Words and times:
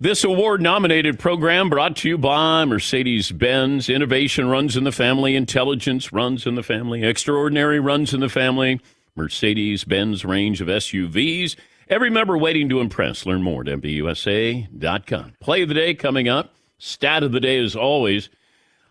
This 0.00 0.24
award 0.24 0.60
nominated 0.60 1.20
program 1.20 1.70
brought 1.70 1.94
to 1.98 2.08
you 2.08 2.18
by 2.18 2.64
Mercedes 2.64 3.30
Benz. 3.30 3.88
Innovation 3.88 4.48
runs 4.48 4.76
in 4.76 4.82
the 4.82 4.90
family, 4.90 5.36
intelligence 5.36 6.12
runs 6.12 6.48
in 6.48 6.56
the 6.56 6.64
family, 6.64 7.04
extraordinary 7.04 7.78
runs 7.78 8.12
in 8.12 8.18
the 8.18 8.28
family. 8.28 8.80
Mercedes 9.14 9.84
Benz 9.84 10.24
range 10.24 10.60
of 10.60 10.66
SUVs. 10.66 11.54
Every 11.88 12.10
member 12.10 12.36
waiting 12.36 12.68
to 12.70 12.80
impress. 12.80 13.24
Learn 13.24 13.44
more 13.44 13.60
at 13.60 13.68
MBUSA.com. 13.68 15.34
Play 15.38 15.62
of 15.62 15.68
the 15.68 15.74
day 15.74 15.94
coming 15.94 16.28
up. 16.28 16.56
Stat 16.78 17.22
of 17.22 17.30
the 17.30 17.38
day 17.38 17.62
as 17.62 17.76
always. 17.76 18.30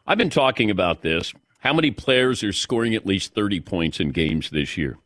I've 0.08 0.18
been 0.18 0.30
talking 0.30 0.72
about 0.72 1.02
this. 1.02 1.34
How 1.60 1.74
many 1.74 1.92
players 1.92 2.44
are 2.44 2.54
scoring 2.54 2.96
at 2.96 3.06
least 3.06 3.36
30 3.36 3.60
points 3.60 4.00
in 4.00 4.12
games 4.12 4.52
this 4.52 4.78
year? 4.78 4.98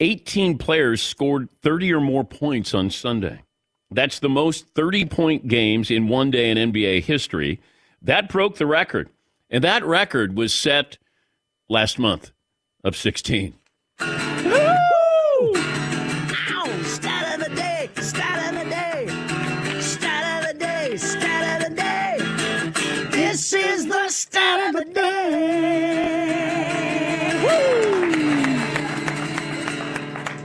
18 0.00 0.58
players 0.58 1.02
scored 1.02 1.48
30 1.62 1.94
or 1.94 2.00
more 2.00 2.24
points 2.24 2.74
on 2.74 2.90
Sunday. 2.90 3.44
That's 3.90 4.18
the 4.18 4.28
most 4.28 4.68
30 4.74 5.06
point 5.06 5.48
games 5.48 5.90
in 5.90 6.08
one 6.08 6.30
day 6.30 6.50
in 6.50 6.72
NBA 6.72 7.02
history. 7.02 7.60
That 8.00 8.28
broke 8.28 8.56
the 8.56 8.66
record. 8.66 9.08
And 9.50 9.64
that 9.64 9.84
record 9.84 10.36
was 10.36 10.54
set 10.54 10.96
last 11.68 11.98
month 11.98 12.30
of 12.84 12.96
16. 12.96 13.54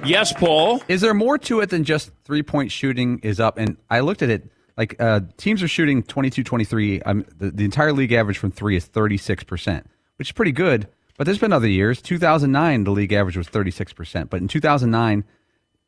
Yes, 0.05 0.31
Paul. 0.33 0.81
Is 0.87 1.01
there 1.01 1.13
more 1.13 1.37
to 1.39 1.61
it 1.61 1.69
than 1.69 1.83
just 1.83 2.11
three 2.23 2.43
point 2.43 2.71
shooting 2.71 3.19
is 3.19 3.39
up? 3.39 3.57
And 3.57 3.77
I 3.89 4.01
looked 4.01 4.21
at 4.21 4.29
it 4.29 4.49
like 4.77 4.95
uh, 4.99 5.21
teams 5.37 5.63
are 5.63 5.67
shooting 5.67 6.03
22 6.03 6.43
23. 6.43 7.01
Um, 7.01 7.25
the, 7.37 7.51
the 7.51 7.65
entire 7.65 7.93
league 7.93 8.11
average 8.11 8.37
from 8.37 8.51
three 8.51 8.75
is 8.75 8.87
36%, 8.87 9.83
which 10.17 10.29
is 10.29 10.31
pretty 10.31 10.51
good. 10.51 10.87
But 11.17 11.25
there's 11.25 11.39
been 11.39 11.53
other 11.53 11.67
years. 11.67 12.01
2009, 12.01 12.83
the 12.83 12.91
league 12.91 13.13
average 13.13 13.37
was 13.37 13.47
36%. 13.47 14.29
But 14.29 14.41
in 14.41 14.47
2009, 14.47 15.23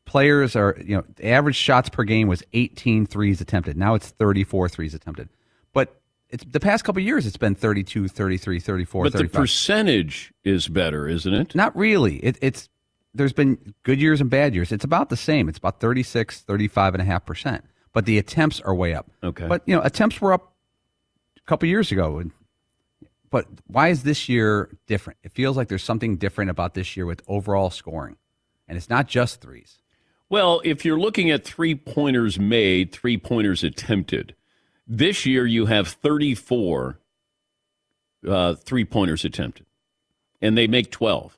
players 0.06 0.56
are, 0.56 0.76
you 0.82 0.96
know, 0.96 1.04
the 1.16 1.28
average 1.28 1.56
shots 1.56 1.90
per 1.90 2.02
game 2.04 2.28
was 2.28 2.42
18 2.54 3.06
threes 3.06 3.40
attempted. 3.40 3.76
Now 3.76 3.94
it's 3.94 4.08
34 4.08 4.70
threes 4.70 4.94
attempted. 4.94 5.28
But 5.74 6.00
it's 6.30 6.44
the 6.44 6.60
past 6.60 6.84
couple 6.84 7.00
of 7.00 7.06
years, 7.06 7.26
it's 7.26 7.36
been 7.36 7.54
32, 7.54 8.08
33, 8.08 8.58
34, 8.58 9.04
But 9.04 9.12
the 9.12 9.28
percentage 9.28 10.32
is 10.44 10.66
better, 10.66 11.06
isn't 11.06 11.32
it? 11.32 11.54
Not 11.54 11.76
really. 11.76 12.16
It, 12.16 12.38
it's 12.40 12.70
there's 13.18 13.32
been 13.32 13.74
good 13.82 14.00
years 14.00 14.20
and 14.20 14.30
bad 14.30 14.54
years. 14.54 14.72
It's 14.72 14.84
about 14.84 15.10
the 15.10 15.16
same. 15.16 15.48
It's 15.48 15.58
about 15.58 15.80
36, 15.80 16.40
35 16.40 16.94
and 16.94 17.02
a 17.02 17.04
half 17.04 17.26
percent. 17.26 17.64
But 17.92 18.06
the 18.06 18.16
attempts 18.16 18.60
are 18.60 18.74
way 18.74 18.94
up. 18.94 19.10
Okay. 19.22 19.46
But 19.46 19.62
you 19.66 19.74
know, 19.74 19.82
attempts 19.82 20.20
were 20.20 20.32
up 20.32 20.54
a 21.36 21.40
couple 21.48 21.68
years 21.68 21.90
ago. 21.92 22.18
And, 22.18 22.30
but 23.30 23.46
why 23.66 23.88
is 23.88 24.04
this 24.04 24.28
year 24.28 24.70
different? 24.86 25.18
It 25.22 25.32
feels 25.32 25.56
like 25.56 25.68
there's 25.68 25.84
something 25.84 26.16
different 26.16 26.50
about 26.50 26.74
this 26.74 26.96
year 26.96 27.06
with 27.06 27.22
overall 27.28 27.70
scoring, 27.70 28.16
and 28.66 28.78
it's 28.78 28.88
not 28.88 29.08
just 29.08 29.40
threes. 29.40 29.78
Well, 30.30 30.60
if 30.64 30.84
you're 30.84 30.98
looking 30.98 31.30
at 31.30 31.44
three 31.44 31.74
pointers 31.74 32.38
made, 32.38 32.92
three 32.92 33.16
pointers 33.16 33.64
attempted, 33.64 34.34
this 34.86 35.24
year 35.26 35.46
you 35.46 35.66
have 35.66 35.88
34 35.88 36.98
uh, 38.26 38.54
three 38.54 38.84
pointers 38.84 39.24
attempted, 39.24 39.66
and 40.40 40.56
they 40.56 40.66
make 40.66 40.90
12. 40.90 41.37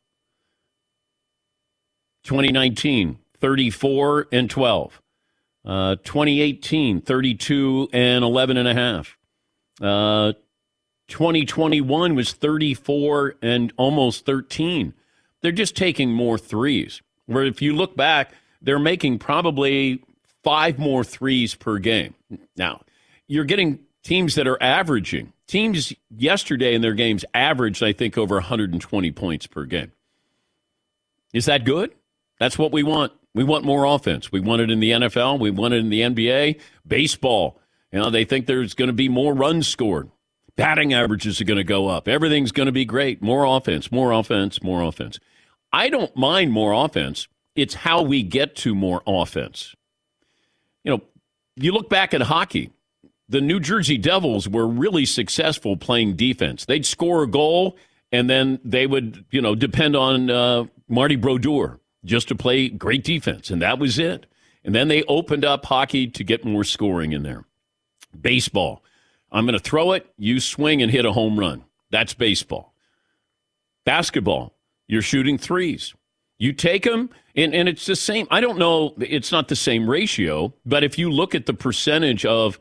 2019, 2.24 3.18
34 3.38 4.28
and 4.32 4.50
12. 4.50 5.02
Uh, 5.64 5.96
2018, 5.96 7.00
32 7.02 7.88
and 7.92 8.24
11 8.24 8.56
and 8.56 8.68
a 8.68 8.74
half. 8.74 9.18
Uh, 9.80 10.32
2021 11.08 12.14
was 12.14 12.32
34 12.32 13.34
and 13.42 13.72
almost 13.76 14.24
13. 14.24 14.94
They're 15.42 15.52
just 15.52 15.76
taking 15.76 16.12
more 16.12 16.38
threes. 16.38 17.02
Where 17.26 17.44
if 17.44 17.60
you 17.60 17.74
look 17.74 17.96
back, 17.96 18.32
they're 18.62 18.78
making 18.78 19.18
probably 19.18 20.02
five 20.42 20.78
more 20.78 21.04
threes 21.04 21.54
per 21.54 21.78
game. 21.78 22.14
Now, 22.56 22.82
you're 23.26 23.44
getting 23.44 23.80
teams 24.02 24.34
that 24.36 24.46
are 24.46 24.62
averaging. 24.62 25.32
Teams 25.46 25.92
yesterday 26.16 26.74
in 26.74 26.82
their 26.82 26.94
games 26.94 27.24
averaged, 27.34 27.82
I 27.82 27.92
think, 27.92 28.16
over 28.16 28.36
120 28.36 29.10
points 29.12 29.46
per 29.46 29.64
game. 29.64 29.92
Is 31.32 31.46
that 31.46 31.64
good? 31.64 31.92
That's 32.40 32.58
what 32.58 32.72
we 32.72 32.82
want. 32.82 33.12
We 33.34 33.44
want 33.44 33.64
more 33.64 33.84
offense. 33.84 34.32
We 34.32 34.40
want 34.40 34.62
it 34.62 34.70
in 34.70 34.80
the 34.80 34.90
NFL. 34.90 35.38
We 35.38 35.50
want 35.50 35.74
it 35.74 35.78
in 35.78 35.90
the 35.90 36.00
NBA. 36.00 36.60
Baseball. 36.86 37.60
You 37.92 38.00
know, 38.00 38.10
they 38.10 38.24
think 38.24 38.46
there's 38.46 38.74
going 38.74 38.88
to 38.88 38.94
be 38.94 39.08
more 39.08 39.34
runs 39.34 39.68
scored. 39.68 40.10
Batting 40.56 40.92
averages 40.92 41.40
are 41.40 41.44
going 41.44 41.58
to 41.58 41.64
go 41.64 41.88
up. 41.88 42.08
Everything's 42.08 42.50
going 42.50 42.66
to 42.66 42.72
be 42.72 42.84
great. 42.84 43.22
More 43.22 43.44
offense, 43.44 43.92
more 43.92 44.10
offense, 44.10 44.62
more 44.62 44.82
offense. 44.82 45.20
I 45.72 45.88
don't 45.90 46.14
mind 46.16 46.52
more 46.52 46.72
offense. 46.72 47.28
It's 47.54 47.74
how 47.74 48.02
we 48.02 48.22
get 48.22 48.56
to 48.56 48.74
more 48.74 49.02
offense. 49.06 49.74
You 50.82 50.92
know, 50.92 51.02
you 51.56 51.72
look 51.72 51.88
back 51.88 52.14
at 52.14 52.22
hockey, 52.22 52.72
the 53.28 53.40
New 53.40 53.60
Jersey 53.60 53.98
Devils 53.98 54.48
were 54.48 54.66
really 54.66 55.04
successful 55.04 55.76
playing 55.76 56.16
defense. 56.16 56.64
They'd 56.64 56.86
score 56.86 57.22
a 57.22 57.28
goal, 57.28 57.76
and 58.10 58.28
then 58.28 58.60
they 58.64 58.86
would, 58.86 59.24
you 59.30 59.40
know, 59.40 59.54
depend 59.54 59.94
on 59.94 60.30
uh, 60.30 60.64
Marty 60.88 61.16
Brodeur 61.16 61.80
just 62.04 62.28
to 62.28 62.34
play 62.34 62.68
great 62.68 63.04
defense, 63.04 63.50
and 63.50 63.60
that 63.62 63.78
was 63.78 63.98
it. 63.98 64.26
And 64.64 64.74
then 64.74 64.88
they 64.88 65.02
opened 65.04 65.44
up 65.44 65.64
hockey 65.64 66.06
to 66.08 66.24
get 66.24 66.44
more 66.44 66.64
scoring 66.64 67.12
in 67.12 67.22
there. 67.22 67.44
Baseball. 68.18 68.82
I'm 69.32 69.46
going 69.46 69.58
to 69.58 69.64
throw 69.64 69.92
it, 69.92 70.12
you 70.18 70.40
swing 70.40 70.82
and 70.82 70.90
hit 70.90 71.04
a 71.04 71.12
home 71.12 71.38
run. 71.38 71.64
That's 71.90 72.14
baseball. 72.14 72.74
Basketball. 73.84 74.54
You're 74.88 75.02
shooting 75.02 75.38
threes. 75.38 75.94
You 76.38 76.52
take 76.52 76.84
them, 76.84 77.10
and, 77.36 77.54
and 77.54 77.68
it's 77.68 77.86
the 77.86 77.94
same. 77.94 78.26
I 78.30 78.40
don't 78.40 78.58
know, 78.58 78.94
it's 78.98 79.30
not 79.30 79.48
the 79.48 79.56
same 79.56 79.88
ratio, 79.88 80.52
but 80.66 80.82
if 80.82 80.98
you 80.98 81.10
look 81.10 81.34
at 81.34 81.46
the 81.46 81.54
percentage 81.54 82.24
of, 82.24 82.58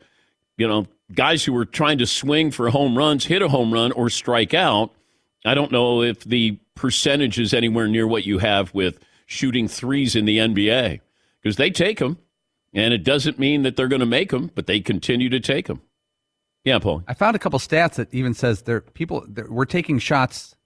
you 0.56 0.68
know, 0.68 0.86
guys 1.14 1.44
who 1.44 1.56
are 1.56 1.64
trying 1.64 1.98
to 1.98 2.06
swing 2.06 2.50
for 2.50 2.70
home 2.70 2.96
runs 2.96 3.24
hit 3.24 3.42
a 3.42 3.48
home 3.48 3.72
run 3.72 3.92
or 3.92 4.10
strike 4.10 4.54
out. 4.54 4.92
I 5.44 5.54
don't 5.54 5.72
know 5.72 6.02
if 6.02 6.24
the 6.24 6.58
percentage 6.74 7.38
is 7.38 7.54
anywhere 7.54 7.88
near 7.88 8.06
what 8.06 8.26
you 8.26 8.38
have 8.38 8.72
with 8.74 8.98
shooting 9.30 9.68
threes 9.68 10.16
in 10.16 10.24
the 10.24 10.38
NBA 10.38 11.00
because 11.40 11.56
they 11.56 11.70
take 11.70 12.00
them, 12.00 12.18
and 12.74 12.92
it 12.92 13.04
doesn't 13.04 13.38
mean 13.38 13.62
that 13.62 13.76
they're 13.76 13.88
going 13.88 14.00
to 14.00 14.06
make 14.06 14.30
them, 14.30 14.50
but 14.56 14.66
they 14.66 14.80
continue 14.80 15.28
to 15.28 15.38
take 15.38 15.68
them. 15.68 15.80
Yeah, 16.64 16.80
Paul. 16.80 17.04
I 17.06 17.14
found 17.14 17.36
a 17.36 17.38
couple 17.38 17.58
stats 17.60 17.94
that 17.94 18.12
even 18.12 18.34
says 18.34 18.62
there 18.62 18.80
people 18.80 19.24
they're, 19.28 19.50
we're 19.50 19.64
taking 19.66 19.98
shots 20.00 20.56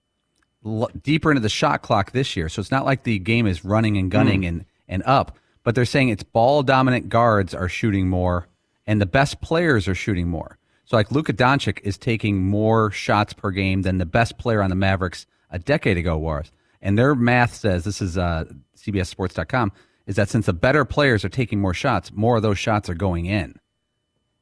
l- 0.65 0.89
deeper 1.01 1.29
into 1.29 1.41
the 1.41 1.49
shot 1.49 1.83
clock 1.83 2.11
this 2.11 2.35
year. 2.35 2.49
So 2.49 2.59
it's 2.59 2.71
not 2.71 2.85
like 2.85 3.03
the 3.03 3.19
game 3.19 3.45
is 3.45 3.63
running 3.63 3.97
and 3.97 4.09
gunning 4.09 4.41
mm. 4.41 4.47
and 4.47 4.65
and 4.87 5.03
up, 5.05 5.37
but 5.63 5.75
they're 5.75 5.85
saying 5.85 6.09
it's 6.09 6.23
ball 6.23 6.63
dominant 6.63 7.07
guards 7.07 7.53
are 7.53 7.69
shooting 7.69 8.09
more 8.09 8.47
and 8.87 8.99
the 8.99 9.05
best 9.05 9.41
players 9.41 9.87
are 9.87 9.95
shooting 9.95 10.27
more. 10.27 10.57
So 10.85 10.97
like 10.97 11.11
Luka 11.11 11.33
Doncic 11.33 11.79
is 11.83 11.97
taking 11.97 12.43
more 12.43 12.91
shots 12.91 13.33
per 13.33 13.51
game 13.51 13.83
than 13.83 13.99
the 13.99 14.05
best 14.05 14.37
player 14.37 14.61
on 14.61 14.69
the 14.69 14.75
Mavericks 14.75 15.27
a 15.49 15.59
decade 15.59 15.97
ago 15.97 16.17
was. 16.17 16.51
And 16.81 16.97
their 16.97 17.15
math 17.15 17.55
says 17.55 17.83
this 17.83 18.01
is 18.01 18.17
uh, 18.17 18.45
CBSSports.com 18.77 19.71
is 20.07 20.15
that 20.15 20.29
since 20.29 20.45
the 20.45 20.53
better 20.53 20.85
players 20.85 21.25
are 21.25 21.29
taking 21.29 21.59
more 21.59 21.73
shots, 21.73 22.11
more 22.13 22.37
of 22.37 22.43
those 22.43 22.59
shots 22.59 22.89
are 22.89 22.95
going 22.95 23.25
in. 23.25 23.55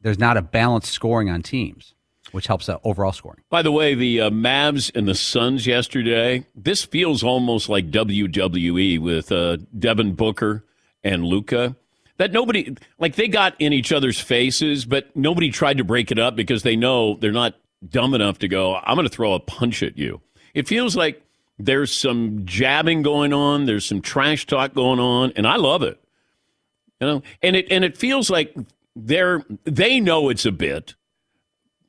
There's 0.01 0.19
not 0.19 0.35
a 0.35 0.41
balanced 0.41 0.91
scoring 0.91 1.29
on 1.29 1.41
teams, 1.41 1.95
which 2.31 2.47
helps 2.47 2.67
uh, 2.67 2.77
overall 2.83 3.13
scoring. 3.13 3.39
By 3.49 3.61
the 3.61 3.71
way, 3.71 3.95
the 3.95 4.21
uh, 4.21 4.29
Mavs 4.29 4.91
and 4.93 5.07
the 5.07 5.15
Suns 5.15 5.65
yesterday, 5.65 6.45
this 6.53 6.83
feels 6.83 7.23
almost 7.23 7.69
like 7.69 7.89
WWE 7.89 8.99
with 8.99 9.31
uh, 9.31 9.57
Devin 9.77 10.15
Booker 10.15 10.65
and 11.03 11.23
Luka. 11.23 11.77
That 12.17 12.31
nobody, 12.31 12.75
like 12.99 13.15
they 13.15 13.27
got 13.27 13.55
in 13.59 13.73
each 13.73 13.91
other's 13.91 14.19
faces, 14.19 14.85
but 14.85 15.15
nobody 15.15 15.49
tried 15.49 15.77
to 15.77 15.83
break 15.83 16.11
it 16.11 16.19
up 16.19 16.35
because 16.35 16.63
they 16.63 16.75
know 16.75 17.15
they're 17.15 17.31
not 17.31 17.55
dumb 17.87 18.13
enough 18.13 18.39
to 18.39 18.47
go, 18.47 18.75
I'm 18.75 18.95
going 18.95 19.07
to 19.07 19.13
throw 19.13 19.33
a 19.33 19.39
punch 19.39 19.81
at 19.81 19.97
you. 19.97 20.21
It 20.53 20.67
feels 20.67 20.95
like 20.95 21.22
there's 21.59 21.91
some 21.91 22.45
jabbing 22.45 23.01
going 23.01 23.33
on, 23.33 23.65
there's 23.65 23.85
some 23.85 24.01
trash 24.01 24.45
talk 24.45 24.73
going 24.73 24.99
on, 24.99 25.33
and 25.35 25.47
I 25.47 25.55
love 25.55 25.83
it. 25.83 25.99
You 26.99 27.07
know, 27.07 27.23
and 27.41 27.55
it 27.55 27.67
and 27.69 27.83
it 27.83 27.97
feels 27.97 28.29
like 28.29 28.55
they're 28.95 29.43
they 29.63 29.99
know 29.99 30.29
it's 30.29 30.45
a 30.45 30.51
bit. 30.51 30.95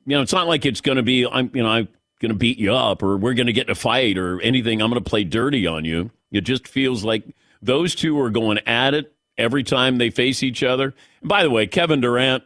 You 0.05 0.17
know, 0.17 0.21
it's 0.21 0.33
not 0.33 0.47
like 0.47 0.65
it's 0.65 0.81
going 0.81 0.97
to 0.97 1.03
be 1.03 1.25
I'm 1.25 1.51
you 1.53 1.63
know 1.63 1.69
I'm 1.69 1.87
going 2.19 2.31
to 2.31 2.37
beat 2.37 2.57
you 2.57 2.73
up 2.73 3.03
or 3.03 3.17
we're 3.17 3.33
going 3.33 3.47
to 3.47 3.53
get 3.53 3.67
in 3.67 3.71
a 3.71 3.75
fight 3.75 4.17
or 4.17 4.41
anything. 4.41 4.81
I'm 4.81 4.89
going 4.89 5.03
to 5.03 5.09
play 5.09 5.23
dirty 5.23 5.67
on 5.67 5.85
you. 5.85 6.11
It 6.31 6.41
just 6.41 6.67
feels 6.67 7.03
like 7.03 7.23
those 7.61 7.95
two 7.95 8.19
are 8.19 8.29
going 8.29 8.59
at 8.65 8.93
it 8.93 9.13
every 9.37 9.63
time 9.63 9.97
they 9.97 10.09
face 10.09 10.43
each 10.43 10.63
other. 10.63 10.93
And 11.21 11.29
by 11.29 11.43
the 11.43 11.49
way, 11.49 11.67
Kevin 11.67 12.01
Durant 12.01 12.43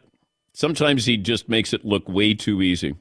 sometimes 0.52 1.04
he 1.06 1.16
just 1.16 1.48
makes 1.48 1.72
it 1.72 1.84
look 1.84 2.08
way 2.08 2.34
too 2.34 2.62
easy. 2.62 2.96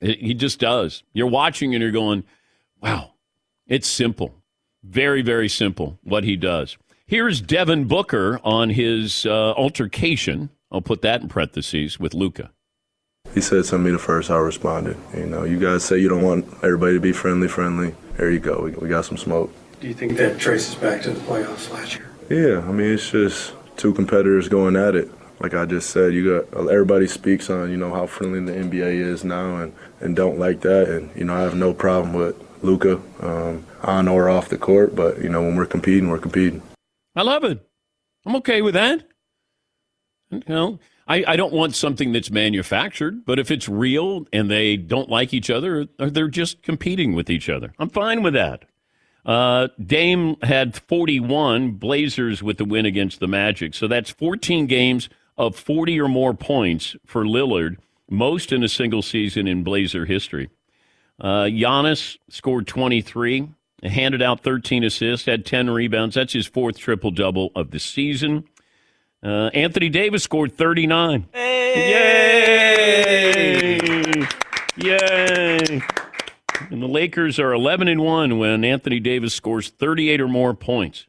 He 0.00 0.34
just 0.34 0.58
does. 0.60 1.02
You're 1.12 1.26
watching 1.26 1.74
and 1.74 1.82
you're 1.82 1.90
going, 1.90 2.24
"Wow, 2.82 3.12
it's 3.70 3.88
simple, 3.88 4.34
very 4.84 5.22
very 5.22 5.48
simple 5.48 5.98
what 6.02 6.24
he 6.24 6.36
does." 6.36 6.76
Here's 7.06 7.40
Devin 7.40 7.86
Booker 7.86 8.38
on 8.44 8.70
his 8.70 9.26
uh, 9.26 9.52
altercation. 9.54 10.50
I'll 10.70 10.80
put 10.80 11.02
that 11.02 11.22
in 11.22 11.28
parentheses 11.28 11.98
with 11.98 12.14
Luka. 12.14 12.52
He 13.34 13.40
said 13.40 13.64
something 13.64 13.86
to 13.86 13.90
me 13.90 13.96
the 13.96 13.98
first 13.98 14.30
I 14.30 14.36
responded. 14.36 14.96
You 15.16 15.26
know, 15.26 15.42
you 15.42 15.58
guys 15.58 15.82
say 15.82 15.98
you 15.98 16.08
don't 16.08 16.22
want 16.22 16.46
everybody 16.62 16.94
to 16.94 17.00
be 17.00 17.12
friendly, 17.12 17.48
friendly. 17.48 17.96
There 18.16 18.30
you 18.30 18.38
go. 18.38 18.62
We, 18.62 18.70
we 18.72 18.88
got 18.88 19.06
some 19.06 19.16
smoke. 19.16 19.52
Do 19.80 19.88
you 19.88 19.94
think 19.94 20.16
that 20.18 20.38
traces 20.38 20.76
back 20.76 21.02
to 21.02 21.10
the 21.10 21.20
playoffs 21.20 21.72
last 21.72 21.96
year? 21.96 22.08
Yeah, 22.28 22.60
I 22.60 22.70
mean, 22.70 22.92
it's 22.92 23.10
just 23.10 23.54
two 23.76 23.92
competitors 23.92 24.48
going 24.48 24.76
at 24.76 24.94
it. 24.94 25.10
Like 25.40 25.54
I 25.54 25.64
just 25.64 25.90
said, 25.90 26.12
you 26.12 26.40
got 26.40 26.70
everybody 26.70 27.08
speaks 27.08 27.50
on 27.50 27.70
you 27.70 27.76
know 27.76 27.92
how 27.92 28.06
friendly 28.06 28.40
the 28.40 28.52
NBA 28.52 29.00
is 29.00 29.24
now, 29.24 29.56
and 29.56 29.72
and 30.00 30.14
don't 30.14 30.38
like 30.38 30.60
that. 30.60 30.88
And 30.88 31.10
you 31.16 31.24
know, 31.24 31.34
I 31.34 31.40
have 31.40 31.56
no 31.56 31.72
problem 31.72 32.12
with 32.12 32.36
Luka 32.62 33.00
um, 33.20 33.64
on 33.82 34.08
or 34.08 34.28
off 34.28 34.48
the 34.48 34.58
court, 34.58 34.94
but 34.94 35.22
you 35.22 35.28
know, 35.28 35.42
when 35.42 35.56
we're 35.56 35.66
competing, 35.66 36.08
we're 36.08 36.18
competing. 36.18 36.62
I 37.16 37.22
love 37.22 37.44
it. 37.44 37.66
I'm 38.26 38.36
okay 38.36 38.62
with 38.62 38.74
that. 38.74 39.06
You 40.30 40.42
know, 40.46 40.78
I, 41.08 41.24
I 41.26 41.36
don't 41.36 41.52
want 41.52 41.74
something 41.74 42.12
that's 42.12 42.30
manufactured, 42.30 43.24
but 43.24 43.38
if 43.38 43.50
it's 43.50 43.68
real 43.68 44.26
and 44.32 44.50
they 44.50 44.76
don't 44.76 45.08
like 45.08 45.34
each 45.34 45.50
other, 45.50 45.88
or 45.98 46.10
they're 46.10 46.28
just 46.28 46.62
competing 46.62 47.14
with 47.14 47.28
each 47.28 47.48
other, 47.48 47.72
I'm 47.78 47.88
fine 47.88 48.22
with 48.22 48.34
that. 48.34 48.64
Uh, 49.26 49.68
Dame 49.84 50.36
had 50.42 50.76
41 50.76 51.72
Blazers 51.72 52.42
with 52.42 52.58
the 52.58 52.64
win 52.64 52.86
against 52.86 53.20
the 53.20 53.28
Magic, 53.28 53.74
so 53.74 53.88
that's 53.88 54.10
14 54.10 54.66
games 54.66 55.08
of 55.36 55.56
40 55.56 56.00
or 56.00 56.08
more 56.08 56.32
points 56.32 56.96
for 57.04 57.24
Lillard, 57.24 57.76
most 58.08 58.52
in 58.52 58.62
a 58.62 58.68
single 58.68 59.02
season 59.02 59.46
in 59.46 59.64
Blazer 59.64 60.06
history. 60.06 60.48
Uh, 61.20 61.44
Giannis 61.44 62.16
scored 62.28 62.66
23, 62.66 63.48
handed 63.82 64.22
out 64.22 64.40
13 64.42 64.84
assists, 64.84 65.26
had 65.26 65.44
10 65.44 65.68
rebounds. 65.70 66.14
That's 66.14 66.32
his 66.32 66.46
fourth 66.46 66.78
triple 66.78 67.10
double 67.10 67.50
of 67.54 67.70
the 67.70 67.78
season. 67.78 68.44
Uh, 69.22 69.50
Anthony 69.52 69.90
Davis 69.90 70.22
scored 70.22 70.52
39. 70.56 71.26
Yay! 71.34 72.20
Yay! 74.76 75.82
And 76.70 76.82
the 76.82 76.88
Lakers 76.88 77.38
are 77.38 77.52
11 77.52 77.88
and 77.88 78.00
1 78.00 78.38
when 78.38 78.64
Anthony 78.64 78.98
Davis 79.00 79.34
scores 79.34 79.68
38 79.68 80.20
or 80.22 80.28
more 80.28 80.54
points. 80.54 81.06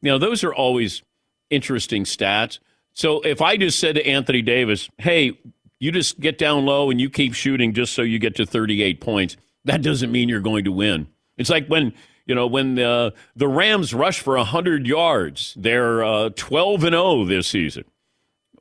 Know, 0.00 0.16
those 0.16 0.42
are 0.42 0.54
always 0.54 1.02
interesting 1.50 2.04
stats. 2.04 2.58
So 2.94 3.20
if 3.20 3.42
I 3.42 3.58
just 3.58 3.78
said 3.78 3.96
to 3.96 4.06
Anthony 4.06 4.40
Davis, 4.40 4.88
hey, 4.98 5.38
you 5.78 5.92
just 5.92 6.18
get 6.20 6.38
down 6.38 6.64
low 6.64 6.90
and 6.90 7.00
you 7.00 7.10
keep 7.10 7.34
shooting 7.34 7.74
just 7.74 7.92
so 7.92 8.02
you 8.02 8.18
get 8.18 8.36
to 8.36 8.46
38 8.46 9.00
points, 9.00 9.36
that 9.64 9.82
doesn't 9.82 10.12
mean 10.12 10.28
you're 10.28 10.40
going 10.40 10.64
to 10.64 10.72
win. 10.72 11.06
It's 11.36 11.50
like 11.50 11.66
when, 11.68 11.94
you 12.26 12.34
know, 12.34 12.46
when 12.46 12.78
uh, 12.78 13.10
the 13.36 13.48
Rams 13.48 13.94
rush 13.94 14.20
for 14.20 14.36
100 14.36 14.86
yards, 14.86 15.54
they're 15.58 16.04
uh, 16.04 16.30
12 16.36 16.84
and 16.84 16.94
0 16.94 17.24
this 17.24 17.48
season. 17.48 17.84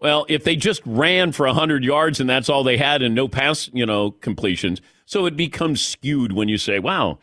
Well, 0.02 0.26
if 0.30 0.44
they 0.46 0.56
just 0.56 0.82
ran 0.86 1.34
for 1.34 1.46
100 1.46 1.84
yards 1.84 2.20
and 2.20 2.30
that's 2.30 2.48
all 2.50 2.64
they 2.64 2.78
had 2.78 3.02
and 3.02 3.14
no 3.14 3.28
pass, 3.28 3.70
you 3.74 3.86
know, 3.86 4.12
completions, 4.12 4.82
so 5.06 5.26
it 5.26 5.36
becomes 5.36 5.86
skewed 5.86 6.32
when 6.32 6.48
you 6.48 6.58
say, 6.58 6.80
wow, 6.80 7.20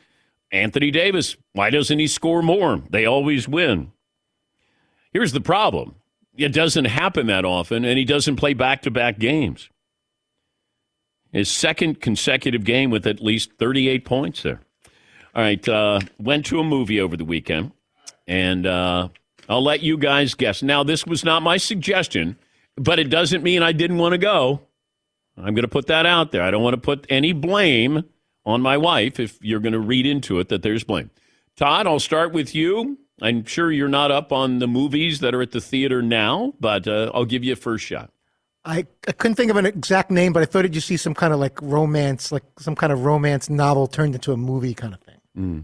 Anthony 0.52 0.90
Davis, 0.90 1.37
why 1.52 1.70
doesn't 1.70 1.99
he 1.99 2.06
score 2.06 2.43
more? 2.43 2.82
They 2.90 3.06
always 3.06 3.49
win. 3.49 3.93
Here's 5.12 5.32
the 5.32 5.40
problem 5.40 5.94
it 6.37 6.52
doesn't 6.52 6.84
happen 6.84 7.26
that 7.28 7.44
often, 7.44 7.84
and 7.84 7.99
he 7.99 8.05
doesn't 8.05 8.37
play 8.37 8.52
back 8.52 8.82
to 8.82 8.90
back 8.90 9.19
games. 9.19 9.70
His 11.32 11.50
second 11.50 12.00
consecutive 12.00 12.64
game 12.64 12.90
with 12.90 13.06
at 13.06 13.20
least 13.20 13.52
38 13.58 14.05
points 14.05 14.43
there. 14.43 14.61
All 15.34 15.43
right, 15.43 15.69
uh, 15.69 16.00
went 16.19 16.47
to 16.47 16.61
a 16.61 16.64
movie 16.64 17.00
over 17.00 17.16
the 17.16 17.25
weekend, 17.25 17.73
and 18.26 18.66
uh, 18.66 19.09
I'll 19.49 19.62
let 19.62 19.83
you 19.83 19.99
guys 19.99 20.35
guess. 20.35 20.62
Now, 20.62 20.83
this 20.83 21.06
was 21.06 21.25
not 21.25 21.42
my 21.42 21.59
suggestion, 21.59 22.38
but 22.76 22.99
it 22.99 23.11
doesn't 23.11 23.42
mean 23.42 23.62
I 23.62 23.73
didn't 23.73 23.99
want 23.99 24.12
to 24.12 24.18
go. 24.18 24.62
I'm 25.37 25.54
going 25.54 25.62
to 25.62 25.68
put 25.68 25.88
that 25.88 26.06
out 26.06 26.33
there. 26.33 26.42
I 26.42 26.50
don't 26.50 26.62
want 26.62 26.75
to 26.75 26.80
put 26.80 27.06
any 27.11 27.33
blame 27.33 28.04
on 28.47 28.62
my 28.62 28.78
wife 28.78 29.21
if 29.21 29.38
you're 29.42 29.61
going 29.61 29.75
to 29.75 29.78
read 29.78 30.06
into 30.06 30.38
it 30.40 30.49
that 30.49 30.62
there's 30.62 30.85
blame. 30.85 31.11
Todd, 31.56 31.87
I'll 31.87 32.00
start 32.00 32.33
with 32.33 32.54
you. 32.54 32.99
I'm 33.21 33.45
sure 33.45 33.73
you're 33.73 33.88
not 33.88 34.11
up 34.11 34.33
on 34.33 34.59
the 34.59 34.66
movies 34.66 35.21
that 35.21 35.35
are 35.35 35.42
at 35.42 35.52
the 35.52 35.61
theater 35.61 36.02
now, 36.02 36.54
but 36.61 36.87
uh, 36.87 37.11
I'll 37.14 37.25
give 37.25 37.45
you 37.45 37.54
a 37.54 37.56
first 37.56 37.85
shot. 37.85 38.11
I, 38.66 38.85
I 39.06 39.12
couldn't 39.12 39.37
think 39.37 39.50
of 39.50 39.56
an 39.56 39.64
exact 39.64 40.11
name, 40.11 40.32
but 40.32 40.42
I 40.42 40.46
thought 40.46 40.75
you 40.75 40.80
see 40.80 40.96
some 40.96 41.14
kind 41.14 41.32
of 41.32 41.38
like 41.38 41.61
romance, 41.62 42.32
like 42.32 42.42
some 42.58 42.75
kind 42.75 42.92
of 42.92 43.04
romance 43.04 43.49
novel 43.49 43.87
turned 43.87 44.14
into 44.14 44.32
a 44.32 44.37
movie 44.37 44.75
kind 44.75 44.92
of 44.92 45.00
thing. 45.00 45.20
Hmm. 45.35 45.61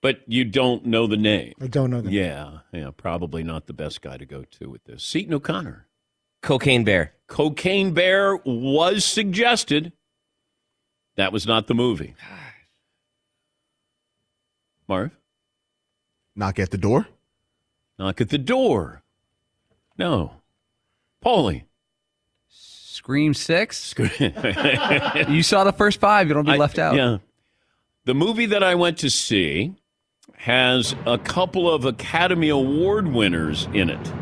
But 0.00 0.20
you 0.26 0.44
don't 0.44 0.86
know 0.86 1.06
the 1.06 1.16
name. 1.16 1.54
I 1.60 1.66
don't 1.66 1.90
know 1.90 2.00
the 2.00 2.10
Yeah, 2.10 2.58
yeah, 2.72 2.90
probably 2.96 3.42
not 3.42 3.66
the 3.66 3.72
best 3.72 4.02
guy 4.02 4.16
to 4.16 4.24
go 4.24 4.44
to 4.44 4.70
with 4.70 4.84
this. 4.84 5.02
Seton 5.02 5.34
O'Connor. 5.34 5.86
Cocaine 6.42 6.84
Bear. 6.84 7.14
Cocaine 7.26 7.92
Bear 7.92 8.36
was 8.36 9.04
suggested. 9.04 9.92
That 11.16 11.32
was 11.32 11.46
not 11.46 11.66
the 11.66 11.74
movie. 11.74 12.14
Marv? 14.88 15.10
Knock 16.34 16.58
at 16.58 16.70
the 16.70 16.78
door. 16.78 17.06
Knock 17.98 18.20
at 18.20 18.30
the 18.30 18.38
door. 18.38 19.02
No. 19.98 20.32
Paulie. 21.24 21.64
Scream 23.02 23.34
Six. 23.34 23.96
you 25.28 25.42
saw 25.42 25.64
the 25.64 25.74
first 25.76 25.98
five. 25.98 26.28
You 26.28 26.34
don't 26.34 26.44
be 26.46 26.52
I- 26.52 26.56
left 26.56 26.78
out. 26.78 26.94
Yeah. 26.94 27.18
The 28.04 28.14
movie 28.14 28.46
that 28.46 28.62
I 28.62 28.76
went 28.76 28.98
to 28.98 29.10
see 29.10 29.74
has 30.36 30.94
a 31.04 31.18
couple 31.18 31.68
of 31.68 31.84
Academy 31.84 32.48
Award 32.48 33.08
winners 33.08 33.66
in 33.72 33.90
it. 33.90 34.12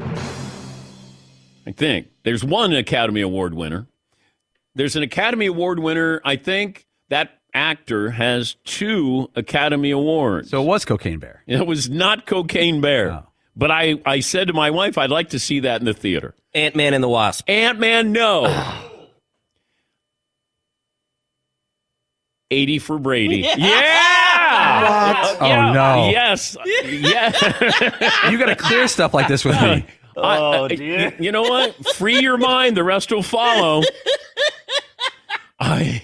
I 1.67 1.73
think. 1.73 2.09
There's 2.23 2.43
one 2.43 2.73
Academy 2.73 3.21
Award 3.21 3.53
winner. 3.53 3.87
There's 4.75 4.97
an 4.97 5.03
Academy 5.03 5.45
Award 5.45 5.79
winner. 5.79 6.23
I 6.25 6.37
think 6.37 6.87
that 7.11 7.39
actor 7.53 8.11
has 8.13 8.57
two 8.65 9.29
Academy 9.37 9.91
Awards. 9.91 10.49
So 10.49 10.63
it 10.63 10.67
was 10.67 10.87
Cocaine 10.87 11.19
Bear. 11.19 11.43
It 11.47 11.67
was 11.67 11.91
not 11.91 12.25
Cocaine 12.25 12.81
Bear. 12.81 13.11
Oh. 13.13 13.27
But 13.61 13.71
I, 13.71 14.01
I 14.07 14.21
said 14.21 14.47
to 14.47 14.55
my 14.55 14.71
wife, 14.71 14.97
I'd 14.97 15.11
like 15.11 15.29
to 15.31 15.39
see 15.39 15.61
that 15.61 15.83
in 15.83 15.85
the 15.85 15.93
theater. 15.93 16.35
Ant 16.55 16.75
Man 16.75 16.95
and 16.95 17.05
the 17.05 17.11
Wasp. 17.11 17.47
Ant 17.47 17.79
Man, 17.79 18.11
no. 18.11 18.47
80 22.51 22.79
for 22.79 22.99
Brady. 22.99 23.41
Yeah. 23.47 23.55
Yeah. 23.59 25.13
What? 25.13 25.37
Oh, 25.43 25.47
Yeah. 25.47 25.73
no. 25.75 26.09
Yes. 26.11 26.57
Yeah. 26.87 27.33
You 28.31 28.39
got 28.39 28.47
to 28.47 28.57
clear 28.57 28.89
stuff 28.89 29.13
like 29.13 29.29
this 29.29 29.45
with 29.45 29.61
me. 29.61 29.85
oh, 30.17 30.67
dear. 30.67 31.15
You 31.19 31.31
know 31.31 31.43
what? 31.43 31.77
Free 31.97 32.19
your 32.19 32.39
mind. 32.39 32.79
The 32.79 32.83
rest 32.83 33.13
will 33.13 33.23
follow. 33.23 33.83
I, 35.61 36.01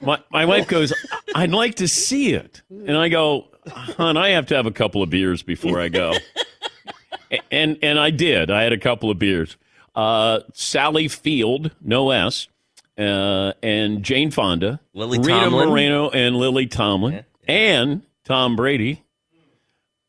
my, 0.00 0.20
my 0.30 0.46
wife 0.46 0.68
goes, 0.68 0.94
I'd 1.34 1.50
like 1.50 1.74
to 1.76 1.86
see 1.86 2.32
it. 2.32 2.62
And 2.70 2.96
I 2.96 3.10
go, 3.10 3.48
hon, 3.68 4.16
I 4.16 4.30
have 4.30 4.46
to 4.46 4.56
have 4.56 4.64
a 4.64 4.70
couple 4.70 5.02
of 5.02 5.10
beers 5.10 5.42
before 5.42 5.78
I 5.78 5.90
go. 5.90 6.14
And 7.50 7.78
and 7.82 7.98
I 7.98 8.10
did. 8.10 8.50
I 8.50 8.62
had 8.62 8.72
a 8.72 8.78
couple 8.78 9.10
of 9.10 9.18
beers. 9.18 9.56
Uh, 9.94 10.40
Sally 10.52 11.06
Field, 11.08 11.70
no 11.80 12.10
S, 12.10 12.48
uh, 12.98 13.52
and 13.62 14.02
Jane 14.02 14.30
Fonda, 14.30 14.80
Lily 14.92 15.18
Rita 15.18 15.30
Tomlin. 15.30 15.68
Moreno, 15.68 16.10
and 16.10 16.36
Lily 16.36 16.66
Tomlin, 16.66 17.24
and 17.46 18.02
Tom 18.24 18.56
Brady. 18.56 19.02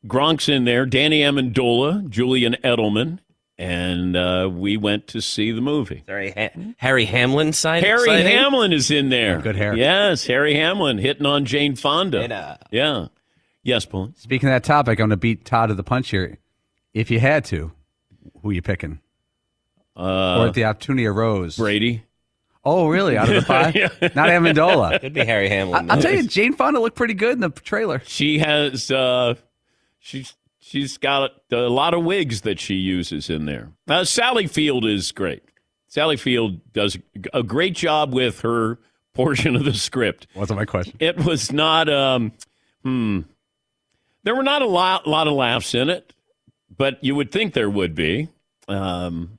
Gronk's 0.07 0.49
in 0.49 0.65
there. 0.65 0.85
Danny 0.85 1.21
Amendola, 1.21 2.07
Julian 2.09 2.55
Edelman, 2.63 3.19
and 3.57 4.15
uh, 4.15 4.49
we 4.51 4.77
went 4.77 5.07
to 5.07 5.21
see 5.21 5.51
the 5.51 5.61
movie. 5.61 6.03
Sorry, 6.05 6.31
ha- 6.31 6.49
Harry 6.77 7.05
Hamlin 7.05 7.53
sign. 7.53 7.83
Harry 7.83 8.05
signing? 8.05 8.27
Hamlin 8.27 8.71
is 8.73 8.91
in 8.91 9.09
there. 9.09 9.39
Good 9.39 9.55
hair. 9.55 9.75
Yes, 9.75 10.25
Harry 10.27 10.53
Hamlin 10.55 10.97
hitting 10.99 11.25
on 11.25 11.45
Jane 11.45 11.75
Fonda. 11.75 12.21
And, 12.21 12.33
uh, 12.33 12.57
Yeah. 12.71 13.07
Yes, 13.63 13.83
Paul. 13.85 14.11
Speaking 14.15 14.47
of 14.49 14.53
that 14.53 14.63
topic, 14.63 14.99
I'm 14.99 15.07
going 15.07 15.09
to 15.09 15.17
beat 15.17 15.43
Todd 15.43 15.69
to 15.69 15.73
the 15.75 15.83
punch 15.83 16.11
here. 16.11 16.37
If 16.95 17.11
you 17.11 17.19
had 17.19 17.43
to, 17.45 17.73
who 18.41 18.49
are 18.49 18.53
you 18.53 18.61
picking? 18.61 18.99
Uh, 19.97 20.39
or 20.39 20.47
if 20.47 20.53
the 20.55 20.63
opportunity 20.63 21.05
arose? 21.05 21.57
Brady. 21.57 22.03
Oh, 22.63 22.87
really? 22.87 23.17
Out 23.17 23.27
of 23.29 23.35
the 23.35 23.41
five? 23.45 23.75
Yeah. 23.75 23.89
Not 24.15 24.29
Amendola. 24.29 25.01
Could 25.01 25.13
be 25.13 25.23
Harry 25.25 25.49
Hamlin. 25.49 25.91
I, 25.91 25.95
will 25.95 26.01
tell 26.01 26.13
you, 26.13 26.23
Jane 26.23 26.53
Fonda 26.53 26.79
looked 26.79 26.95
pretty 26.95 27.13
good 27.13 27.33
in 27.33 27.41
the 27.41 27.49
trailer. 27.49 28.01
She 28.05 28.39
has 28.39 28.89
uh 28.89 29.35
she's 29.99 30.33
she's 30.59 30.97
got 30.97 31.31
a, 31.51 31.55
a 31.55 31.69
lot 31.69 31.93
of 31.93 32.03
wigs 32.03 32.41
that 32.41 32.59
she 32.61 32.75
uses 32.75 33.29
in 33.29 33.45
there. 33.45 33.71
Uh, 33.87 34.05
Sally 34.05 34.47
Field 34.47 34.85
is 34.85 35.11
great. 35.11 35.43
Sally 35.87 36.15
Field 36.17 36.61
does 36.73 36.97
a 37.33 37.43
great 37.43 37.75
job 37.75 38.13
with 38.13 38.39
her 38.41 38.79
portion 39.13 39.55
of 39.55 39.65
the 39.65 39.73
script. 39.73 40.27
Wasn't 40.33 40.57
my 40.57 40.65
question. 40.65 40.95
It 40.99 41.17
was 41.23 41.51
not 41.51 41.89
um 41.89 42.31
hmm 42.83 43.21
there 44.23 44.33
were 44.35 44.43
not 44.43 44.61
a 44.63 44.67
lot 44.67 45.05
lot 45.07 45.27
of 45.27 45.33
laughs 45.33 45.75
in 45.75 45.89
it, 45.89 46.13
but 46.75 47.03
you 47.03 47.15
would 47.15 47.31
think 47.31 47.53
there 47.53 47.69
would 47.69 47.95
be. 47.95 48.29
Um 48.67 49.37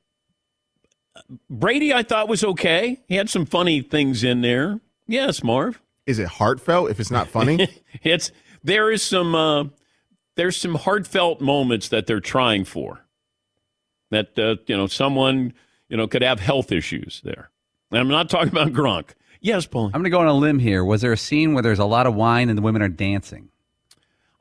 Brady 1.50 1.92
I 1.92 2.02
thought 2.02 2.28
was 2.28 2.45
okay. 2.45 3.00
He 3.09 3.16
had 3.16 3.30
some 3.30 3.47
funny 3.47 3.80
things 3.80 4.23
in 4.23 4.42
there. 4.42 4.80
Yes, 5.06 5.42
Marv. 5.42 5.80
Is 6.06 6.18
it 6.18 6.28
heartfelt 6.28 6.90
if 6.90 7.00
it's 7.00 7.11
not 7.11 7.28
funny? 7.28 7.68
it's 8.02 8.30
there 8.62 8.90
is 8.90 9.02
some 9.02 9.35
uh, 9.35 9.64
there's 10.37 10.56
some 10.56 10.75
heartfelt 10.75 11.40
moments 11.40 11.88
that 11.88 12.06
they're 12.06 12.21
trying 12.21 12.64
for. 12.64 13.00
That 14.11 14.38
uh, 14.38 14.56
you 14.66 14.76
know 14.76 14.87
someone 14.87 15.52
you 15.88 15.97
know 15.97 16.06
could 16.06 16.23
have 16.23 16.40
health 16.40 16.71
issues 16.71 17.21
there. 17.25 17.50
And 17.90 18.00
I'm 18.00 18.09
not 18.09 18.28
talking 18.28 18.49
about 18.49 18.73
Gronk. 18.73 19.11
Yes, 19.40 19.66
Paul. 19.66 19.87
I'm 19.87 19.92
going 19.92 20.04
to 20.04 20.11
go 20.11 20.21
on 20.21 20.26
a 20.26 20.35
limb 20.35 20.59
here. 20.59 20.85
Was 20.85 21.02
there 21.02 21.12
a 21.12 21.16
scene 21.16 21.54
where 21.54 21.62
there's 21.62 21.78
a 21.78 21.85
lot 21.85 22.06
of 22.06 22.14
wine 22.14 22.49
and 22.49 22.59
the 22.59 22.62
women 22.62 22.83
are 22.83 22.88
dancing? 22.88 23.50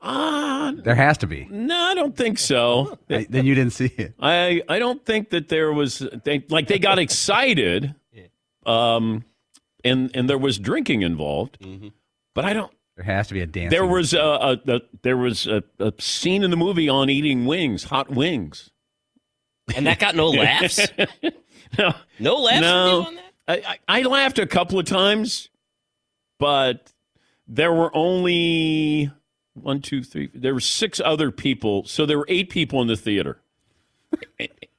Ah, 0.07 0.71
There 0.83 0.93
has 0.95 1.17
to 1.19 1.27
be. 1.27 1.47
no, 1.49 1.75
I 1.75 1.95
don't 1.95 2.15
think 2.15 2.37
so. 2.37 2.99
I- 3.09 3.25
then 3.29 3.45
you 3.45 3.55
didn't 3.55 3.73
see 3.73 3.85
it. 3.97 4.13
I 4.19 4.61
I 4.69 4.77
don't 4.79 5.03
think 5.05 5.31
that 5.31 5.49
there 5.49 5.73
was 5.73 5.99
they 6.23 6.43
like 6.49 6.67
they 6.67 6.77
got 6.79 6.99
excited, 6.99 7.95
um, 8.65 9.23
and 9.83 10.15
and 10.15 10.29
there 10.29 10.37
was 10.37 10.57
drinking 10.59 11.01
involved, 11.01 11.57
but 12.35 12.45
I 12.45 12.53
don't. 12.53 12.71
There 12.95 13.05
has 13.05 13.27
to 13.27 13.33
be 13.33 13.41
a 13.41 13.45
dance. 13.47 13.71
There 13.71 13.85
was 13.85 14.13
a, 14.13 14.19
a, 14.19 14.59
a 14.67 14.81
there 15.01 15.17
was 15.17 15.47
a, 15.47 15.63
a 15.79 15.91
scene 15.99 16.43
in 16.43 16.51
the 16.51 16.55
movie 16.57 16.87
on 16.87 17.09
eating 17.09 17.45
wings, 17.45 17.83
hot 17.85 18.09
wings. 18.09 18.69
and 19.75 19.85
that 19.87 19.99
got 19.99 20.15
no 20.15 20.29
laughs. 20.29 20.79
no, 21.77 21.93
No 22.19 22.35
laughs. 22.37 22.61
no. 22.61 23.01
on 23.07 23.15
that? 23.15 23.21
I, 23.47 23.77
I, 23.87 23.99
I 23.99 24.01
laughed 24.03 24.39
a 24.39 24.47
couple 24.47 24.79
of 24.79 24.85
times, 24.85 25.49
but 26.39 26.93
there 27.47 27.73
were 27.73 27.91
only 27.95 29.11
one, 29.55 29.81
two, 29.81 30.03
three. 30.03 30.29
There 30.33 30.53
were 30.53 30.59
six 30.59 31.01
other 31.03 31.31
people, 31.31 31.85
so 31.85 32.05
there 32.05 32.17
were 32.19 32.25
eight 32.29 32.49
people 32.49 32.81
in 32.81 32.87
the 32.87 32.95
theater. 32.95 33.39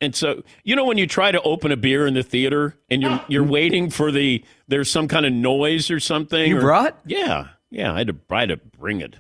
And 0.01 0.15
so, 0.15 0.43
you 0.63 0.77
know, 0.77 0.85
when 0.85 0.97
you 0.99 1.07
try 1.07 1.31
to 1.31 1.41
open 1.43 1.73
a 1.73 1.77
beer 1.77 2.07
in 2.07 2.15
the 2.15 2.23
theater 2.23 2.77
and 2.91 3.03
you're 3.03 3.21
you're 3.29 3.45
waiting 3.59 3.91
for 3.91 4.11
the 4.13 4.45
there's 4.69 4.91
some 4.91 5.09
kind 5.09 5.27
of 5.27 5.33
noise 5.33 5.91
or 5.91 5.99
something. 6.01 6.49
You 6.49 6.59
or- 6.59 6.63
brought? 6.63 6.99
Yeah, 7.05 7.49
yeah. 7.71 7.93
I 7.93 7.99
had 7.99 8.07
to 8.09 8.17
I 8.31 8.41
had 8.41 8.49
to 8.51 8.57
bring 8.57 9.01
it. 9.01 9.17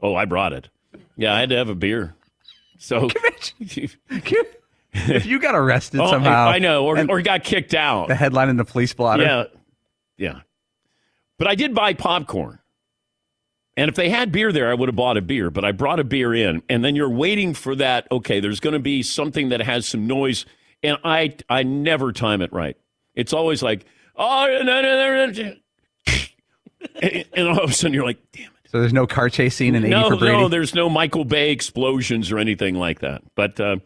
Oh, 0.00 0.14
I 0.14 0.24
brought 0.24 0.52
it. 0.52 0.68
Yeah, 1.16 1.34
I 1.34 1.40
had 1.40 1.48
to 1.48 1.56
have 1.56 1.68
a 1.68 1.74
beer. 1.74 2.14
So 2.78 3.08
if 3.60 5.26
you 5.26 5.38
got 5.40 5.54
arrested 5.54 6.00
Oh, 6.00 6.10
somehow, 6.10 6.48
I, 6.48 6.56
I 6.56 6.58
know, 6.60 6.84
or, 6.86 6.98
or 7.10 7.22
got 7.22 7.42
kicked 7.42 7.74
out. 7.74 8.06
the 8.08 8.14
headline 8.14 8.48
in 8.48 8.56
the 8.56 8.64
police 8.64 8.92
blotter. 8.94 9.22
Yeah, 9.24 9.44
yeah. 10.16 10.40
But 11.38 11.48
I 11.48 11.54
did 11.56 11.74
buy 11.74 11.94
popcorn, 11.94 12.57
and 13.78 13.88
if 13.88 13.94
they 13.94 14.10
had 14.10 14.30
beer 14.30 14.52
there, 14.52 14.70
I 14.70 14.74
would 14.74 14.88
have 14.88 14.96
bought 14.96 15.16
a 15.16 15.22
beer. 15.22 15.50
But 15.50 15.64
I 15.64 15.72
brought 15.72 16.00
a 16.00 16.04
beer 16.04 16.34
in, 16.34 16.62
and 16.68 16.84
then 16.84 16.96
you're 16.96 17.08
waiting 17.08 17.54
for 17.54 17.74
that. 17.76 18.06
Okay, 18.12 18.40
there's 18.40 18.60
going 18.60 18.74
to 18.74 18.78
be 18.78 19.02
something 19.02 19.48
that 19.48 19.62
has 19.62 19.86
some 19.86 20.06
noise, 20.06 20.44
and 20.82 20.98
I 21.04 21.36
I 21.48 21.62
never 21.62 22.12
time 22.12 22.42
it 22.42 22.52
right. 22.52 22.76
It's 23.14 23.32
always 23.32 23.62
like 23.62 23.86
oh, 24.18 24.60
no, 24.62 24.82
no, 24.82 24.82
no, 24.82 25.26
no. 25.26 25.52
and, 27.02 27.24
and 27.32 27.48
all 27.48 27.60
of 27.60 27.70
a 27.70 27.72
sudden 27.72 27.94
you're 27.94 28.04
like, 28.04 28.18
damn. 28.32 28.46
It. 28.46 28.70
So 28.70 28.80
there's 28.80 28.92
no 28.92 29.06
car 29.06 29.30
chase 29.30 29.54
scene 29.54 29.74
in 29.74 29.84
80 29.84 29.90
No, 29.90 30.10
for 30.10 30.16
Brady. 30.16 30.36
no, 30.36 30.48
there's 30.48 30.74
no 30.74 30.90
Michael 30.90 31.24
Bay 31.24 31.52
explosions 31.52 32.30
or 32.30 32.38
anything 32.38 32.74
like 32.74 33.00
that. 33.00 33.22
But 33.34 33.58
uh, 33.58 33.76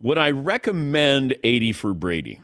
would 0.00 0.16
I 0.16 0.30
recommend 0.30 1.34
80 1.42 1.72
for 1.72 1.92
Brady? 1.92 2.40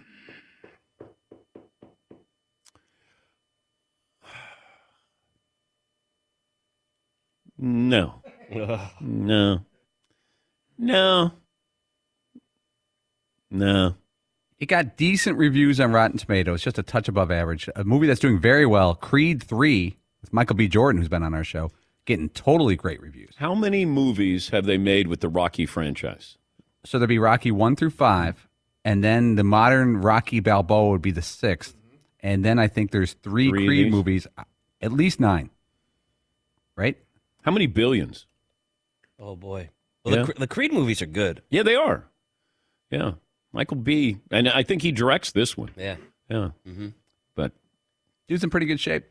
No. 7.59 8.23
No. 9.01 9.61
No. 10.79 11.33
No. 13.51 13.95
It 14.59 14.67
got 14.67 14.97
decent 14.97 15.39
reviews 15.39 15.81
on 15.81 15.93
Rotten 15.93 16.19
Tomatoes, 16.19 16.63
just 16.63 16.79
a 16.79 16.83
touch 16.83 17.09
above 17.09 17.31
average. 17.31 17.69
A 17.77 17.85
movie 17.85 18.07
that's 18.07 18.21
doing 18.21 18.41
very 18.41 18.67
well, 18.67 18.95
Creed 18.95 19.43
3, 19.43 19.97
with 20.21 20.33
Michael 20.33 20.57
B. 20.57 20.67
Jordan, 20.69 21.01
who's 21.01 21.09
been 21.09 21.23
on 21.23 21.35
our 21.35 21.45
show, 21.45 21.71
getting 22.07 22.29
totally 22.31 22.75
great 22.75 23.01
reviews. 23.01 23.35
How 23.37 23.55
many 23.55 23.85
movies 23.85 24.49
have 24.49 24.67
they 24.67 24.79
made 24.79 25.07
with 25.07 25.21
the 25.21 25.29
Rocky 25.29 25.65
franchise? 25.65 26.39
So 26.85 26.99
there'd 26.99 27.09
be 27.09 27.19
Rocky 27.19 27.53
1 27.53 27.77
through 27.77 27.91
5, 27.91 28.49
and 28.85 29.05
then 29.05 29.37
the 29.37 29.45
modern 29.45 30.01
Rocky 30.01 30.41
Balboa 30.41 30.91
would 30.91 31.03
be 31.03 31.11
the 31.13 31.23
sixth. 31.23 31.77
Mm-hmm. 31.77 31.97
And 32.21 32.45
then 32.45 32.59
I 32.59 32.67
think 32.67 32.91
there's 32.91 33.13
three, 33.13 33.51
Three 33.51 33.67
Creed 33.67 33.93
movies, 33.93 34.27
at 34.81 34.93
least 34.93 35.21
nine. 35.21 35.51
Right? 36.75 36.97
How 37.43 37.51
many 37.51 37.67
billions? 37.67 38.27
Oh 39.19 39.37
boy. 39.37 39.71
Well, 40.05 40.15
Yeah. 40.17 40.23
the, 40.25 40.33
the 40.41 40.47
Creed 40.47 40.73
movies 40.73 41.03
are 41.03 41.07
good. 41.07 41.43
Yeah, 41.51 41.63
they 41.63 41.75
are. 41.75 42.05
Yeah. 42.91 43.13
Michael 43.53 43.77
B. 43.77 44.19
And 44.31 44.49
I 44.49 44.63
think 44.63 44.83
he 44.83 44.93
directs 44.93 45.33
this 45.33 45.57
one. 45.57 45.71
Yeah. 45.77 45.97
Yeah. 46.29 46.51
Mm-hmm. 46.67 46.89
But 47.35 47.53
he's 48.27 48.45
in 48.45 48.51
pretty 48.51 48.67
good 48.67 48.81
shape. 48.81 49.05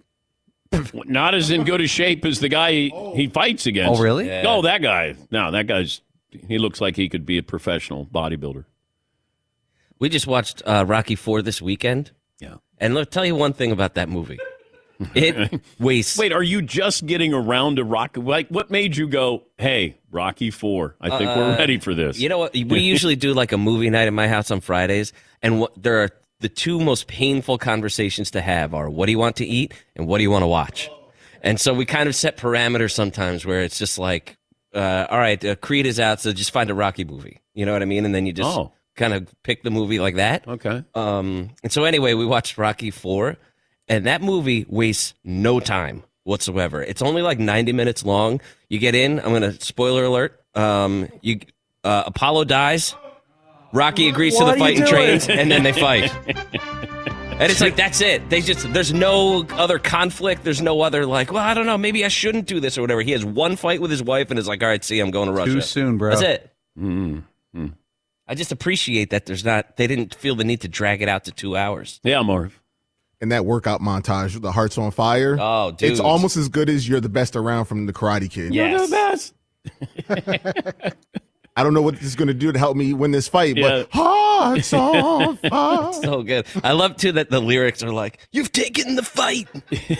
not 0.94 1.34
as 1.34 1.50
in 1.50 1.64
good 1.64 1.82
a 1.82 1.88
shape 1.88 2.26
as 2.26 2.40
the 2.40 2.50
guy 2.50 2.72
he, 2.72 2.94
he 3.16 3.28
fights 3.28 3.66
against. 3.66 4.00
Oh, 4.00 4.04
really? 4.04 4.28
Yeah. 4.28 4.44
Oh, 4.48 4.62
that 4.64 4.82
guy. 4.82 5.16
No, 5.32 5.52
that 5.52 5.66
guy's. 5.68 6.02
He 6.30 6.58
looks 6.58 6.82
like 6.82 6.96
he 6.96 7.08
could 7.10 7.26
be 7.26 7.38
a 7.38 7.44
professional 7.44 8.06
bodybuilder. 8.06 8.66
We 10.00 10.10
just 10.10 10.28
watched 10.28 10.62
uh, 10.66 10.86
Rocky 10.88 11.16
Four 11.16 11.42
this 11.42 11.62
weekend. 11.62 12.12
Yeah. 12.40 12.56
And 12.78 12.94
let 12.94 13.02
me 13.02 13.06
tell 13.06 13.26
you 13.26 13.34
one 13.36 13.54
thing 13.54 13.72
about 13.72 13.96
that 13.96 14.10
movie. 14.10 14.38
It 15.16 15.62
wastes. 15.80 16.18
Wait, 16.18 16.32
are 16.34 16.44
you 16.44 16.62
just 16.62 17.06
getting 17.06 17.34
around 17.34 17.76
to 17.78 17.84
Rocky? 17.84 18.20
Like, 18.22 18.48
what 18.50 18.70
made 18.72 18.96
you 18.98 19.08
go, 19.08 19.44
hey, 19.58 19.98
Rocky 20.12 20.52
Four? 20.52 20.96
I 21.02 21.10
think 21.18 21.30
we're 21.36 21.54
Uh, 21.54 21.58
ready 21.58 21.80
for 21.80 21.94
this. 21.94 22.20
You 22.20 22.30
know 22.30 22.38
what? 22.40 22.54
We 22.54 22.80
usually 22.82 23.16
do 23.16 23.34
like 23.34 23.52
a 23.52 23.58
movie 23.58 23.90
night 23.90 24.08
at 24.08 24.14
my 24.14 24.28
house 24.28 24.52
on 24.52 24.62
Fridays, 24.62 25.14
and 25.42 25.60
what 25.60 25.72
there 25.82 26.04
are 26.04 26.10
the 26.40 26.50
two 26.50 26.80
most 26.80 27.08
painful 27.08 27.58
conversations 27.58 28.32
to 28.32 28.42
have 28.42 28.74
are 28.74 28.90
what 28.90 29.06
do 29.08 29.12
you 29.12 29.18
want 29.20 29.36
to 29.38 29.46
eat 29.46 29.74
and 29.96 30.08
what 30.08 30.18
do 30.18 30.24
you 30.24 30.32
want 30.32 30.44
to 30.44 30.48
watch. 30.48 30.90
And 31.42 31.60
so 31.60 31.74
we 31.74 31.86
kind 31.86 32.08
of 32.10 32.16
set 32.16 32.38
parameters 32.38 32.92
sometimes 32.92 33.46
where 33.46 33.62
it's 33.62 33.78
just 33.80 33.98
like, 34.00 34.38
uh, 34.74 35.08
all 35.10 35.18
right, 35.18 35.44
uh, 35.44 35.56
Creed 35.56 35.86
is 35.86 36.00
out, 36.00 36.20
so 36.22 36.34
just 36.34 36.52
find 36.52 36.70
a 36.70 36.76
Rocky 36.76 37.06
movie. 37.06 37.40
You 37.54 37.66
know 37.66 37.74
what 37.74 37.82
I 37.82 37.86
mean? 37.86 38.06
And 38.06 38.14
then 38.14 38.26
you 38.26 38.34
just 38.34 38.56
Oh. 38.58 38.72
kind 38.96 39.14
of 39.14 39.34
pick 39.44 39.64
the 39.64 39.72
movie 39.72 40.00
like 40.00 40.16
that. 40.16 40.48
Okay. 40.48 40.84
Um, 40.94 41.52
and 41.64 41.72
so 41.72 41.84
anyway, 41.86 42.14
we 42.14 42.26
watched 42.26 42.58
Rocky 42.58 42.92
Four, 42.92 43.38
and 43.88 44.06
that 44.06 44.22
movie 44.22 44.66
wastes 44.68 45.14
no 45.24 45.60
time 45.60 46.04
whatsoever. 46.24 46.82
It's 46.82 47.02
only 47.02 47.22
like 47.22 47.40
ninety 47.40 47.74
minutes 47.74 48.06
long. 48.06 48.42
You 48.70 48.80
get 48.80 48.96
in. 48.96 49.20
I'm 49.20 49.34
gonna 49.34 49.54
spoiler 49.60 50.04
alert. 50.06 50.42
Um, 50.56 51.10
you 51.22 51.40
uh, 51.84 52.04
Apollo 52.08 52.46
dies. 52.46 52.96
Rocky 53.74 54.08
agrees 54.08 54.38
to 54.38 54.46
the 54.46 54.54
fight 54.54 54.76
you 54.76 54.80
fighting 54.80 54.80
doing? 54.80 55.20
trains, 55.20 55.30
and 55.30 55.52
then 55.52 55.64
they 55.64 55.74
fight. 55.74 56.12
And 57.40 57.52
it's 57.52 57.62
like 57.62 57.76
that's 57.76 58.02
it. 58.02 58.32
They 58.32 58.42
just 58.42 58.74
there's 58.74 58.92
no 58.92 59.46
other 59.52 59.78
conflict. 59.78 60.44
There's 60.44 60.60
no 60.60 60.82
other 60.82 61.06
like, 61.06 61.32
well, 61.32 61.44
I 61.44 61.54
don't 61.54 61.68
know, 61.68 61.78
maybe 61.78 62.04
I 62.04 62.08
shouldn't 62.08 62.48
do 62.48 62.60
this 62.60 62.80
or 62.80 62.82
whatever. 62.82 63.04
He 63.04 63.12
has 63.12 63.24
one 63.24 63.58
fight 63.58 63.80
with 63.80 63.92
his 63.92 64.02
wife 64.02 64.32
and 64.32 64.40
is 64.40 64.48
like, 64.48 64.64
all 64.64 64.70
right, 64.70 64.84
see, 64.84 65.00
I'm 65.00 65.12
going 65.12 65.28
to 65.28 65.34
Russia. 65.34 65.54
Too 65.54 65.62
soon, 65.62 66.00
bro. 66.00 66.10
That's 66.10 66.24
it. 66.24 66.52
Mm-hmm. 66.80 67.68
I 68.28 68.36
just 68.36 68.52
appreciate 68.52 69.12
that 69.12 69.28
there's 69.28 69.46
not. 69.46 69.78
They 69.78 69.86
didn't 69.86 70.16
feel 70.16 70.36
the 70.36 70.44
need 70.44 70.62
to 70.62 70.68
drag 70.68 71.04
it 71.04 71.10
out 71.10 71.26
to 71.26 71.32
two 71.32 71.56
hours. 71.56 72.00
Yeah, 72.04 72.24
Marv. 72.24 72.60
And 73.20 73.32
that 73.32 73.46
workout 73.46 73.82
montage, 73.82 74.40
the 74.40 74.52
Hearts 74.52 74.78
on 74.78 74.92
Fire. 74.92 75.38
Oh, 75.40 75.72
dude. 75.72 75.92
It's 75.92 76.00
almost 76.00 76.38
as 76.38 76.50
good 76.50 76.70
as 76.70 76.88
You're 76.88 77.00
the 77.00 77.10
Best 77.10 77.36
Around 77.36 77.66
from 77.66 77.88
the 77.88 77.94
Karate 77.94 78.30
Kid. 78.30 78.54
Yes. 78.54 78.92
best. 78.92 79.34
I 81.58 81.64
don't 81.64 81.74
know 81.74 81.82
what 81.82 81.96
this 81.96 82.04
is 82.04 82.16
going 82.16 82.28
to 82.28 82.36
do 82.36 82.52
to 82.52 82.60
help 82.60 82.78
me 82.78 82.94
win 82.94 83.10
this 83.10 83.28
fight, 83.28 83.58
Yeah. 83.58 83.86
but 83.86 83.90
Hearts 83.92 84.72
on 84.72 85.38
Fire. 85.50 85.94
so 85.94 86.22
good. 86.22 86.46
I 86.64 86.74
love 86.74 86.98
too 86.98 87.14
that 87.14 87.32
the 87.32 87.40
lyrics 87.42 87.82
are 87.82 87.92
like, 87.92 88.20
"You've 88.32 88.52
taken 88.52 88.96
the 88.96 89.02
fight." 89.02 89.48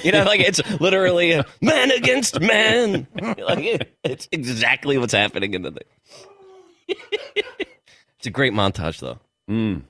You 0.04 0.12
know, 0.12 0.24
like 0.26 0.40
it's 0.42 0.62
literally 0.80 1.32
a 1.32 1.44
man 1.60 1.90
against 1.90 2.40
man. 2.40 3.08
like 3.20 3.92
it's 4.04 4.28
exactly 4.32 5.00
what's 5.00 5.14
happening 5.14 5.56
in 5.56 5.64
the 5.64 5.72
thing. 5.72 6.98
it's 8.20 8.28
a 8.28 8.30
great 8.30 8.54
montage, 8.54 9.00
though. 9.00 9.18
Mm. 9.50 9.82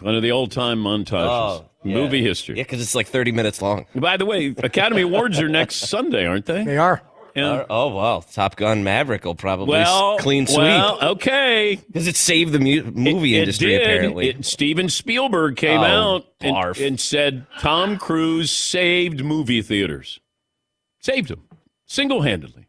One 0.00 0.14
of 0.14 0.22
the 0.22 0.32
old 0.32 0.52
time 0.52 0.78
montages. 0.82 1.28
Oh, 1.28 1.64
yeah. 1.84 1.94
Movie 1.96 2.22
history. 2.22 2.56
Yeah, 2.56 2.62
because 2.64 2.80
it's 2.80 2.94
like 2.94 3.06
thirty 3.08 3.32
minutes 3.32 3.60
long. 3.62 3.86
By 3.94 4.16
the 4.16 4.24
way, 4.26 4.54
Academy 4.58 5.02
Awards 5.02 5.38
are 5.40 5.48
next 5.48 5.76
Sunday, 5.88 6.26
aren't 6.26 6.46
they? 6.46 6.64
They 6.64 6.76
are. 6.78 7.02
Yeah. 7.34 7.50
Uh, 7.50 7.66
oh 7.68 7.94
well, 7.94 8.22
Top 8.22 8.54
Gun 8.54 8.84
Maverick 8.84 9.24
will 9.24 9.34
probably 9.34 9.70
Well, 9.72 10.14
s- 10.16 10.22
clean 10.22 10.46
sweep 10.46 10.58
well, 10.58 10.98
okay. 11.02 11.80
because 11.88 12.06
it 12.06 12.14
saved 12.14 12.52
the 12.52 12.60
mu- 12.60 12.84
movie 12.92 13.34
It- 13.34 13.38
it 13.38 13.40
industry. 13.42 13.68
did. 13.70 13.82
apparently, 13.82 14.28
It- 14.28 14.44
Steven 14.46 14.88
Spielberg 14.88 15.56
came 15.56 15.80
Oh, 15.80 15.84
out 16.16 16.26
and, 16.40 16.76
and 16.78 17.00
said 17.00 17.46
Tom 17.58 17.98
Cruise 17.98 18.52
saved 18.52 19.24
movie 19.24 19.62
theaters. 19.62 20.20
Saved 21.00 21.28
them 21.28 21.42
single 21.86 22.22
handedly. 22.22 22.68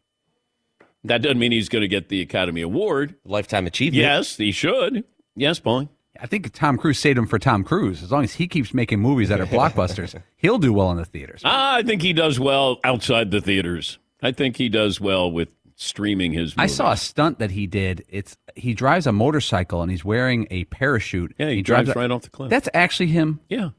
That 1.04 1.22
doesn't 1.22 1.38
mean 1.38 1.52
he's 1.52 1.68
going 1.68 1.82
to 1.82 1.88
get 1.88 2.08
the 2.08 2.20
Academy 2.20 2.60
Award. 2.62 3.14
lifetime 3.24 3.68
achievement. 3.68 4.02
Yes, 4.02 4.36
he 4.36 4.50
should. 4.50 5.04
Yes, 5.36 5.60
Paulie. 5.60 5.88
I 6.20 6.26
think 6.26 6.52
Tom 6.52 6.76
Cruise 6.78 6.98
saved 6.98 7.18
him 7.18 7.26
for 7.26 7.38
Tom 7.38 7.64
Cruise. 7.64 8.02
As 8.02 8.10
long 8.12 8.24
as 8.24 8.34
he 8.34 8.46
keeps 8.48 8.72
making 8.74 9.00
movies 9.00 9.28
that 9.28 9.40
are 9.40 9.46
blockbusters, 9.46 10.20
he'll 10.36 10.58
do 10.58 10.72
well 10.72 10.90
in 10.90 10.96
the 10.96 11.04
theaters. 11.04 11.42
Ah, 11.44 11.76
I 11.76 11.82
think 11.82 12.02
he 12.02 12.12
does 12.12 12.38
well 12.40 12.78
outside 12.84 13.30
the 13.30 13.40
theaters. 13.40 13.98
I 14.22 14.32
think 14.32 14.56
he 14.56 14.68
does 14.68 15.00
well 15.00 15.30
with 15.30 15.48
streaming 15.76 16.32
his. 16.32 16.54
I 16.56 16.66
saw 16.66 16.92
a 16.92 16.96
stunt 16.96 17.38
that 17.38 17.50
he 17.50 17.66
did. 17.66 18.04
It's 18.08 18.36
he 18.54 18.72
drives 18.74 19.06
a 19.06 19.12
motorcycle 19.12 19.82
and 19.82 19.90
he's 19.90 20.04
wearing 20.04 20.46
a 20.50 20.64
parachute. 20.64 21.34
Yeah, 21.38 21.50
he 21.50 21.62
drives 21.62 21.94
right 21.94 22.10
off 22.10 22.22
the 22.22 22.30
cliff. 22.30 22.48
That's 22.50 22.68
actually 22.72 23.08
him. 23.08 23.40
Yeah. 23.48 23.70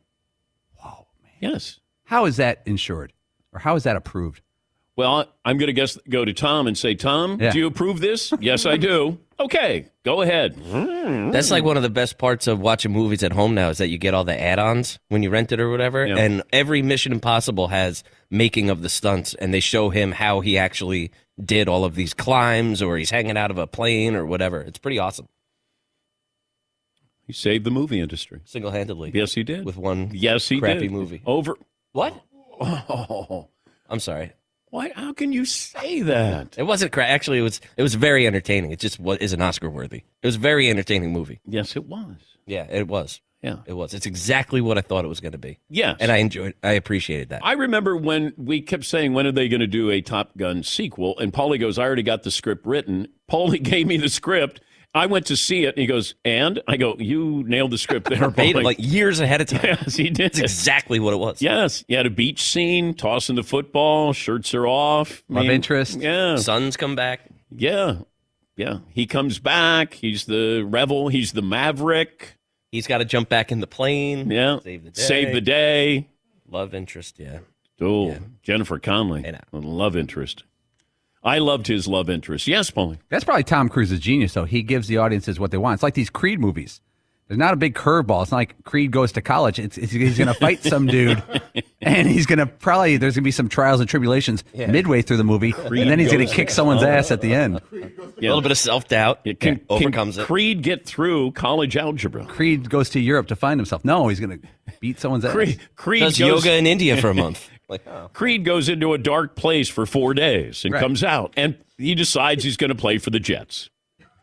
Wow. 0.84 1.08
Man. 1.24 1.32
Yes. 1.52 1.80
How 2.06 2.26
is 2.26 2.38
that 2.38 2.62
insured, 2.66 3.14
or 3.52 3.60
how 3.60 3.76
is 3.76 3.84
that 3.84 3.96
approved? 3.96 4.42
Well, 4.96 5.26
I'm 5.46 5.58
going 5.58 5.68
to 5.68 5.74
guess 5.74 5.98
go 6.10 6.26
to 6.26 6.34
Tom 6.34 6.66
and 6.68 6.76
say, 6.78 6.96
Tom, 6.96 7.40
Yeah. 7.40 7.52
do 7.52 7.60
you 7.60 7.68
approve 7.68 8.00
this? 8.00 8.34
yes, 8.40 8.66
I 8.66 8.78
do. 8.78 9.20
Okay, 9.40 9.86
go 10.04 10.22
ahead. 10.24 10.56
That's 11.32 11.52
like 11.52 11.64
one 11.64 11.78
of 11.78 11.84
the 11.84 11.92
best 11.92 12.18
parts 12.18 12.48
of 12.48 12.60
watching 12.60 12.92
movies 12.92 13.22
at 13.24 13.32
home 13.32 13.54
now 13.54 13.70
is 13.70 13.78
that 13.78 13.88
you 13.90 14.00
get 14.00 14.16
all 14.16 14.24
the 14.24 14.40
add-ons 14.40 14.98
when 15.10 15.22
you 15.22 15.30
rent 15.30 15.52
it 15.52 15.60
or 15.60 15.70
whatever, 15.70 16.04
and 16.04 16.42
every 16.52 16.82
Mission 16.82 17.12
Impossible 17.12 17.68
has 17.68 18.04
making 18.32 18.72
of 18.72 18.82
the 18.82 18.90
stunts, 18.90 19.36
and 19.36 19.54
they 19.54 19.60
show 19.60 19.90
him 19.92 20.12
how 20.14 20.40
he 20.40 20.58
actually 20.58 21.12
did 21.44 21.70
all 21.70 21.86
of 21.86 21.94
these 21.94 22.16
climbs, 22.16 22.82
or 22.82 22.98
he's 22.98 23.12
hanging 23.12 23.38
out 23.38 23.52
of 23.52 23.60
a 23.60 23.68
plane 23.68 24.16
or 24.16 24.26
whatever. 24.26 24.60
It's 24.62 24.80
pretty 24.80 24.98
awesome, 24.98 25.28
He 27.28 27.32
saved 27.34 27.64
the 27.64 27.70
movie 27.72 28.00
industry. 28.00 28.42
single-handedly. 28.44 29.12
Yes, 29.14 29.34
he 29.34 29.44
did. 29.44 29.66
with 29.66 29.78
one 29.78 30.10
yes, 30.14 30.48
he 30.50 30.60
crappy 30.60 30.80
did. 30.88 30.92
movie. 30.92 31.22
Over. 31.26 31.56
What? 31.92 32.14
Oh, 32.60 33.50
I'm 33.88 34.00
sorry. 34.00 34.32
Why? 34.70 34.92
How 34.96 35.14
can 35.14 35.32
you 35.32 35.46
say 35.46 36.02
that? 36.04 36.56
It 36.58 36.64
wasn't 36.64 36.92
cra- 36.92 37.08
actually. 37.08 37.40
It 37.40 37.44
was. 37.44 37.62
It 37.78 37.84
was 37.84 37.96
very 37.96 38.28
entertaining. 38.28 38.72
It 38.72 38.80
just 38.80 39.00
was, 39.00 39.18
isn't 39.20 39.42
Oscar 39.42 39.70
worthy. 39.70 40.04
It 40.22 40.28
was 40.28 40.36
a 40.36 40.40
very 40.40 40.70
entertaining 40.70 41.12
movie. 41.14 41.40
Yes, 41.46 41.76
it 41.76 41.86
was. 41.86 42.16
Yeah, 42.46 42.66
it 42.70 42.88
was. 42.88 43.22
Yeah. 43.42 43.58
It 43.68 43.74
was. 43.74 43.94
It's 43.94 44.06
exactly 44.08 44.62
what 44.62 44.78
I 44.78 44.82
thought 44.82 45.06
it 45.06 45.10
was 45.10 45.20
going 45.20 45.34
to 45.34 45.38
be, 45.38 45.60
Yes. 45.70 45.98
and 46.00 46.12
I 46.12 46.18
enjoyed. 46.18 46.56
I 46.64 46.72
appreciated 46.72 47.30
that. 47.30 47.46
I 47.46 47.54
remember 47.54 47.96
when 47.96 48.34
we 48.36 48.62
kept 48.62 48.84
saying, 48.84 49.14
when 49.14 49.28
are 49.28 49.32
they 49.32 49.48
going 49.48 49.60
to 49.60 49.68
do 49.68 49.92
a 49.92 50.02
Top 50.02 50.36
Gun 50.38 50.64
sequel? 50.64 51.18
And 51.20 51.32
Paulie 51.32 51.60
goes, 51.60 51.78
I 51.78 51.84
already 51.84 52.02
got 52.04 52.24
the 52.24 52.32
script 52.32 52.66
written. 52.66 53.08
Paulie 53.32 53.62
gave 53.64 53.86
me 53.86 53.98
the 53.98 54.10
script. 54.10 54.60
I 54.98 55.06
went 55.06 55.28
to 55.28 55.38
see 55.38 55.64
it, 55.66 55.70
and 55.76 55.78
he 55.78 55.86
goes, 55.88 56.16
and? 56.26 56.62
I 56.68 56.78
go, 56.78 56.96
you 57.00 57.44
nailed 57.48 57.72
the 57.72 57.78
script 57.78 58.10
there, 58.10 58.18
Verbatim, 58.20 58.58
Paulie. 58.62 58.64
like 58.64 58.78
years 58.80 59.20
ahead 59.20 59.42
of 59.42 59.48
time. 59.48 59.62
yes, 59.64 59.96
he 59.96 60.10
did. 60.10 60.34
That's 60.34 60.40
exactly 60.40 61.00
what 61.00 61.14
it 61.14 61.18
was. 61.18 61.42
Yes, 61.42 61.84
you 61.88 61.96
had 61.98 62.06
a 62.06 62.10
beach 62.10 62.42
scene, 62.44 62.94
tossing 62.94 63.36
the 63.36 63.44
football, 63.44 64.14
shirts 64.14 64.54
are 64.54 64.68
off. 64.68 65.24
I 65.30 65.34
Love 65.36 65.44
mean, 65.44 65.52
interest. 65.52 66.00
Yeah, 66.00 66.36
Sons 66.38 66.76
come 66.78 66.96
back. 66.96 67.22
yeah, 67.56 68.00
yeah. 68.56 68.80
He 68.90 69.06
comes 69.06 69.40
back. 69.40 69.94
He's 69.94 70.26
the 70.26 70.64
rebel. 70.68 71.08
He's 71.10 71.32
the 71.32 71.42
maverick. 71.44 72.36
He's 72.72 72.88
got 72.88 72.98
to 72.98 73.06
jump 73.06 73.30
back 73.30 73.52
in 73.52 73.60
the 73.62 73.68
plane. 73.68 74.30
Yeah, 74.32 74.60
Save 74.62 74.84
the 74.84 74.90
day. 74.92 75.02
Save 75.02 75.34
the 75.34 75.42
day. 75.42 76.08
Love 76.50 76.74
interest. 76.74 77.20
Yeah. 77.20 77.40
Oh, 77.80 78.08
Yeah. 78.10 78.20
Jennifer 78.42 78.80
Connelly, 78.80 79.26
I 79.28 79.32
know. 79.32 79.40
love 79.54 79.96
interest. 79.96 80.44
I 81.28 81.40
loved 81.40 81.68
his 81.68 81.88
love 81.88 82.10
interest. 82.10 82.48
Yes, 82.48 82.72
Paulie. 82.72 83.00
That's 83.10 83.26
probably 83.26 83.44
Tom 83.44 83.68
Cruise's 83.68 84.00
genius, 84.00 84.34
though. 84.34 84.46
He 84.46 84.64
gives 84.64 84.88
the 84.88 84.98
audiences 84.98 85.40
what 85.40 85.52
they 85.52 85.58
want. 85.58 85.74
It's 85.74 85.84
like 85.84 85.94
these 85.94 86.10
Creed 86.10 86.40
movies. 86.40 86.80
There's 87.28 87.38
not 87.38 87.54
a 87.54 87.58
big 87.58 87.76
curveball. 87.76 88.22
It's 88.22 88.32
not 88.32 88.38
like 88.38 88.64
Creed 88.64 88.92
goes 88.92 89.12
to 89.12 89.22
college. 89.22 89.60
It's, 89.60 89.78
it's 89.78 89.92
he's 89.92 90.18
going 90.18 90.30
to 90.30 90.34
fight 90.34 90.64
some 90.64 90.88
dude, 90.88 91.22
and 91.82 92.08
he's 92.08 92.26
going 92.26 92.40
to 92.40 92.46
probably 92.46 92.96
there's 92.96 93.16
going 93.16 93.24
to 93.24 93.28
be 93.28 93.32
some 93.32 93.50
trials 93.50 93.82
and 93.82 93.90
tribulations 93.90 94.46
midway 94.54 95.02
through 95.02 95.18
the 95.18 95.26
movie, 95.26 95.54
and 95.58 95.90
then 95.90 96.00
he's 96.00 96.10
going 96.10 96.20
goes 96.20 96.30
to 96.30 96.34
to 96.34 96.34
kick 96.34 96.50
someone's 96.50 96.84
ass 96.84 97.12
at 97.12 97.20
the 97.20 97.34
end. 97.34 97.60
A 97.74 97.92
little 98.22 98.42
bit 98.42 98.52
of 98.52 98.58
self 98.58 98.88
doubt. 98.88 99.20
Yeah, 99.26 99.34
can, 99.34 99.60
overcomes 99.70 100.16
can 100.16 100.24
it. 100.24 100.28
Creed 100.28 100.62
get 100.62 100.86
through 100.86 101.32
college 101.34 101.76
algebra? 101.76 102.26
Creed 102.26 102.70
goes 102.70 102.90
to 102.92 103.02
Europe 103.02 103.28
to 103.28 103.36
find 103.36 103.60
himself. 103.60 103.84
No, 103.84 104.08
he's 104.08 104.22
going 104.22 104.40
to 104.40 104.48
beat 104.80 104.98
someone's 105.02 105.26
ass. 105.26 105.34
Creed, 105.34 105.60
Creed 105.76 106.04
Does 106.04 106.18
goes, 106.18 106.46
yoga 106.46 106.56
in 106.56 106.66
India 106.66 106.96
for 106.96 107.10
a 107.10 107.14
month. 107.14 107.50
Like, 107.70 107.86
oh. 107.88 108.10
Creed 108.14 108.46
goes 108.46 108.70
into 108.70 108.94
a 108.94 108.98
dark 108.98 109.36
place 109.36 109.68
for 109.68 109.86
four 109.86 110.14
days 110.14 110.64
and 110.64 110.74
Right. 110.74 110.80
comes 110.82 111.04
out, 111.04 111.34
and 111.36 111.58
he 111.78 111.96
decides 111.96 112.44
he's 112.44 112.58
going 112.58 112.70
to 112.70 112.76
play 112.76 112.98
for 112.98 113.10
the 113.10 113.20
Jets. 113.20 113.70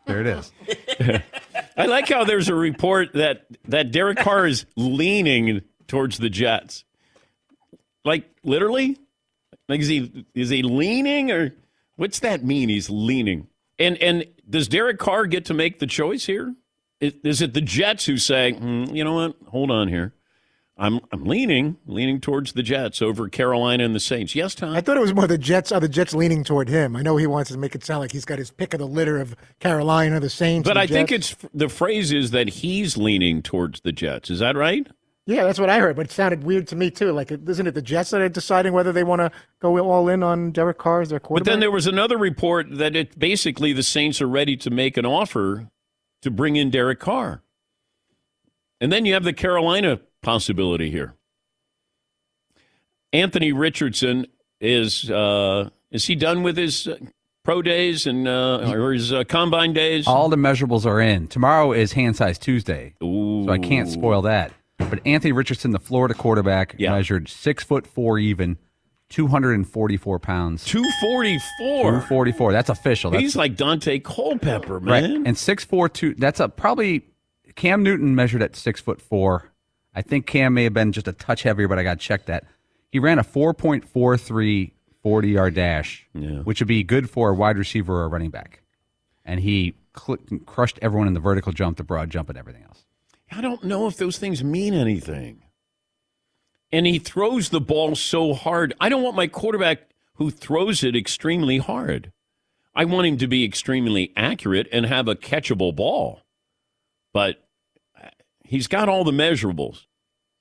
There 0.07 0.21
it 0.21 0.27
is. 0.27 0.51
I 1.77 1.85
like 1.87 2.07
how 2.09 2.23
there's 2.25 2.47
a 2.49 2.55
report 2.55 3.13
that 3.13 3.45
that 3.67 3.91
Derek 3.91 4.19
Carr 4.19 4.45
is 4.47 4.65
leaning 4.75 5.61
towards 5.87 6.17
the 6.19 6.29
Jets. 6.29 6.83
Like 8.03 8.29
literally? 8.43 8.97
Like 9.67 9.79
is 9.81 9.87
he 9.87 10.25
is 10.35 10.49
he 10.49 10.61
leaning 10.61 11.31
or 11.31 11.55
what's 11.95 12.19
that 12.19 12.43
mean? 12.43 12.69
He's 12.69 12.89
leaning. 12.89 13.47
And 13.79 13.97
and 13.97 14.25
does 14.47 14.67
Derek 14.67 14.99
Carr 14.99 15.25
get 15.25 15.45
to 15.45 15.53
make 15.55 15.79
the 15.79 15.87
choice 15.87 16.25
here? 16.25 16.53
Is, 17.01 17.13
is 17.23 17.41
it 17.41 17.53
the 17.53 17.61
Jets 17.61 18.05
who 18.05 18.17
say, 18.17 18.53
"Hmm, 18.53 18.85
you 18.95 19.03
know 19.03 19.13
what? 19.15 19.35
Hold 19.47 19.71
on 19.71 19.87
here. 19.87 20.13
I'm 20.77 20.99
I'm 21.11 21.23
leaning 21.23 21.77
leaning 21.85 22.19
towards 22.19 22.53
the 22.53 22.63
Jets 22.63 23.01
over 23.01 23.29
Carolina 23.29 23.85
and 23.85 23.95
the 23.95 23.99
Saints. 23.99 24.35
Yes, 24.35 24.55
Tom. 24.55 24.75
I 24.75 24.81
thought 24.81 24.97
it 24.97 25.01
was 25.01 25.13
more 25.13 25.25
the 25.25 25.37
Jets. 25.37 25.71
Are 25.71 25.79
the 25.79 25.87
Jets 25.87 26.13
leaning 26.13 26.43
toward 26.43 26.67
him? 26.67 26.95
I 26.97 27.01
know 27.01 27.15
he 27.15 27.27
wants 27.27 27.49
to 27.51 27.57
make 27.57 27.75
it 27.75 27.85
sound 27.85 28.01
like 28.01 28.11
he's 28.11 28.25
got 28.25 28.39
his 28.39 28.51
pick 28.51 28.73
of 28.73 28.79
the 28.79 28.87
litter 28.87 29.17
of 29.17 29.35
Carolina, 29.59 30.19
the 30.19 30.29
Saints. 30.29 30.67
but 30.67 30.71
and 30.71 30.79
I 30.79 30.85
the 30.85 30.93
think 30.93 31.11
it's 31.13 31.35
the 31.53 31.69
phrase 31.69 32.11
is 32.11 32.31
that 32.31 32.49
he's 32.49 32.97
leaning 32.97 33.41
towards 33.41 33.81
the 33.81 33.93
Jets. 33.93 34.29
Is 34.29 34.39
that 34.39 34.57
right? 34.57 34.85
yeah, 35.27 35.43
that's 35.43 35.59
what 35.59 35.69
I 35.69 35.79
heard. 35.79 35.95
But 35.95 36.07
it 36.07 36.11
sounded 36.11 36.43
weird 36.43 36.67
to 36.67 36.75
me 36.75 36.91
too. 36.91 37.11
Like, 37.13 37.31
isn't 37.31 37.67
it 37.67 37.73
the 37.73 37.81
Jets 37.81 38.11
that 38.11 38.21
are 38.21 38.29
deciding 38.29 38.73
whether 38.73 38.91
they 38.91 39.03
want 39.03 39.21
to 39.21 39.31
go 39.61 39.77
all 39.79 40.09
in 40.09 40.23
on 40.23 40.51
Derek 40.51 40.77
Carr 40.77 41.01
as 41.01 41.09
their 41.09 41.19
quarterback? 41.21 41.45
But 41.45 41.51
then 41.51 41.61
there 41.61 41.71
was 41.71 41.87
another 41.87 42.17
report 42.17 42.67
that 42.77 42.95
it 42.97 43.17
basically 43.17 43.71
the 43.71 43.81
Saints 43.81 44.21
are 44.21 44.27
ready 44.27 44.57
to 44.57 44.69
make 44.69 44.97
an 44.97 45.05
offer 45.05 45.69
to 46.21 46.29
bring 46.29 46.57
in 46.57 46.69
Derek 46.69 46.99
Carr. 46.99 47.41
And 48.81 48.91
then 48.91 49.05
you 49.05 49.13
have 49.13 49.23
the 49.23 49.33
Carolina 49.33 50.01
possibility 50.25 50.89
here. 50.91 51.15
Anthony 53.13 53.53
Richardson 53.53 54.25
is 54.59 55.09
uh, 55.09 55.69
is 55.91 56.05
he 56.05 56.15
done 56.15 56.43
with 56.43 56.57
his 56.57 56.87
uh, 56.87 56.97
pro 57.43 57.61
days 57.61 58.05
and 58.07 58.27
uh, 58.27 58.73
or 58.73 58.91
his 58.91 59.13
uh, 59.13 59.23
combine 59.23 59.71
days? 59.73 60.07
All 60.07 60.27
the 60.27 60.35
measurables 60.35 60.85
are 60.85 60.99
in. 60.99 61.27
Tomorrow 61.27 61.71
is 61.71 61.93
hand 61.93 62.17
size 62.17 62.37
Tuesday, 62.37 62.93
so 63.01 63.47
I 63.49 63.57
can't 63.57 63.87
spoil 63.87 64.23
that. 64.23 64.51
But 64.77 64.99
Anthony 65.05 65.31
Richardson, 65.31 65.71
the 65.71 65.79
Florida 65.79 66.13
quarterback, 66.13 66.75
Yeah. 66.77 66.91
measured 66.91 67.29
six 67.29 67.63
foot 67.63 67.87
four 67.87 68.19
even, 68.19 68.57
two 69.09 69.27
hundred 69.27 69.53
and 69.53 69.67
forty 69.67 69.95
four 69.95 70.19
pounds. 70.19 70.65
244. 70.65 71.83
244. 71.83 72.51
That's 72.51 72.69
official. 72.69 73.11
That's 73.11 73.21
He's 73.21 73.35
like 73.37 73.55
Daunte 73.55 74.03
Culpepper, 74.03 74.79
right. 74.79 75.03
man. 75.03 75.25
And 75.25 75.37
six 75.37 75.63
four 75.63 75.87
two. 75.87 76.15
That's 76.15 76.41
a 76.41 76.49
probably 76.49 77.03
Cam 77.55 77.83
Newton 77.83 78.13
measured 78.15 78.41
at 78.43 78.57
six 78.57 78.81
foot 78.81 79.01
four. 79.01 79.51
I 79.95 80.01
think 80.01 80.27
Cam 80.27 80.53
may 80.53 80.65
have 80.65 80.73
been 80.73 80.91
just 80.91 81.07
a 81.07 81.13
touch 81.13 81.43
heavier, 81.43 81.67
but 81.67 81.79
I 81.79 81.83
got 81.83 81.99
to 81.99 82.05
check 82.05 82.25
that. 82.25 82.43
He 82.91 82.99
ran 82.99 83.17
a 83.17 83.23
4.43 83.23 84.71
40 85.01 85.27
yard 85.29 85.53
dash, 85.53 86.07
Yeah. 86.13 86.39
which 86.39 86.59
would 86.59 86.67
be 86.67 86.83
good 86.83 87.09
for 87.09 87.29
a 87.29 87.33
wide 87.33 87.57
receiver 87.57 87.93
or 88.01 88.05
a 88.05 88.07
running 88.07 88.31
back. 88.31 88.61
And 89.23 89.39
he 89.39 89.75
crushed 89.93 90.79
everyone 90.81 91.07
in 91.07 91.13
the 91.13 91.19
vertical 91.19 91.51
jump, 91.51 91.77
the 91.77 91.83
broad 91.83 92.09
jump, 92.09 92.27
and 92.29 92.37
everything 92.37 92.63
else. 92.63 92.85
I 93.31 93.41
don't 93.41 93.63
know 93.63 93.87
if 93.87 93.97
those 93.97 94.17
things 94.17 94.43
mean 94.43 94.73
anything. 94.73 95.41
and 96.71 96.85
he 96.87 96.97
throws 96.99 97.49
the 97.49 97.61
ball 97.61 97.95
so 97.95 98.33
hard. 98.33 98.73
I 98.81 98.89
don't 98.89 99.03
want 99.03 99.15
my 99.15 99.27
quarterback 99.27 99.91
who 100.15 100.29
throws 100.31 100.83
it 100.83 100.95
extremely 100.95 101.59
hard. 101.59 102.11
I 102.73 102.83
want 102.85 103.07
him 103.07 103.17
to 103.19 103.27
be 103.27 103.45
extremely 103.45 104.11
accurate 104.17 104.67
and 104.73 104.85
have 104.85 105.07
a 105.07 105.15
catchable 105.15 105.73
ball. 105.73 106.21
But 107.13 107.44
he's 108.47 108.67
got 108.67 108.89
all 108.89 109.03
the 109.03 109.11
measurables, 109.11 109.85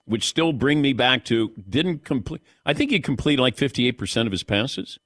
which 0.04 0.26
still 0.26 0.52
bring 0.52 0.82
me 0.82 0.92
back 0.92 1.24
to 1.26 1.52
didn't 1.68 2.04
complete. 2.04 2.42
I 2.64 2.74
think 2.74 2.90
he 2.90 3.00
completed 3.00 3.42
like 3.42 3.56
58% 3.56 4.26
of 4.26 4.32
his 4.32 4.42
passes. 4.42 4.98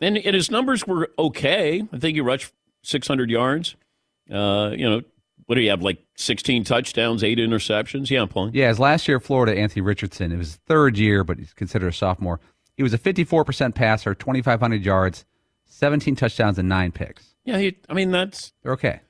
And, 0.00 0.18
and 0.18 0.34
his 0.34 0.50
numbers 0.50 0.86
were 0.86 1.10
okay. 1.18 1.82
I 1.92 1.98
think 1.98 2.14
he 2.16 2.20
rushed 2.20 2.52
600 2.82 3.30
yards. 3.30 3.76
Uh, 4.30 4.70
you 4.76 4.88
know, 4.88 5.02
what 5.46 5.56
do 5.56 5.60
you 5.60 5.70
have, 5.70 5.82
like 5.82 5.98
16 6.16 6.64
touchdowns, 6.64 7.22
eight 7.22 7.38
interceptions? 7.38 8.10
Yeah, 8.10 8.22
I'm 8.22 8.28
pulling. 8.28 8.54
Yeah, 8.54 8.68
his 8.68 8.80
last 8.80 9.06
year 9.06 9.18
at 9.18 9.22
Florida, 9.22 9.56
Anthony 9.56 9.82
Richardson, 9.82 10.32
it 10.32 10.36
was 10.36 10.48
his 10.48 10.56
third 10.66 10.98
year, 10.98 11.24
but 11.24 11.38
he's 11.38 11.52
considered 11.52 11.88
a 11.88 11.92
sophomore. 11.92 12.40
He 12.76 12.82
was 12.82 12.94
a 12.94 12.98
54% 12.98 13.74
passer, 13.74 14.14
2,500 14.14 14.84
yards, 14.84 15.24
17 15.66 16.16
touchdowns, 16.16 16.58
and 16.58 16.68
nine 16.68 16.90
picks. 16.90 17.34
Yeah, 17.44 17.58
he, 17.58 17.76
I 17.88 17.94
mean, 17.94 18.10
that's. 18.10 18.52
They're 18.62 18.72
okay. 18.72 19.00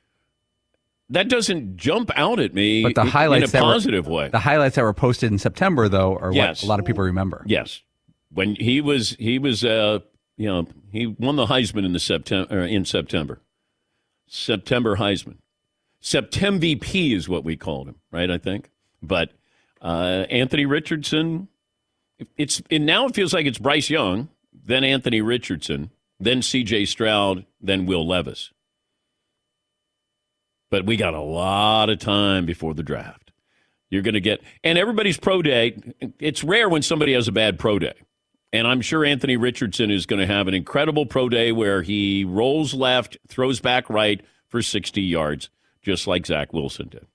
That 1.13 1.29
doesn't 1.29 1.77
jump 1.77 2.11
out 2.17 2.41
at 2.41 2.55
me 2.55 2.83
But 2.83 2.95
the 2.95 3.05
highlights 3.05 3.53
in 3.55 3.59
a 3.61 3.63
that 3.63 4.07
were- 4.07 4.13
way. 4.13 4.29
The 4.29 4.39
highlights 4.39 4.77
that 4.77 4.83
were 4.83 4.95
posted 4.95 5.31
in 5.31 5.39
September, 5.39 5.89
though, 5.89 6.17
are 6.17 6.33
Yes. 6.33 6.63
what 6.63 6.67
a 6.67 6.69
lot 6.71 6.81
of 6.81 6.87
people 6.87 7.05
remember. 7.05 7.45
Yes, 7.47 7.83
when 8.31 8.55
he 8.57 8.81
was 8.81 9.11
he 9.19 9.39
was 9.39 9.63
uh 9.65 10.01
you 10.37 10.47
know 10.49 10.67
he 10.91 11.07
won 11.07 11.37
the 11.37 11.47
Heisman 11.47 11.85
in 11.85 11.93
the 11.93 12.01
September 12.01 12.65
in 12.65 12.85
September. 12.85 13.41
September 14.27 14.97
Heisman, 14.97 15.37
September 16.01 16.61
VP 16.61 17.13
is 17.15 17.29
what 17.29 17.45
we 17.45 17.57
called 17.57 17.89
him, 17.89 17.97
right? 18.11 18.31
I 18.31 18.39
think, 18.39 18.71
but 19.03 19.31
uh, 19.81 20.25
Anthony 20.31 20.65
Richardson. 20.67 21.49
It's 22.37 22.63
and 22.71 22.87
now 22.87 23.07
it 23.07 23.15
feels 23.15 23.35
like 23.35 23.47
it's 23.47 23.59
Bryce 23.59 23.91
Young, 23.91 24.29
then 24.53 24.85
Anthony 24.85 25.21
Richardson, 25.21 25.91
then 26.21 26.41
C.J. 26.41 26.85
Stroud, 26.87 27.45
then 27.61 27.85
Will 27.85 28.07
Levis. 28.07 28.53
But 30.73 30.87
we 30.87 30.97
got 30.97 31.13
a 31.13 31.21
lot 31.21 31.91
of 31.91 31.99
time 31.99 32.47
before 32.47 32.73
the 32.73 32.83
draft. 32.83 33.31
You're 33.91 34.01
going 34.01 34.15
to 34.15 34.23
get, 34.23 34.41
and 34.65 34.79
everybody's 34.79 35.19
pro 35.19 35.43
day. 35.43 35.77
It's 36.19 36.43
rare 36.43 36.67
when 36.67 36.81
somebody 36.81 37.13
has 37.13 37.29
a 37.29 37.33
bad 37.33 37.59
pro 37.59 37.79
day. 37.79 37.93
And 38.55 38.67
I'm 38.67 38.81
sure 38.81 39.05
Anthony 39.05 39.37
Richardson 39.37 39.91
is 39.91 40.07
going 40.07 40.21
to 40.21 40.27
have 40.27 40.49
an 40.49 40.55
incredible 40.55 41.05
pro 41.05 41.29
day 41.29 41.53
where 41.53 41.83
he 41.83 42.25
rolls 42.25 42.73
left, 42.73 43.19
throws 43.29 43.61
back 43.61 43.91
right 43.91 44.23
for 44.49 44.63
60 44.63 45.03
yards, 45.03 45.51
just 45.83 46.07
like 46.07 46.25
Zach 46.25 46.55
Wilson 46.55 46.89
did. 46.89 47.07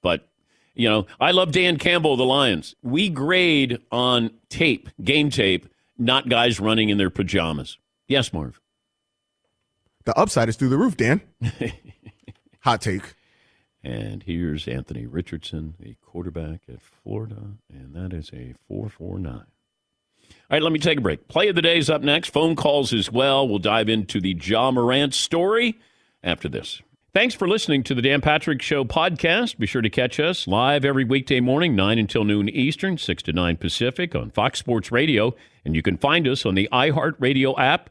But, 0.00 0.28
you 0.72 0.88
know, 0.88 1.06
I 1.18 1.32
love 1.32 1.50
Dan 1.50 1.78
Campbell 1.78 2.12
of 2.12 2.18
the 2.18 2.24
Lions. 2.24 2.76
We 2.80 3.08
grade 3.08 3.80
on 3.90 4.30
tape, 4.50 4.88
game 5.02 5.30
tape, 5.30 5.66
not 5.98 6.28
guys 6.28 6.60
running 6.60 6.90
in 6.90 6.98
their 6.98 7.10
pajamas. 7.10 7.76
Yes, 8.06 8.32
Marv. 8.32 8.60
The 10.04 10.16
upside 10.16 10.48
is 10.48 10.54
through 10.54 10.68
the 10.68 10.78
roof, 10.78 10.96
Dan. 10.96 11.22
Hot 12.66 12.80
take. 12.80 13.14
And 13.84 14.24
here's 14.24 14.66
Anthony 14.66 15.06
Richardson, 15.06 15.76
the 15.78 15.94
quarterback 16.02 16.62
at 16.68 16.82
Florida, 16.82 17.52
and 17.72 17.94
that 17.94 18.12
is 18.12 18.28
a 18.30 18.54
449. 18.66 19.32
All 19.32 19.44
right, 20.50 20.60
let 20.60 20.72
me 20.72 20.80
take 20.80 20.98
a 20.98 21.00
break. 21.00 21.28
Play 21.28 21.46
of 21.46 21.54
the 21.54 21.62
day 21.62 21.78
is 21.78 21.88
up 21.88 22.02
next. 22.02 22.30
Phone 22.30 22.56
calls 22.56 22.92
as 22.92 23.08
well. 23.08 23.46
We'll 23.46 23.60
dive 23.60 23.88
into 23.88 24.20
the 24.20 24.36
Ja 24.42 24.72
Morant 24.72 25.14
story 25.14 25.78
after 26.24 26.48
this. 26.48 26.82
Thanks 27.14 27.36
for 27.36 27.46
listening 27.46 27.84
to 27.84 27.94
the 27.94 28.02
Dan 28.02 28.20
Patrick 28.20 28.60
Show 28.60 28.84
podcast. 28.84 29.58
Be 29.58 29.66
sure 29.68 29.80
to 29.80 29.88
catch 29.88 30.18
us 30.18 30.48
live 30.48 30.84
every 30.84 31.04
weekday 31.04 31.38
morning, 31.38 31.76
9 31.76 32.00
until 32.00 32.24
noon 32.24 32.48
Eastern, 32.48 32.98
6 32.98 33.22
to 33.22 33.32
9 33.32 33.58
Pacific 33.58 34.16
on 34.16 34.32
Fox 34.32 34.58
Sports 34.58 34.90
Radio. 34.90 35.36
And 35.64 35.76
you 35.76 35.82
can 35.82 35.98
find 35.98 36.26
us 36.26 36.44
on 36.44 36.56
the 36.56 36.68
iHeartRadio 36.72 37.56
app 37.60 37.90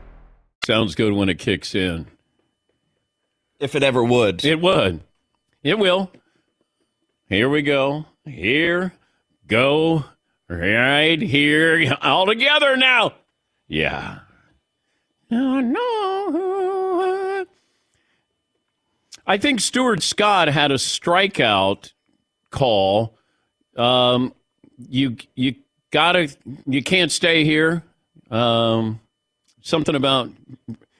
Sounds 0.65 0.95
good 0.95 1.13
when 1.13 1.29
it 1.29 1.39
kicks 1.39 1.75
in. 1.75 2.07
If 3.59 3.75
it 3.75 3.83
ever 3.83 4.03
would. 4.03 4.43
It 4.45 4.59
would. 4.61 5.01
It 5.63 5.77
will. 5.77 6.11
Here 7.27 7.49
we 7.49 7.61
go. 7.61 8.05
Here 8.25 8.93
go. 9.51 10.05
Right 10.47 11.21
here. 11.21 11.95
All 12.01 12.25
together 12.25 12.75
now. 12.77 13.13
Yeah. 13.67 14.19
No, 15.29 15.59
no. 15.59 17.45
I 19.27 19.37
think 19.37 19.59
Stuart 19.59 20.01
Scott 20.01 20.47
had 20.47 20.71
a 20.71 20.75
strikeout 20.75 21.93
call. 22.49 23.17
Um, 23.77 24.33
you 24.77 25.17
you 25.35 25.55
gotta 25.91 26.29
you 26.65 26.81
can't 26.83 27.11
stay 27.11 27.45
here. 27.45 27.83
Um, 28.29 28.99
something 29.61 29.95
about 29.95 30.29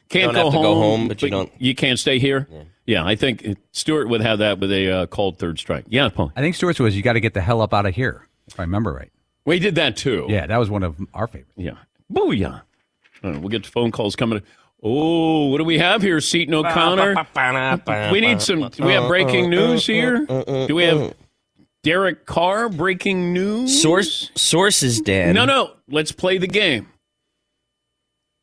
can't 0.10 0.34
don't 0.34 0.34
go, 0.34 0.44
have 0.44 0.52
to 0.54 0.58
home, 0.58 0.64
go 0.64 0.76
home, 0.76 1.08
but 1.08 1.22
you 1.22 1.30
don't- 1.30 1.52
You 1.58 1.76
can't 1.76 2.00
stay 2.00 2.20
here. 2.20 2.48
Yeah, 2.86 3.06
I 3.06 3.16
think 3.16 3.58
Stuart 3.72 4.10
would 4.10 4.22
have 4.22 4.40
that 4.40 4.60
with 4.60 4.72
a 4.72 4.92
uh, 4.92 5.06
called 5.06 5.38
third 5.38 5.60
strike. 5.60 5.86
Yeah, 5.88 6.10
Paul. 6.10 6.32
I 6.36 6.42
think 6.42 6.56
Stuart's 6.56 6.80
was 6.80 6.96
you 6.98 7.04
got 7.04 7.14
to 7.14 7.20
get 7.22 7.34
the 7.34 7.42
hell 7.42 7.62
up 7.62 7.74
out 7.74 7.86
of 7.86 7.96
here, 7.96 8.28
if 8.48 8.60
I 8.60 8.64
remember 8.64 8.92
right. 8.92 9.12
We 9.46 9.60
did 9.60 9.76
that 9.76 9.96
too. 9.98 10.26
Yeah, 10.30 10.48
that 10.48 10.58
was 10.58 10.70
one 10.70 10.84
of 10.84 10.96
our 11.14 11.28
favorites. 11.28 11.54
Yeah. 11.56 11.74
Booyah. 12.12 12.62
All 13.24 13.32
right, 13.32 13.40
we'll 13.40 13.50
get 13.50 13.64
the 13.64 13.70
phone 13.70 13.92
calls 13.92 14.16
coming. 14.16 14.42
Oh, 14.84 15.46
what 15.48 15.60
do 15.60 15.64
we 15.64 15.78
have 15.78 16.02
here, 16.02 16.20
Seton 16.20 16.54
O'Connor? 16.56 17.16
we 18.12 18.20
need 18.20 18.42
some. 18.42 18.68
Do 18.70 18.84
we 18.84 18.94
have 18.94 19.08
breaking 19.08 19.50
news 19.50 19.86
here? 19.86 20.26
Do 20.26 20.76
we 20.76 20.84
have 20.84 21.14
Derek 21.84 22.26
Carr 22.26 22.68
breaking 22.68 23.32
news? 23.32 23.80
Source 23.82 24.32
sources, 24.36 25.00
Dan. 25.02 25.36
No, 25.36 25.46
no. 25.46 25.72
Let's 25.88 26.12
play 26.12 26.40
the 26.40 26.48
game. 26.48 26.88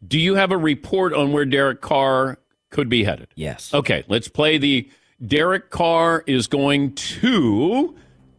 Do 0.07 0.19
you 0.19 0.37
have 0.37 0.53
a 0.53 0.57
report 0.57 1.13
on 1.13 1.33
where 1.33 1.45
Derek 1.45 1.81
Carr 1.81 2.39
could 2.71 2.89
be 2.89 3.05
headed? 3.05 3.29
Yes. 3.35 3.75
Okay, 3.75 4.05
let's 4.09 4.29
play 4.29 4.57
the 4.59 4.89
Derek 5.27 5.71
Carr 5.71 6.23
is 6.27 6.47
going 6.47 6.95
to. 6.95 7.97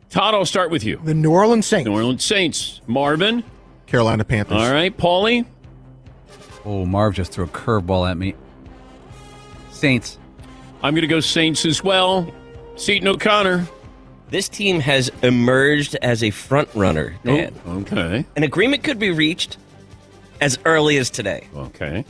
Todd, 0.10 0.34
I'll 0.34 0.46
start 0.46 0.72
with 0.72 0.84
you. 0.84 1.02
The 1.04 1.14
New 1.14 1.32
Orleans 1.32 1.66
Saints. 1.66 1.86
New 1.86 1.94
Orleans 1.94 2.24
Saints. 2.24 2.82
Marvin. 2.88 3.44
Carolina 3.88 4.24
Panthers. 4.24 4.58
All 4.58 4.72
right, 4.72 4.96
Paulie. 4.96 5.46
Oh, 6.64 6.86
Marv 6.86 7.14
just 7.14 7.32
threw 7.32 7.46
a 7.46 7.48
curveball 7.48 8.10
at 8.10 8.18
me. 8.18 8.36
Saints. 9.72 10.18
I'm 10.82 10.94
going 10.94 11.02
to 11.02 11.08
go 11.08 11.20
Saints 11.20 11.66
as 11.66 11.84
well. 11.84 12.34
Seton 12.78 13.08
O'Connor. 13.08 13.68
This 14.30 14.48
team 14.48 14.80
has 14.80 15.12
emerged 15.24 15.96
as 16.02 16.24
a 16.24 16.30
front 16.30 16.70
runner. 16.74 17.16
Oh, 17.26 17.50
okay. 17.68 18.26
An 18.36 18.44
agreement 18.44 18.84
could 18.84 19.00
be 19.00 19.12
reached 19.12 19.58
as 20.42 20.58
early 20.66 20.98
as 20.98 21.10
today. 21.10 21.48
Okay. 21.56 22.06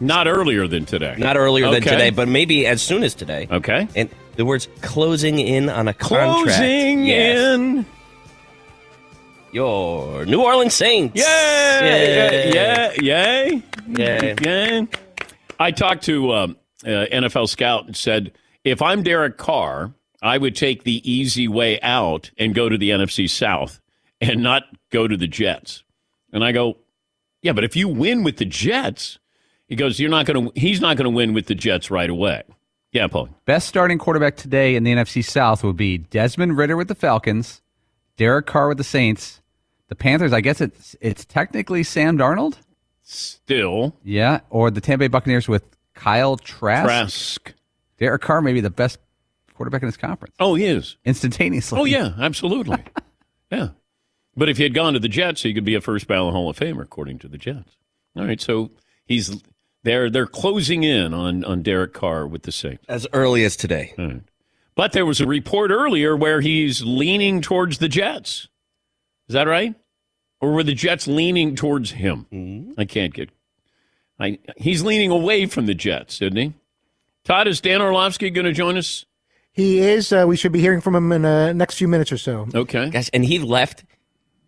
Not 0.00 0.26
earlier 0.26 0.66
than 0.66 0.86
today. 0.86 1.14
Not 1.18 1.36
earlier 1.36 1.66
than 1.66 1.82
Okay. 1.82 1.90
today, 1.90 2.10
but 2.10 2.26
maybe 2.28 2.66
as 2.66 2.80
soon 2.80 3.02
as 3.02 3.14
today. 3.14 3.46
Okay. 3.50 3.86
And 3.94 4.08
the 4.36 4.44
words 4.44 4.68
closing 4.80 5.38
in 5.38 5.68
on 5.68 5.88
a 5.88 5.94
contract. 5.94 6.44
Closing 6.44 7.04
Yes. 7.04 7.38
in. 7.54 7.86
Your 9.52 10.24
New 10.26 10.42
Orleans 10.42 10.74
Saints. 10.74 11.16
Yay! 11.16 12.52
Yeah, 12.54 12.92
yay! 13.02 13.62
Yay. 13.88 14.34
Yay! 14.44 14.86
I 15.58 15.70
talked 15.72 16.04
to 16.04 16.32
um, 16.32 16.56
uh, 16.84 17.06
NFL 17.12 17.48
scout 17.48 17.86
and 17.86 17.96
said, 17.96 18.32
if 18.62 18.80
I'm 18.80 19.02
Derek 19.02 19.38
Carr, 19.38 19.92
I 20.22 20.38
would 20.38 20.54
take 20.54 20.84
the 20.84 21.10
easy 21.10 21.48
way 21.48 21.80
out 21.80 22.30
and 22.38 22.54
go 22.54 22.68
to 22.68 22.78
the 22.78 22.90
NFC 22.90 23.28
South 23.28 23.80
and 24.20 24.42
not 24.42 24.62
go 24.90 25.08
to 25.08 25.16
the 25.16 25.26
Jets. 25.26 25.82
And 26.32 26.44
I 26.44 26.52
go, 26.52 26.76
yeah, 27.42 27.52
but 27.52 27.64
if 27.64 27.76
you 27.76 27.88
win 27.88 28.22
with 28.22 28.36
the 28.38 28.44
Jets, 28.44 29.18
he 29.66 29.76
goes, 29.76 29.98
you're 30.00 30.10
not 30.10 30.26
going 30.26 30.50
to. 30.52 30.60
He's 30.60 30.80
not 30.80 30.96
going 30.96 31.04
to 31.04 31.10
win 31.16 31.32
with 31.32 31.46
the 31.46 31.54
Jets 31.54 31.90
right 31.90 32.10
away. 32.10 32.42
Yeah, 32.92 33.06
Paul. 33.06 33.28
Best 33.44 33.68
starting 33.68 33.98
quarterback 33.98 34.36
today 34.36 34.74
in 34.74 34.82
the 34.84 34.92
NFC 34.92 35.24
South 35.24 35.62
would 35.62 35.76
be 35.76 35.98
Desmond 35.98 36.56
Ridder 36.58 36.76
with 36.76 36.88
the 36.88 36.94
Falcons, 36.96 37.62
Derek 38.16 38.46
Carr 38.46 38.66
with 38.68 38.78
the 38.78 38.84
Saints, 38.84 39.40
the 39.88 39.94
Panthers. 39.94 40.32
I 40.32 40.40
guess 40.40 40.60
it's 40.60 40.96
it's 41.00 41.24
technically 41.24 41.82
Sam 41.84 42.18
Darnold. 42.18 42.56
Still, 43.02 43.96
Yeah, 44.04 44.40
or 44.50 44.70
the 44.70 44.80
Tampa 44.80 45.04
Bay 45.04 45.08
Buccaneers 45.08 45.48
with 45.48 45.64
Kyle 45.94 46.36
Trask. 46.36 46.84
Trask. 46.84 47.52
Derek 47.98 48.22
Carr 48.22 48.40
may 48.40 48.52
be 48.52 48.60
the 48.60 48.70
best 48.70 48.98
quarterback 49.54 49.82
in 49.82 49.88
this 49.88 49.96
conference 49.96 50.34
Oh, 50.38 50.54
he 50.54 50.64
is. 50.64 50.96
instantaneously. 51.04 51.78
Oh 51.80 51.84
yeah, 51.84 52.12
absolutely. 52.20 52.82
yeah. 53.50 53.68
But 54.40 54.48
if 54.48 54.56
he 54.56 54.62
had 54.62 54.72
gone 54.72 54.94
to 54.94 54.98
the 54.98 55.06
Jets, 55.06 55.42
he 55.42 55.52
could 55.52 55.66
be 55.66 55.74
a 55.74 55.82
first 55.82 56.06
ballot 56.06 56.32
Hall 56.32 56.48
of 56.48 56.58
Famer, 56.58 56.80
according 56.80 57.18
to 57.18 57.28
the 57.28 57.36
Jets. 57.36 57.76
All 58.16 58.24
right, 58.24 58.40
so 58.40 58.70
he's 59.04 59.42
they're 59.82 60.08
they're 60.08 60.26
closing 60.26 60.82
in 60.82 61.12
on 61.12 61.44
on 61.44 61.62
Derek 61.62 61.92
Carr 61.92 62.26
with 62.26 62.44
the 62.44 62.50
Saints. 62.50 62.82
As 62.88 63.06
early 63.12 63.44
as 63.44 63.54
today. 63.54 63.92
All 63.98 64.06
right. 64.06 64.22
But 64.74 64.92
there 64.92 65.04
was 65.04 65.20
a 65.20 65.26
report 65.26 65.70
earlier 65.70 66.16
where 66.16 66.40
he's 66.40 66.82
leaning 66.82 67.42
towards 67.42 67.80
the 67.80 67.88
Jets. 67.88 68.48
Is 69.28 69.34
that 69.34 69.46
right? 69.46 69.74
Or 70.40 70.54
were 70.54 70.62
the 70.62 70.72
Jets 70.72 71.06
leaning 71.06 71.54
towards 71.54 71.90
him? 71.90 72.72
I 72.78 72.86
can't 72.86 73.12
get. 73.12 73.28
I 74.18 74.38
he's 74.56 74.82
leaning 74.82 75.10
away 75.10 75.44
from 75.44 75.66
the 75.66 75.74
Jets, 75.74 76.22
isn't 76.22 76.38
he? 76.38 76.54
Todd, 77.24 77.46
is 77.46 77.60
Dan 77.60 77.82
Orlovsky 77.82 78.30
going 78.30 78.46
to 78.46 78.52
join 78.52 78.78
us? 78.78 79.04
He 79.52 79.80
is. 79.80 80.10
Uh, 80.14 80.24
we 80.26 80.38
should 80.38 80.52
be 80.52 80.60
hearing 80.60 80.80
from 80.80 80.94
him 80.94 81.12
in 81.12 81.20
the 81.20 81.52
next 81.52 81.74
few 81.74 81.88
minutes 81.88 82.10
or 82.10 82.16
so. 82.16 82.48
Okay. 82.54 82.88
Gosh, 82.88 83.10
and 83.12 83.22
he 83.22 83.38
left 83.38 83.84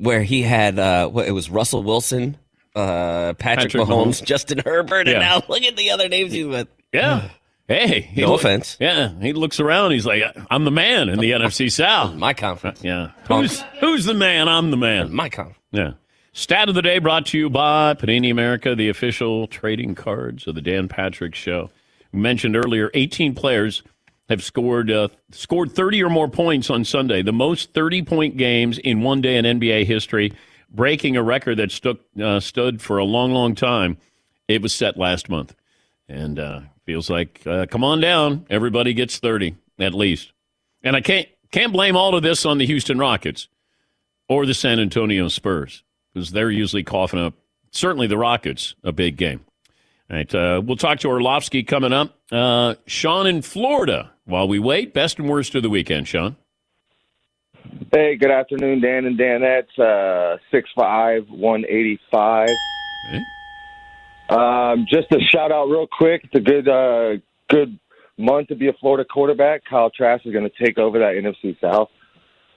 where 0.03 0.23
he 0.23 0.43
had 0.43 0.79
uh 0.79 1.09
what 1.09 1.27
it 1.27 1.33
was 1.33 1.49
Russell 1.51 1.83
Wilson, 1.83 2.37
uh 2.75 3.35
Patrick, 3.35 3.73
Patrick 3.73 3.83
Mahomes, 3.85 4.07
Mahomes. 4.21 4.25
Justin 4.25 4.59
Herbert, 4.65 5.07
Yeah. 5.07 5.15
and 5.15 5.21
now 5.21 5.43
look 5.49 5.62
at 5.62 5.77
the 5.77 5.91
other 5.91 6.09
names 6.09 6.33
he's 6.33 6.47
with. 6.47 6.69
Yeah. 6.93 7.29
Hey, 7.69 8.01
he 8.01 8.21
No 8.23 8.33
look- 8.33 8.41
offense. 8.41 8.77
Yeah, 8.81 9.12
he 9.21 9.33
looks 9.33 9.61
around. 9.61 9.93
He's 9.93 10.05
like, 10.05 10.23
"I'm 10.51 10.65
the 10.65 10.71
man 10.71 11.09
in 11.09 11.19
the 11.21 11.31
NFC 11.38 11.71
South." 11.71 12.15
My 12.15 12.35
conference. 12.35 12.83
Yeah. 12.83 13.11
Who's 13.29 13.61
who's 13.81 14.05
the 14.05 14.15
man? 14.15 14.49
I'm 14.49 14.71
the 14.71 14.77
man. 14.77 15.15
My 15.15 15.29
conference. 15.29 15.59
Yeah. 15.71 15.93
Stat 16.35 16.69
of 16.69 16.75
the 16.75 16.83
day 16.83 16.99
brought 16.99 17.27
to 17.27 17.38
you 17.38 17.51
by 17.51 17.95
Panini 17.95 18.31
America, 18.31 18.75
the 18.75 18.88
official 18.88 19.47
trading 19.47 19.95
cards 19.95 20.47
of 20.47 20.55
the 20.55 20.62
Dan 20.62 20.88
Patrick 20.88 21.35
Show. 21.35 21.71
We 22.11 22.21
mentioned 22.21 22.57
earlier, 22.57 22.91
18 22.95 23.35
players 23.35 23.83
have 24.33 24.42
scored 24.42 24.90
uh, 24.90 25.09
scored 25.31 25.73
30 25.73 26.03
or 26.03 26.11
more 26.11 26.29
points 26.29 26.71
on 26.71 26.85
Sunday, 26.85 27.23
the 27.23 27.33
most 27.33 27.73
30 27.75 28.03
point 28.03 28.37
games 28.37 28.79
in 28.79 29.03
one 29.03 29.21
day 29.21 29.37
in 29.37 29.45
NBA 29.45 29.85
history, 29.85 30.33
breaking 30.71 31.16
a 31.16 31.23
record 31.23 31.59
that 31.59 31.71
stood 31.71 31.99
uh, 32.21 32.40
stood 32.40 32.81
for 32.81 32.99
a 32.99 33.05
long, 33.05 33.33
long 33.33 33.55
time. 33.55 33.99
It 34.49 34.62
was 34.62 34.73
set 34.73 34.97
last 34.97 35.29
month, 35.29 35.55
and 36.09 36.38
uh, 36.38 36.61
feels 36.85 37.09
like 37.09 37.42
uh, 37.47 37.66
come 37.66 37.85
on 37.85 38.01
down, 38.01 38.47
everybody 38.51 38.95
gets 38.95 39.18
30 39.18 39.55
at 39.79 39.95
least. 39.95 40.33
And 40.83 40.97
I 40.97 41.01
can't 41.01 41.29
can't 41.51 41.73
blame 41.73 41.95
all 41.95 42.14
of 42.14 42.23
this 42.23 42.47
on 42.47 42.59
the 42.59 42.66
Houston 42.66 42.99
Rockets 42.99 43.49
or 44.29 44.47
the 44.47 44.55
San 44.55 44.81
Antonio 44.81 45.29
Spurs 45.29 45.85
because 46.12 46.31
they're 46.31 46.51
usually 46.51 46.83
coughing 46.83 47.21
up. 47.21 47.35
Certainly, 47.71 48.07
the 48.09 48.18
Rockets 48.18 48.75
a 48.83 48.92
big 48.92 49.16
game. 49.16 49.45
All 50.11 50.16
right, 50.16 50.35
uh, 50.35 50.61
we'll 50.64 50.77
talk 50.77 50.99
to 51.01 51.09
Orlovsky 51.09 51.62
coming 51.62 51.92
up. 51.92 52.18
Uh, 52.31 52.75
Sean 52.87 53.27
in 53.27 53.42
Florida. 53.42 54.12
While 54.25 54.49
we 54.49 54.59
wait, 54.59 54.95
best 54.95 55.19
and 55.19 55.29
worst 55.29 55.55
of 55.55 55.63
the 55.63 55.71
weekend, 55.71 56.09
Sean. 56.09 56.37
Hey, 57.93 58.17
good 58.17 58.31
afternoon, 58.31 58.81
Dan 58.81 59.05
and 59.05 59.19
Danettes. 59.19 59.79
Uh, 59.79 60.39
six 60.51 60.69
five 60.77 61.27
one 61.29 61.65
eighty 61.69 61.99
five. 62.11 62.49
Um, 64.29 64.87
just 64.89 65.13
a 65.13 65.21
shout 65.31 65.53
out 65.53 65.67
real 65.67 65.87
quick. 65.87 66.23
It's 66.25 66.35
a 66.35 66.41
good 66.41 66.69
uh, 66.69 67.21
good 67.49 67.79
month 68.17 68.49
to 68.49 68.55
be 68.55 68.69
a 68.69 68.73
Florida 68.75 69.05
quarterback. 69.05 69.63
Kyle 69.69 69.91
Trask 69.91 70.25
is 70.25 70.33
going 70.33 70.49
to 70.49 70.65
take 70.65 70.79
over 70.79 70.99
that 71.01 71.15
NFC 71.15 71.61
South. 71.61 71.89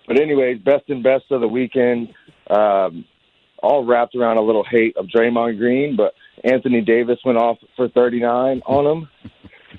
But 0.07 0.19
anyways, 0.21 0.59
best 0.59 0.89
and 0.89 1.03
best 1.03 1.25
of 1.31 1.41
the 1.41 1.47
weekend. 1.47 2.13
Um, 2.49 3.05
all 3.63 3.83
wrapped 3.83 4.15
around 4.15 4.37
a 4.37 4.41
little 4.41 4.63
hate 4.63 4.95
of 4.97 5.07
Draymond 5.07 5.57
Green, 5.57 5.95
but 5.95 6.13
Anthony 6.43 6.81
Davis 6.81 7.17
went 7.25 7.37
off 7.37 7.57
for 7.75 7.89
39 7.89 8.61
on 8.65 8.85
him. 8.85 9.09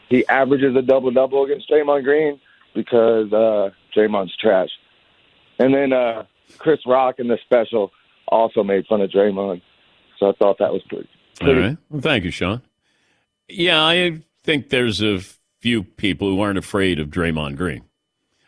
He 0.08 0.26
averages 0.28 0.76
a 0.76 0.82
double 0.82 1.10
double 1.10 1.44
against 1.44 1.70
Draymond 1.70 2.04
Green 2.04 2.40
because 2.74 3.32
uh, 3.32 3.70
Draymond's 3.96 4.36
trash. 4.36 4.70
And 5.58 5.74
then 5.74 5.92
uh, 5.92 6.24
Chris 6.58 6.80
Rock 6.86 7.18
in 7.18 7.28
the 7.28 7.38
special 7.44 7.90
also 8.28 8.62
made 8.62 8.86
fun 8.86 9.00
of 9.00 9.10
Draymond. 9.10 9.62
So 10.18 10.30
I 10.30 10.32
thought 10.32 10.58
that 10.58 10.72
was 10.72 10.82
pretty. 10.88 11.08
All 11.42 11.54
right. 11.54 11.76
Well, 11.90 12.00
thank 12.00 12.24
you, 12.24 12.30
Sean. 12.30 12.62
Yeah, 13.48 13.82
I 13.82 14.22
think 14.44 14.70
there's 14.70 15.02
a 15.02 15.20
few 15.60 15.82
people 15.82 16.28
who 16.28 16.40
aren't 16.40 16.58
afraid 16.58 16.98
of 16.98 17.08
Draymond 17.08 17.56
Green. 17.56 17.84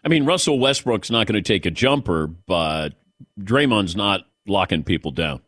I 0.04 0.08
mean, 0.08 0.24
Russell 0.24 0.58
Westbrook's 0.58 1.10
not 1.10 1.26
going 1.26 1.42
to 1.42 1.46
take 1.46 1.66
a 1.66 1.70
jumper, 1.70 2.26
but 2.26 2.90
Draymond's 3.38 3.96
not 3.96 4.22
locking 4.46 4.84
people 4.84 5.10
down. 5.10 5.42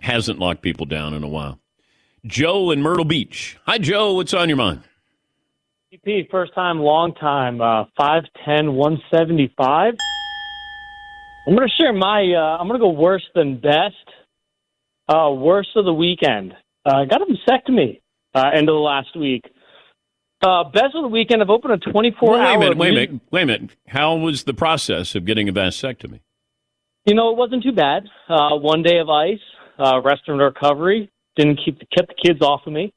Hasn't 0.00 0.38
locked 0.38 0.62
people 0.62 0.86
down 0.86 1.14
in 1.14 1.24
a 1.24 1.28
while. 1.28 1.58
Joe 2.24 2.70
in 2.70 2.82
Myrtle 2.82 3.04
Beach. 3.04 3.56
Hi, 3.66 3.78
Joe. 3.78 4.14
What's 4.14 4.34
on 4.34 4.48
your 4.48 4.56
mind? 4.56 4.82
EP, 6.04 6.28
first 6.30 6.54
time, 6.54 6.78
long 6.78 7.14
time, 7.14 7.60
uh, 7.60 7.84
5'10", 7.98 8.72
175. 8.74 9.94
I'm 11.46 11.54
going 11.54 11.68
to 11.68 11.82
share 11.82 11.92
my, 11.92 12.32
uh, 12.36 12.58
I'm 12.58 12.66
going 12.66 12.78
to 12.78 12.84
go 12.84 12.90
worse 12.90 13.24
than 13.34 13.60
best. 13.60 13.94
Uh, 15.08 15.30
worst 15.30 15.68
of 15.76 15.84
the 15.84 15.92
weekend. 15.94 16.52
Uh, 16.84 17.04
got 17.04 17.22
a 17.22 17.26
vasectomy 17.26 18.00
uh, 18.34 18.50
end 18.52 18.68
of 18.68 18.74
the 18.74 18.80
last 18.80 19.16
week. 19.16 19.44
Uh, 20.44 20.64
best 20.64 20.94
of 20.94 21.02
the 21.02 21.08
weekend, 21.08 21.40
I've 21.40 21.50
opened 21.50 21.74
a 21.74 21.90
24 21.92 22.32
Wait 22.32 22.38
a 22.38 22.42
hour. 22.42 22.58
minute. 22.58 22.76
Wait 22.76 22.90
a 22.90 22.94
minute. 22.94 23.20
Wait 23.30 23.42
a 23.42 23.46
minute. 23.46 23.70
How 23.86 24.16
was 24.16 24.44
the 24.44 24.54
process 24.54 25.14
of 25.14 25.24
getting 25.24 25.48
a 25.48 25.52
vasectomy? 25.52 26.20
You 27.04 27.14
know, 27.14 27.30
it 27.30 27.36
wasn't 27.36 27.62
too 27.62 27.72
bad. 27.72 28.08
Uh, 28.28 28.56
one 28.56 28.82
day 28.82 28.98
of 28.98 29.08
ice, 29.08 29.38
uh, 29.78 30.00
rest 30.02 30.22
and 30.26 30.40
recovery. 30.40 31.08
Didn't 31.36 31.60
keep 31.64 31.78
the, 31.78 31.86
kept 31.96 32.08
the 32.08 32.14
kids 32.28 32.42
off 32.42 32.62
of 32.66 32.72
me. 32.72 32.92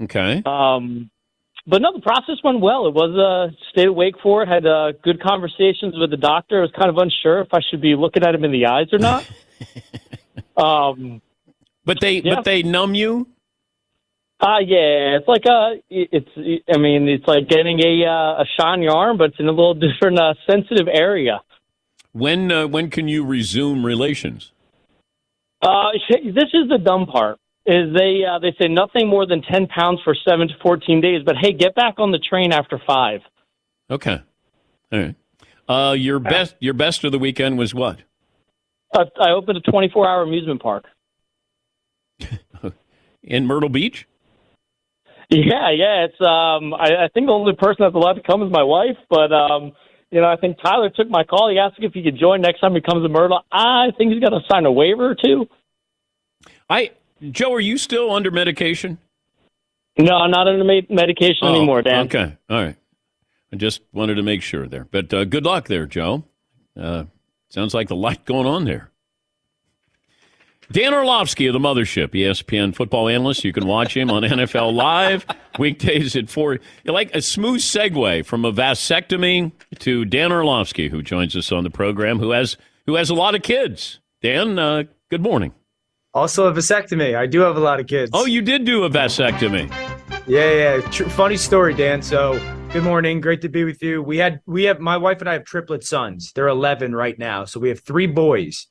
Okay. 0.00 0.42
Um, 0.46 1.10
but 1.66 1.80
no, 1.80 1.92
the 1.92 2.00
process 2.00 2.36
went 2.42 2.60
well. 2.60 2.86
It 2.86 2.94
was 2.94 3.16
uh, 3.16 3.54
stayed 3.70 3.88
awake 3.88 4.16
for 4.22 4.42
it. 4.42 4.48
Had 4.48 4.66
uh, 4.66 4.92
good 5.02 5.22
conversations 5.22 5.94
with 5.96 6.10
the 6.10 6.16
doctor. 6.16 6.58
I 6.58 6.62
was 6.62 6.72
kind 6.76 6.90
of 6.90 6.98
unsure 6.98 7.40
if 7.40 7.48
I 7.52 7.60
should 7.70 7.80
be 7.80 7.94
looking 7.94 8.24
at 8.24 8.34
him 8.34 8.44
in 8.44 8.52
the 8.52 8.66
eyes 8.66 8.88
or 8.92 8.98
not. 8.98 9.30
um, 10.56 11.22
but 11.84 12.00
they 12.00 12.20
yeah. 12.20 12.36
but 12.36 12.44
they 12.44 12.62
numb 12.62 12.94
you. 12.94 13.28
Uh 14.40 14.58
yeah, 14.58 15.18
it's 15.18 15.28
like 15.28 15.46
uh 15.46 15.80
it's 15.88 16.28
I 16.68 16.78
mean, 16.78 17.08
it's 17.08 17.26
like 17.28 17.48
getting 17.48 17.78
a 17.78 18.06
uh, 18.06 18.42
a 18.42 18.44
shot 18.58 18.74
in 18.74 18.82
your 18.82 18.96
arm, 18.96 19.16
but 19.16 19.30
it's 19.30 19.38
in 19.38 19.46
a 19.46 19.52
little 19.52 19.74
different 19.88 20.18
uh, 20.18 20.34
sensitive 20.50 20.88
area. 20.92 21.42
When 22.12 22.50
uh, 22.50 22.66
when 22.66 22.90
can 22.90 23.06
you 23.06 23.24
resume 23.24 23.86
relations? 23.86 24.52
Uh 25.60 25.92
this 26.10 26.50
is 26.52 26.68
the 26.68 26.78
dumb 26.78 27.06
part. 27.06 27.38
Is 27.64 27.94
they 27.94 28.22
uh, 28.28 28.40
they 28.40 28.54
say 28.60 28.66
nothing 28.68 29.08
more 29.08 29.24
than 29.24 29.40
10 29.42 29.68
pounds 29.68 30.00
for 30.02 30.16
7 30.28 30.48
to 30.48 30.54
14 30.62 31.00
days, 31.00 31.22
but 31.24 31.36
hey, 31.40 31.52
get 31.52 31.76
back 31.76 31.94
on 31.98 32.10
the 32.10 32.18
train 32.18 32.52
after 32.52 32.80
5. 32.84 33.20
Okay. 33.90 34.20
All 34.92 34.98
right. 34.98 35.14
Uh, 35.68 35.92
your 35.92 36.18
best 36.18 36.56
your 36.58 36.74
best 36.74 37.04
of 37.04 37.12
the 37.12 37.20
weekend 37.20 37.58
was 37.58 37.72
what? 37.72 38.00
Uh, 38.92 39.04
I 39.20 39.30
opened 39.30 39.58
a 39.58 39.70
24-hour 39.70 40.22
amusement 40.22 40.60
park. 40.60 40.84
In 43.22 43.46
Myrtle 43.46 43.68
Beach? 43.68 44.06
Yeah, 45.30 45.70
yeah. 45.70 46.06
It's 46.06 46.20
um 46.20 46.74
I, 46.74 47.04
I 47.04 47.08
think 47.14 47.26
the 47.26 47.32
only 47.32 47.54
person 47.54 47.76
that's 47.80 47.94
allowed 47.94 48.14
to 48.14 48.22
come 48.22 48.42
is 48.42 48.50
my 48.50 48.64
wife, 48.64 48.98
but 49.08 49.32
um 49.32 49.72
you 50.10 50.20
know, 50.20 50.28
I 50.28 50.36
think 50.36 50.58
Tyler 50.62 50.90
took 50.90 51.08
my 51.08 51.24
call. 51.24 51.48
He 51.48 51.58
asked 51.58 51.76
if 51.78 51.94
he 51.94 52.02
could 52.02 52.18
join 52.18 52.42
next 52.42 52.60
time 52.60 52.74
he 52.74 52.82
comes 52.82 53.02
to 53.02 53.08
Myrtle. 53.08 53.40
I 53.50 53.92
think 53.96 54.12
he's 54.12 54.20
got 54.20 54.28
to 54.28 54.40
sign 54.50 54.66
a 54.66 54.72
waiver 54.72 55.10
or 55.10 55.14
two. 55.14 55.48
I 56.68 56.90
Joe, 57.30 57.52
are 57.52 57.60
you 57.60 57.78
still 57.78 58.10
under 58.10 58.30
medication? 58.30 58.98
No, 59.98 60.16
I'm 60.16 60.30
not 60.30 60.48
under 60.48 60.64
medication 60.64 61.46
Oh, 61.48 61.54
anymore, 61.54 61.82
Dan. 61.82 62.06
Okay. 62.06 62.36
All 62.48 62.62
right. 62.62 62.76
I 63.52 63.56
just 63.56 63.82
wanted 63.92 64.14
to 64.14 64.22
make 64.22 64.42
sure 64.42 64.66
there. 64.66 64.86
But 64.90 65.12
uh, 65.12 65.24
good 65.24 65.44
luck 65.44 65.68
there, 65.68 65.86
Joe. 65.86 66.24
Uh, 66.78 67.04
sounds 67.50 67.74
like 67.74 67.90
a 67.90 67.94
lot 67.94 68.24
going 68.24 68.46
on 68.46 68.64
there. 68.64 68.90
Dan 70.70 70.94
Orlovsky 70.94 71.46
of 71.48 71.52
the 71.52 71.58
Mothership, 71.58 72.08
ESPN 72.14 72.74
football 72.74 73.08
analyst. 73.08 73.44
You 73.44 73.52
can 73.52 73.66
watch 73.66 73.94
him 73.94 74.10
on 74.10 74.22
NFL 74.22 74.72
Live 74.72 75.26
weekdays 75.58 76.16
at 76.16 76.30
4. 76.30 76.58
You're 76.84 76.94
like 76.94 77.14
a 77.14 77.20
smooth 77.20 77.60
segue 77.60 78.24
from 78.24 78.46
a 78.46 78.52
vasectomy 78.52 79.52
to 79.80 80.06
Dan 80.06 80.32
Orlovsky, 80.32 80.88
who 80.88 81.02
joins 81.02 81.36
us 81.36 81.52
on 81.52 81.64
the 81.64 81.70
program, 81.70 82.18
who 82.18 82.30
has 82.30 82.56
who 82.86 82.94
has 82.94 83.10
a 83.10 83.14
lot 83.14 83.34
of 83.34 83.42
kids. 83.42 84.00
Dan, 84.22 84.58
uh, 84.58 84.84
good 85.10 85.20
morning. 85.20 85.52
Also 86.14 86.46
a 86.46 86.52
vasectomy. 86.52 87.16
I 87.16 87.26
do 87.26 87.40
have 87.40 87.56
a 87.56 87.60
lot 87.60 87.80
of 87.80 87.86
kids. 87.86 88.10
Oh, 88.12 88.26
you 88.26 88.42
did 88.42 88.66
do 88.66 88.84
a 88.84 88.90
vasectomy. 88.90 89.70
Yeah, 90.26 90.50
yeah. 90.52 90.80
Tr- 90.90 91.04
funny 91.04 91.38
story, 91.38 91.72
Dan. 91.72 92.02
So, 92.02 92.38
good 92.70 92.82
morning. 92.82 93.22
Great 93.22 93.40
to 93.40 93.48
be 93.48 93.64
with 93.64 93.82
you. 93.82 94.02
We 94.02 94.18
had 94.18 94.40
we 94.44 94.64
have 94.64 94.78
my 94.78 94.98
wife 94.98 95.20
and 95.20 95.28
I 95.28 95.32
have 95.32 95.44
triplet 95.44 95.84
sons. 95.84 96.32
They're 96.34 96.48
11 96.48 96.94
right 96.94 97.18
now. 97.18 97.46
So 97.46 97.58
we 97.60 97.70
have 97.70 97.80
three 97.80 98.06
boys. 98.06 98.66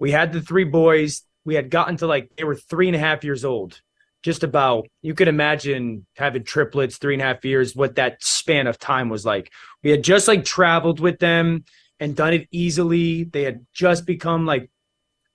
We 0.00 0.10
had 0.10 0.32
the 0.32 0.42
three 0.42 0.64
boys. 0.64 1.22
We 1.44 1.54
had 1.54 1.70
gotten 1.70 1.96
to 1.98 2.08
like 2.08 2.32
they 2.36 2.42
were 2.42 2.56
three 2.56 2.88
and 2.88 2.96
a 2.96 2.98
half 3.00 3.22
years 3.22 3.44
old. 3.44 3.80
Just 4.24 4.42
about. 4.42 4.88
You 5.00 5.14
could 5.14 5.28
imagine 5.28 6.06
having 6.16 6.42
triplets, 6.42 6.98
three 6.98 7.14
and 7.14 7.22
a 7.22 7.24
half 7.24 7.44
years. 7.44 7.76
What 7.76 7.94
that 7.94 8.20
span 8.20 8.66
of 8.66 8.80
time 8.80 9.08
was 9.08 9.24
like. 9.24 9.52
We 9.84 9.90
had 9.90 10.02
just 10.02 10.26
like 10.26 10.44
traveled 10.44 10.98
with 10.98 11.20
them 11.20 11.64
and 12.00 12.16
done 12.16 12.34
it 12.34 12.48
easily. 12.50 13.24
They 13.24 13.44
had 13.44 13.64
just 13.72 14.06
become 14.06 14.44
like 14.44 14.70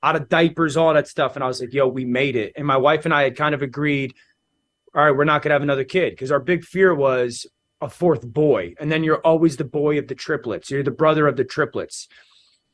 out 0.06 0.16
of 0.16 0.30
diapers, 0.30 0.78
all 0.78 0.94
that 0.94 1.08
stuff. 1.08 1.36
And 1.36 1.44
I 1.44 1.48
was 1.48 1.60
like, 1.60 1.74
yo, 1.74 1.88
we 1.88 2.06
made 2.06 2.36
it. 2.36 2.54
And 2.56 2.68
my 2.68 2.78
wife 2.78 3.06
and 3.06 3.14
I 3.14 3.24
had 3.24 3.36
kind 3.36 3.56
of 3.56 3.64
agreed, 3.64 4.14
all 4.94 5.04
right, 5.04 5.12
we're 5.12 5.26
not 5.26 5.42
going 5.42 5.50
to 5.50 5.56
have 5.56 5.64
another 5.64 5.84
kid 5.84 6.12
because 6.12 6.32
our 6.32 6.40
big 6.40 6.64
fear 6.64 6.94
was 6.94 7.48
a 7.82 7.90
fourth 7.90 8.26
boy. 8.26 8.76
And 8.80 8.92
then 8.92 9.04
you're 9.04 9.20
always 9.22 9.58
the 9.58 9.66
boy 9.66 9.98
of 9.98 10.08
the 10.08 10.14
triplets. 10.14 10.70
You're 10.70 10.84
the 10.84 10.92
brother 10.92 11.28
of 11.28 11.38
the 11.38 11.44
triplets. 11.44 12.08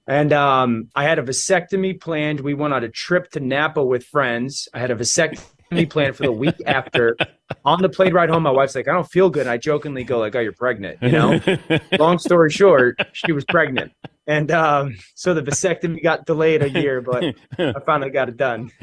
And 0.08 0.34
um, 0.34 0.90
I 0.94 1.06
had 1.06 1.20
a 1.20 1.24
vasectomy 1.24 2.00
planned. 2.02 2.42
We 2.42 2.54
went 2.54 2.74
on 2.74 2.84
a 2.84 2.90
trip 2.90 3.32
to 3.32 3.40
Napa 3.40 3.82
with 3.82 4.04
friends. 4.04 4.68
I 4.74 4.80
had 4.80 4.92
a 4.92 4.96
vasectomy 4.96 5.90
planned 5.90 6.18
for 6.18 6.24
the 6.24 6.34
week 6.34 6.62
after. 6.66 7.16
On 7.64 7.82
the 7.82 7.88
plane 7.88 8.12
ride 8.14 8.30
home, 8.30 8.44
my 8.44 8.52
wife's 8.52 8.76
like, 8.76 8.90
I 8.90 8.94
don't 8.94 9.10
feel 9.10 9.30
good. 9.30 9.42
And 9.42 9.50
I 9.50 9.58
jokingly 9.58 10.04
go, 10.04 10.20
like, 10.20 10.36
oh, 10.36 10.42
you're 10.42 10.52
pregnant, 10.52 11.02
you 11.02 11.12
know? 11.12 11.40
Long 11.98 12.20
story 12.20 12.52
short, 12.52 13.00
she 13.14 13.32
was 13.32 13.46
pregnant. 13.46 13.94
And 14.28 14.52
um, 14.52 14.98
so 15.16 15.34
the 15.34 15.42
vasectomy 15.42 16.02
got 16.04 16.26
delayed 16.26 16.62
a 16.62 16.70
year, 16.70 17.02
but 17.02 17.24
I 17.58 17.80
finally 17.86 18.12
got 18.12 18.30
it 18.30 18.38
done. 18.38 18.72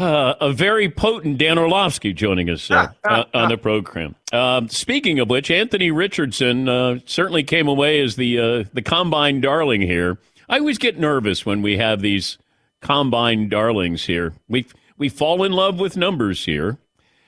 Uh, 0.00 0.34
a 0.40 0.50
very 0.50 0.88
potent 0.88 1.36
Dan 1.36 1.58
Orlovsky 1.58 2.14
joining 2.14 2.48
us 2.48 2.70
uh, 2.70 2.86
uh, 3.04 3.24
on 3.34 3.50
the 3.50 3.58
program. 3.58 4.14
Um, 4.32 4.66
speaking 4.70 5.18
of 5.18 5.28
which, 5.28 5.50
Anthony 5.50 5.90
Richardson 5.90 6.70
uh, 6.70 7.00
certainly 7.04 7.42
came 7.42 7.68
away 7.68 8.00
as 8.00 8.16
the 8.16 8.38
uh, 8.38 8.64
the 8.72 8.80
combine 8.80 9.42
darling 9.42 9.82
here. 9.82 10.16
I 10.48 10.58
always 10.58 10.78
get 10.78 10.98
nervous 10.98 11.44
when 11.44 11.60
we 11.60 11.76
have 11.76 12.00
these 12.00 12.38
combine 12.80 13.50
darlings 13.50 14.06
here. 14.06 14.32
We 14.48 14.64
we 14.96 15.10
fall 15.10 15.44
in 15.44 15.52
love 15.52 15.78
with 15.78 15.98
numbers 15.98 16.46
here. 16.46 16.78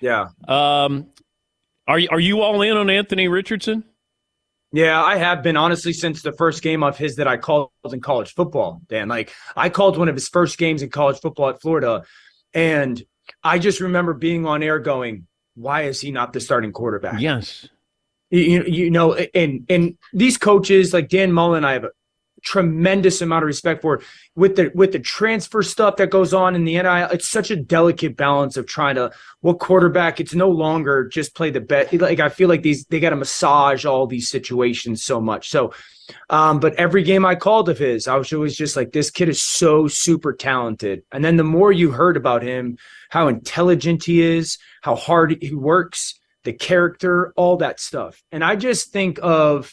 Yeah. 0.01 0.29
Um, 0.49 1.09
are 1.87 2.01
are 2.11 2.21
you 2.21 2.41
all 2.41 2.63
in 2.63 2.75
on 2.79 2.89
Anthony 2.89 3.29
Richardson? 3.29 3.85
Yeah, 4.73 5.03
I 5.03 5.17
have 5.17 5.43
been 5.43 5.57
honestly 5.57 5.93
since 5.93 6.23
the 6.23 6.33
first 6.33 6.63
game 6.63 6.83
of 6.83 6.97
his 6.97 7.17
that 7.17 7.29
I 7.29 7.37
called 7.37 7.71
in 7.91 8.01
college 8.01 8.35
football, 8.35 8.81
Dan. 8.89 9.09
Like 9.09 9.31
I 9.55 9.69
called 9.69 9.99
one 9.99 10.09
of 10.09 10.15
his 10.15 10.29
first 10.29 10.57
games 10.57 10.83
in 10.83 10.89
college 10.89 11.21
football 11.21 11.51
at 11.51 11.61
Florida, 11.61 12.05
and 12.55 13.03
I 13.45 13.59
just 13.59 13.81
remember 13.81 14.15
being 14.15 14.47
on 14.47 14.63
air 14.63 14.79
going, 14.79 15.27
"Why 15.55 15.83
is 15.83 16.01
he 16.01 16.11
not 16.11 16.33
the 16.33 16.41
starting 16.41 16.73
quarterback?" 16.73 17.21
Yes. 17.21 17.69
You, 18.31 18.65
you 18.65 18.91
know, 18.91 19.15
and 19.15 19.67
and 19.69 19.99
these 20.15 20.39
coaches 20.39 20.95
like 20.95 21.11
Dan 21.11 21.33
Mullen, 21.33 21.67
I 21.67 21.75
have 21.75 21.87
tremendous 22.43 23.21
amount 23.21 23.45
of 23.45 23.47
respect 23.47 23.83
for 23.83 24.03
with 24.35 24.57
the 24.57 24.71
with 24.75 24.93
the 24.93 24.99
transfer 24.99 25.63
stuff 25.63 25.97
that 25.97 26.11
goes 26.11 26.35
on 26.35 26.55
in 26.55 26.65
the 26.65 26.75
NIL. 26.75 27.09
It's 27.11 27.29
such 27.29 27.51
a 27.51 27.57
delicate 27.57 28.17
balance 28.17 28.57
of 28.57 28.67
trying 28.67 28.97
to 28.97 29.13
what 29.41 29.59
quarterback. 29.59 30.21
It's 30.21 30.35
no 30.35 30.49
longer 30.49 31.07
just 31.07 31.35
play 31.35 31.51
the 31.51 31.61
bet. 31.61 31.93
Like 31.93 32.21
I 32.21 32.29
feel 32.29 32.49
like 32.49 32.63
these 32.63 32.85
they 32.87 33.01
got 33.01 33.11
to 33.11 33.17
massage 33.17 33.85
all 33.85 34.07
these 34.07 34.29
situations 34.29 35.03
so 35.03 35.21
much. 35.21 35.51
So, 35.51 35.73
um, 36.31 36.61
but 36.61 36.75
every 36.75 37.03
game 37.03 37.25
I 37.25 37.35
called 37.35 37.69
of 37.69 37.79
his, 37.79 38.09
I 38.09 38.17
was 38.17 38.33
always 38.33 38.57
just 38.57 38.77
like, 38.77 38.93
this 38.93 39.11
kid 39.11 39.29
is 39.29 39.43
so 39.43 39.89
super 39.89 40.33
talented. 40.33 41.03
And 41.13 41.25
then 41.25 41.37
the 41.37 41.45
more 41.45 41.73
you 41.73 41.91
heard 41.91 42.17
about 42.17 42.43
him, 42.43 42.79
how 43.11 43.29
intelligent 43.29 44.05
he 44.05 44.23
is, 44.23 44.59
how 44.83 44.97
hard 44.97 45.37
he 45.41 45.55
works, 45.55 46.19
the 46.45 46.53
character, 46.53 47.33
all 47.37 47.59
that 47.59 47.81
stuff. 47.81 48.23
And 48.33 48.43
I 48.43 48.57
just 48.57 48.93
think 48.93 49.19
of 49.23 49.73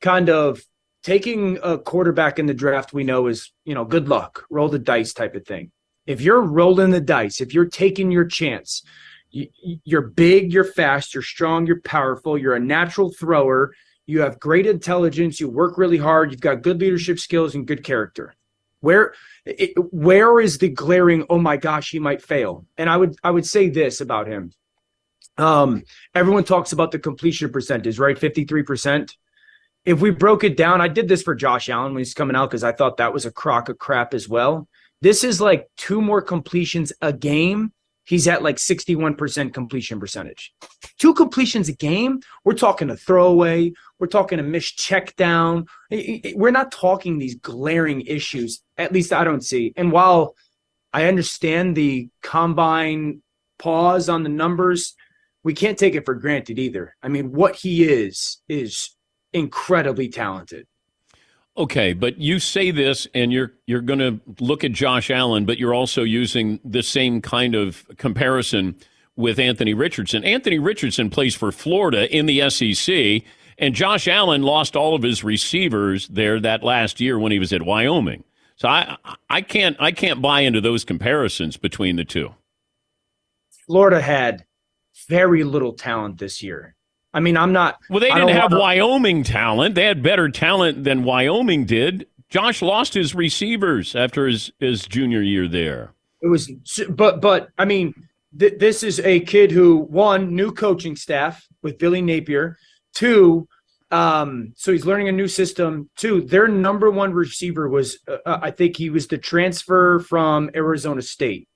kind 0.00 0.30
of 0.30 0.62
taking 1.02 1.58
a 1.62 1.78
quarterback 1.78 2.38
in 2.38 2.46
the 2.46 2.54
draft 2.54 2.92
we 2.92 3.04
know 3.04 3.26
is, 3.26 3.52
you 3.64 3.74
know, 3.74 3.84
good 3.84 4.08
luck, 4.08 4.44
roll 4.50 4.68
the 4.68 4.78
dice 4.78 5.12
type 5.12 5.34
of 5.34 5.46
thing. 5.46 5.70
If 6.06 6.20
you're 6.20 6.40
rolling 6.40 6.90
the 6.90 7.00
dice, 7.00 7.40
if 7.40 7.54
you're 7.54 7.68
taking 7.68 8.10
your 8.10 8.24
chance, 8.24 8.82
you, 9.30 9.48
you're 9.84 10.02
big, 10.02 10.52
you're 10.52 10.64
fast, 10.64 11.14
you're 11.14 11.22
strong, 11.22 11.66
you're 11.66 11.80
powerful, 11.80 12.36
you're 12.36 12.54
a 12.54 12.60
natural 12.60 13.12
thrower, 13.12 13.74
you 14.06 14.20
have 14.20 14.40
great 14.40 14.66
intelligence, 14.66 15.40
you 15.40 15.48
work 15.48 15.78
really 15.78 15.98
hard, 15.98 16.32
you've 16.32 16.40
got 16.40 16.62
good 16.62 16.80
leadership 16.80 17.18
skills 17.18 17.54
and 17.54 17.66
good 17.66 17.84
character. 17.84 18.34
Where 18.80 19.14
it, 19.44 19.72
where 19.92 20.40
is 20.40 20.58
the 20.58 20.70
glaring 20.70 21.26
oh 21.28 21.38
my 21.38 21.56
gosh 21.56 21.90
he 21.90 21.98
might 21.98 22.22
fail? 22.22 22.66
And 22.78 22.88
I 22.88 22.96
would 22.96 23.16
I 23.22 23.30
would 23.30 23.46
say 23.46 23.68
this 23.68 24.00
about 24.00 24.26
him. 24.26 24.52
Um 25.36 25.84
everyone 26.14 26.44
talks 26.44 26.72
about 26.72 26.90
the 26.90 26.98
completion 26.98 27.52
percentage, 27.52 27.98
right? 27.98 28.18
53% 28.18 29.14
if 29.84 30.00
we 30.00 30.10
broke 30.10 30.44
it 30.44 30.56
down, 30.56 30.80
I 30.80 30.88
did 30.88 31.08
this 31.08 31.22
for 31.22 31.34
Josh 31.34 31.68
Allen 31.68 31.92
when 31.92 32.00
he's 32.00 32.14
coming 32.14 32.36
out 32.36 32.50
because 32.50 32.64
I 32.64 32.72
thought 32.72 32.98
that 32.98 33.12
was 33.12 33.24
a 33.24 33.32
crock 33.32 33.68
of 33.68 33.78
crap 33.78 34.14
as 34.14 34.28
well. 34.28 34.68
This 35.02 35.24
is 35.24 35.40
like 35.40 35.68
two 35.76 36.02
more 36.02 36.20
completions 36.20 36.92
a 37.00 37.12
game. 37.12 37.72
He's 38.04 38.26
at 38.26 38.42
like 38.42 38.56
61% 38.56 39.54
completion 39.54 40.00
percentage. 40.00 40.52
Two 40.98 41.14
completions 41.14 41.68
a 41.68 41.72
game. 41.72 42.20
We're 42.44 42.54
talking 42.54 42.90
a 42.90 42.96
throwaway. 42.96 43.72
We're 43.98 44.08
talking 44.08 44.40
a 44.40 44.42
missed 44.42 44.76
check 44.78 45.14
down. 45.16 45.66
We're 46.34 46.50
not 46.50 46.72
talking 46.72 47.18
these 47.18 47.36
glaring 47.36 48.02
issues. 48.02 48.62
At 48.76 48.92
least 48.92 49.12
I 49.12 49.24
don't 49.24 49.44
see. 49.44 49.72
And 49.76 49.92
while 49.92 50.34
I 50.92 51.06
understand 51.06 51.76
the 51.76 52.08
combine 52.22 53.22
pause 53.58 54.08
on 54.08 54.24
the 54.24 54.28
numbers, 54.28 54.94
we 55.44 55.54
can't 55.54 55.78
take 55.78 55.94
it 55.94 56.04
for 56.04 56.14
granted 56.14 56.58
either. 56.58 56.96
I 57.02 57.08
mean, 57.08 57.32
what 57.32 57.54
he 57.54 57.84
is, 57.84 58.42
is 58.48 58.90
incredibly 59.32 60.08
talented. 60.08 60.66
Okay, 61.56 61.92
but 61.92 62.18
you 62.18 62.38
say 62.38 62.70
this, 62.70 63.06
and 63.14 63.32
you're 63.32 63.52
you're 63.66 63.80
going 63.80 63.98
to 63.98 64.20
look 64.42 64.64
at 64.64 64.72
Josh 64.72 65.10
Allen, 65.10 65.44
but 65.44 65.58
you're 65.58 65.74
also 65.74 66.02
using 66.02 66.60
the 66.64 66.82
same 66.82 67.20
kind 67.20 67.54
of 67.54 67.86
comparison 67.96 68.76
with 69.16 69.38
Anthony 69.38 69.74
Richardson. 69.74 70.24
Anthony 70.24 70.58
Richardson 70.58 71.10
plays 71.10 71.34
for 71.34 71.52
Florida 71.52 72.10
in 72.16 72.26
the 72.26 72.48
SEC, 72.48 73.22
and 73.58 73.74
Josh 73.74 74.08
Allen 74.08 74.42
lost 74.42 74.76
all 74.76 74.94
of 74.94 75.02
his 75.02 75.22
receivers 75.22 76.08
there 76.08 76.40
that 76.40 76.62
last 76.62 77.00
year 77.00 77.18
when 77.18 77.32
he 77.32 77.38
was 77.38 77.52
at 77.52 77.62
Wyoming. 77.62 78.24
So 78.56 78.68
I 78.68 78.96
I 79.28 79.42
can't 79.42 79.76
I 79.80 79.92
can't 79.92 80.22
buy 80.22 80.40
into 80.42 80.60
those 80.60 80.84
comparisons 80.84 81.56
between 81.56 81.96
the 81.96 82.04
two. 82.04 82.34
Florida 83.66 84.00
had 84.00 84.44
very 85.08 85.44
little 85.44 85.72
talent 85.72 86.18
this 86.18 86.42
year. 86.42 86.74
I 87.12 87.20
mean, 87.20 87.36
I'm 87.36 87.52
not. 87.52 87.78
Well, 87.88 88.00
they 88.00 88.10
didn't 88.10 88.28
have 88.28 88.52
wanna- 88.52 88.62
Wyoming 88.62 89.24
talent. 89.24 89.74
They 89.74 89.84
had 89.84 90.02
better 90.02 90.28
talent 90.28 90.84
than 90.84 91.02
Wyoming 91.04 91.64
did. 91.64 92.06
Josh 92.28 92.62
lost 92.62 92.94
his 92.94 93.14
receivers 93.14 93.96
after 93.96 94.28
his, 94.28 94.52
his 94.60 94.86
junior 94.86 95.20
year 95.20 95.48
there. 95.48 95.92
It 96.22 96.28
was, 96.28 96.50
but 96.90 97.20
but 97.20 97.48
I 97.58 97.64
mean, 97.64 97.94
th- 98.38 98.58
this 98.58 98.82
is 98.82 99.00
a 99.00 99.20
kid 99.20 99.50
who 99.50 99.78
one 99.78 100.36
new 100.36 100.52
coaching 100.52 100.94
staff 100.94 101.44
with 101.62 101.78
Billy 101.78 102.00
Napier, 102.02 102.56
two, 102.94 103.48
um, 103.90 104.52
so 104.54 104.70
he's 104.70 104.86
learning 104.86 105.08
a 105.08 105.12
new 105.12 105.26
system. 105.26 105.90
Two, 105.96 106.20
their 106.20 106.46
number 106.46 106.90
one 106.90 107.12
receiver 107.12 107.68
was, 107.68 107.98
uh, 108.06 108.18
uh, 108.24 108.38
I 108.40 108.52
think 108.52 108.76
he 108.76 108.90
was 108.90 109.08
the 109.08 109.18
transfer 109.18 109.98
from 109.98 110.50
Arizona 110.54 111.02
State. 111.02 111.48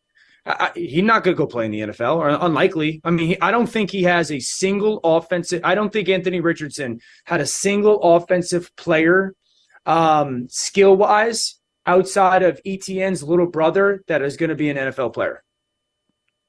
He's 0.74 1.02
not 1.02 1.24
going 1.24 1.34
to 1.34 1.38
go 1.38 1.46
play 1.46 1.64
in 1.64 1.70
the 1.70 1.80
NFL, 1.80 2.16
or 2.16 2.28
unlikely. 2.28 3.00
I 3.02 3.10
mean, 3.10 3.28
he, 3.28 3.40
I 3.40 3.50
don't 3.50 3.66
think 3.66 3.90
he 3.90 4.02
has 4.02 4.30
a 4.30 4.40
single 4.40 5.00
offensive. 5.02 5.62
I 5.64 5.74
don't 5.74 5.90
think 5.90 6.08
Anthony 6.10 6.40
Richardson 6.40 7.00
had 7.24 7.40
a 7.40 7.46
single 7.46 7.98
offensive 8.02 8.70
player, 8.76 9.34
um, 9.86 10.46
skill 10.50 10.96
wise, 10.96 11.58
outside 11.86 12.42
of 12.42 12.60
ETN's 12.66 13.22
little 13.22 13.46
brother 13.46 14.02
that 14.06 14.20
is 14.20 14.36
going 14.36 14.50
to 14.50 14.54
be 14.54 14.68
an 14.68 14.76
NFL 14.76 15.14
player. 15.14 15.42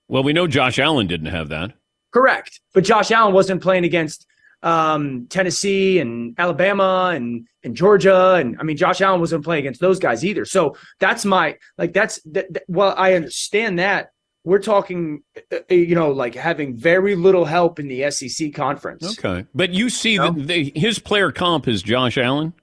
Well, 0.10 0.24
we 0.24 0.34
know 0.34 0.48
Josh 0.48 0.78
Allen 0.78 1.08
didn't 1.08 1.28
have 1.28 1.50
that. 1.50 1.72
Correct. 2.12 2.60
But 2.74 2.84
Josh 2.84 3.12
Allen 3.12 3.34
wasn't 3.34 3.62
playing 3.62 3.86
against 3.86 4.28
um, 4.66 5.28
Tennessee 5.30 5.99
and 5.99 6.34
Alabama 6.38 7.13
and 7.16 7.47
and 7.63 7.76
Georgia 7.76 8.34
and 8.34 8.57
I 8.59 8.63
mean 8.63 8.76
Josh 8.76 8.99
Allen 8.99 9.20
wasn't 9.22 9.45
playing 9.45 9.59
against 9.61 9.80
those 9.80 9.99
guys 9.99 10.26
either. 10.26 10.43
So 10.43 10.76
that's 10.99 11.24
my 11.24 11.57
like 11.78 11.93
that's 11.93 12.20
that, 12.24 12.51
that- 12.51 12.63
well 12.68 12.93
I 12.97 13.13
understand 13.13 13.78
that 13.80 14.09
we're 14.43 14.59
talking 14.59 15.22
uh, 15.51 15.57
uh, 15.70 15.74
you 15.74 15.93
know 15.95 16.11
like 16.11 16.34
having 16.34 16.76
very 16.76 17.16
little 17.16 17.45
help 17.45 17.80
in 17.80 17.88
the 17.88 18.09
SEC 18.09 18.53
conference. 18.55 19.18
Okay. 19.20 19.45
But 19.53 19.70
you 19.70 19.89
see 19.89 20.18
that 20.18 20.36
the, 20.36 20.72
his 20.76 20.97
player 20.99 21.32
comp 21.32 21.68
is 21.68 21.84
Josh 21.84 22.18
Allen? 22.18 22.53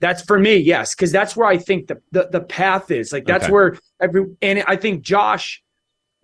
That's 0.00 0.22
for 0.22 0.38
me, 0.38 0.56
yes, 0.56 0.94
because 0.94 1.12
that's 1.12 1.34
where 1.36 1.46
I 1.46 1.56
think 1.56 1.86
the, 1.86 2.02
the 2.10 2.28
the 2.30 2.40
path 2.40 2.90
is. 2.90 3.10
Like 3.10 3.24
that's 3.24 3.44
Okay. 3.44 3.52
where 3.52 3.78
every 4.00 4.26
and 4.42 4.62
I 4.68 4.76
think 4.76 5.02
Josh. 5.02 5.62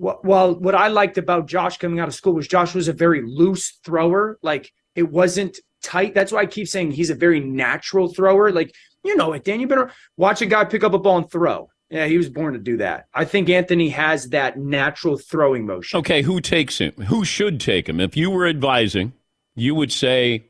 Well, 0.01 0.55
what 0.55 0.77
I 0.77 0.87
liked 0.89 1.19
about 1.19 1.49
Josh 1.49 1.77
coming 1.79 1.99
out 1.99 2.07
of 2.07 2.15
school 2.15 2.33
was 2.33 2.47
Josh 2.47 2.73
was 2.73 2.87
a 2.87 2.93
very 2.93 3.21
loose 3.27 3.81
thrower. 3.85 4.39
Like 4.43 4.71
it 4.99 5.09
wasn't 5.11 5.61
tight. 5.81 6.13
That's 6.13 6.33
why 6.33 6.41
I 6.41 6.47
keep 6.47 6.67
saying 6.67 6.91
he's 6.91 7.11
a 7.11 7.15
very 7.15 7.39
natural 7.39 8.13
thrower. 8.13 8.51
Like 8.51 8.75
you 9.05 9.17
know 9.17 9.33
it, 9.33 9.45
Dan. 9.45 9.61
You 9.61 9.69
better 9.69 9.93
watch 10.17 10.43
a 10.43 10.47
guy 10.47 10.65
pick 10.65 10.83
up 10.83 10.93
a 10.93 10.99
ball 10.99 11.19
and 11.19 11.31
throw. 11.31 11.71
Yeah, 11.89 12.07
he 12.07 12.19
was 12.19 12.29
born 12.29 12.53
to 12.53 12.59
do 12.59 12.77
that. 12.79 13.07
I 13.15 13.25
think 13.25 13.49
Anthony 13.49 13.89
has 13.91 14.29
that 14.31 14.59
natural 14.59 15.17
throwing 15.17 15.65
motion. 15.65 15.99
Okay, 16.01 16.21
who 16.21 16.41
takes 16.41 16.79
him? 16.79 16.93
Who 17.07 17.25
should 17.25 17.61
take 17.61 17.89
him? 17.89 17.99
If 18.01 18.17
you 18.17 18.29
were 18.31 18.47
advising, 18.47 19.15
you 19.55 19.75
would 19.75 19.91
say, 19.91 20.49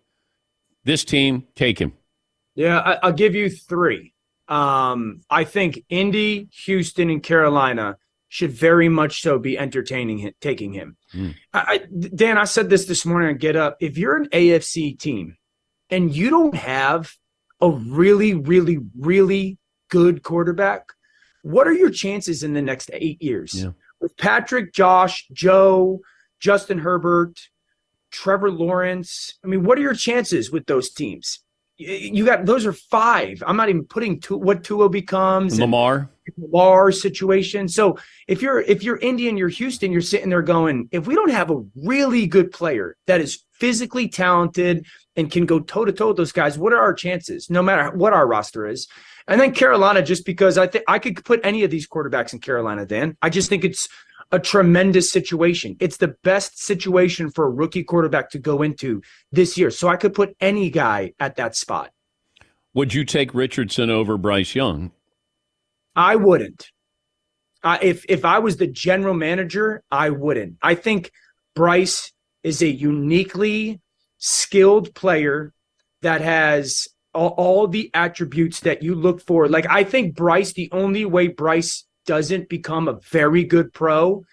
this 0.85 1.05
team, 1.05 1.47
take 1.55 1.79
him. 1.79 1.93
Yeah, 2.57 2.81
I, 2.81 2.99
I'll 3.05 3.13
give 3.13 3.37
you 3.37 3.51
three. 3.51 4.15
Um, 4.49 5.21
I 5.31 5.45
think 5.45 5.85
Indy, 5.89 6.49
Houston, 6.65 7.11
and 7.11 7.23
Carolina 7.23 7.99
should 8.29 8.53
very 8.53 8.89
much 8.89 9.23
so 9.23 9.39
be 9.39 9.59
entertaining 9.59 10.19
him, 10.19 10.33
taking 10.41 10.73
him. 10.73 10.97
Hmm. 11.13 11.31
I, 11.53 11.61
I, 11.61 12.09
Dan, 12.15 12.39
I 12.39 12.45
said 12.45 12.71
this 12.71 12.85
this 12.85 13.07
morning 13.07 13.31
on 13.31 13.39
Get 13.39 13.57
Up. 13.57 13.77
If 13.81 13.97
you're 13.97 14.17
an 14.17 14.29
AFC 14.29 14.99
team 14.99 15.37
and 15.91 16.15
you 16.15 16.31
don't 16.31 16.55
have 16.55 17.13
a 17.61 17.71
really, 17.71 18.35
really, 18.35 18.79
really 18.99 19.59
good 19.91 20.23
quarterback, 20.23 20.85
what 21.43 21.67
are 21.67 21.73
your 21.73 21.91
chances 21.91 22.43
in 22.43 22.53
the 22.53 22.63
next 22.63 22.91
eight 22.93 23.23
years? 23.23 23.55
With 24.01 24.17
Patrick, 24.17 24.75
Josh, 24.75 25.27
Joe, 25.33 26.01
Justin 26.39 26.79
Herbert, 26.79 27.41
Trevor 28.11 28.51
Lawrence. 28.51 29.39
I 29.45 29.49
mean, 29.49 29.65
what 29.65 29.79
are 29.79 29.83
your 29.83 29.95
chances 29.95 30.51
with 30.51 30.67
those 30.67 30.91
teams? 30.91 31.41
You 31.79 32.25
got 32.25 32.45
those 32.45 32.67
are 32.67 32.73
five. 32.73 33.43
I'm 33.47 33.57
not 33.57 33.69
even 33.69 33.85
putting 33.85 34.21
two, 34.21 34.37
what 34.37 34.65
Tua 34.65 34.89
becomes. 34.89 35.61
Lamar? 35.61 36.11
Lamar 36.37 36.91
situation. 36.91 37.69
So 37.69 37.99
if 38.27 38.43
you're 38.43 38.61
if 38.61 38.83
you're 38.83 38.99
Indian, 38.99 39.37
you're 39.37 39.49
Houston, 39.49 39.93
you're 39.93 40.01
sitting 40.01 40.29
there 40.29 40.43
going, 40.43 40.89
if 40.91 41.07
we 41.07 41.15
don't 41.15 41.31
have 41.31 41.51
a 41.51 41.63
really 41.77 42.27
good 42.27 42.51
player 42.51 42.97
that 43.07 43.21
is 43.21 43.45
physically 43.53 44.09
talented 44.09 44.87
and 45.15 45.31
can 45.31 45.47
go 45.47 45.61
toe 45.61 45.85
to 45.85 45.93
toe 45.93 46.09
with 46.09 46.17
those 46.17 46.33
guys, 46.33 46.59
what 46.59 46.73
are 46.73 46.81
our 46.81 46.95
chances? 46.95 47.49
No 47.49 47.63
matter 47.63 47.97
what 47.97 48.13
our 48.13 48.27
roster 48.27 48.67
is. 48.67 48.89
And 49.29 49.41
then 49.41 49.53
Carolina, 49.53 50.03
just 50.03 50.25
because 50.25 50.59
I 50.59 50.67
think 50.67 50.85
I 50.89 50.99
could 50.99 51.25
put 51.25 51.41
any 51.45 51.63
of 51.63 51.71
these 51.71 51.87
quarterbacks 51.87 52.33
in 52.33 52.41
Carolina, 52.41 52.87
Dan. 52.87 53.17
I 53.23 53.31
just 53.31 53.49
think 53.49 53.63
it's 53.65 53.89
a 54.31 54.39
tremendous 54.39 55.11
situation. 55.11 55.77
It's 55.81 55.97
the 55.97 56.15
best 56.23 56.63
situation 56.63 57.31
for 57.31 57.47
a 57.47 57.51
rookie 57.51 57.85
quarterback 57.85 58.31
to 58.31 58.39
go 58.39 58.63
into 58.63 59.03
this 59.33 59.57
year. 59.57 59.71
So 59.71 59.89
I 59.89 59.97
could 59.97 60.15
put 60.15 60.37
any 60.41 60.71
guy 60.71 61.13
at 61.19 61.37
that 61.37 61.57
spot. 61.57 61.91
Would 62.75 62.95
you 62.95 63.05
take 63.05 63.35
Richardson 63.35 63.91
over 63.91 64.19
Bryce 64.19 64.55
Young? 64.55 64.93
I 65.97 66.17
wouldn't. 66.17 66.71
I 67.65 67.79
if 67.83 68.05
if 68.09 68.25
I 68.25 68.39
was 68.39 68.57
the 68.57 68.69
general 68.69 69.15
manager, 69.15 69.83
I 69.91 70.11
wouldn't. 70.11 70.57
I 70.63 70.75
think 70.75 71.11
Bryce 71.57 72.13
is 72.45 72.63
a 72.63 72.69
uniquely 72.69 73.81
skilled 74.19 74.95
player 74.95 75.53
that 76.03 76.21
has 76.21 76.87
all, 77.15 77.35
all 77.37 77.67
the 77.67 77.91
attributes 77.95 78.61
that 78.61 78.83
you 78.83 78.95
look 78.95 79.21
for. 79.21 79.49
Like 79.49 79.67
I 79.69 79.83
think 79.83 80.15
Bryce, 80.15 80.53
the 80.53 80.69
only 80.73 81.05
way 81.05 81.29
Bryce 81.29 81.85
doesn't 82.09 82.49
become 82.49 82.89
a 82.89 82.99
very 83.11 83.45
good 83.45 83.71
pro 83.75 84.25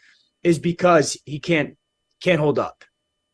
is 0.44 0.60
because 0.60 1.18
he 1.26 1.40
can't 1.40 1.76
can't 2.24 2.40
hold 2.40 2.58
up. 2.58 2.86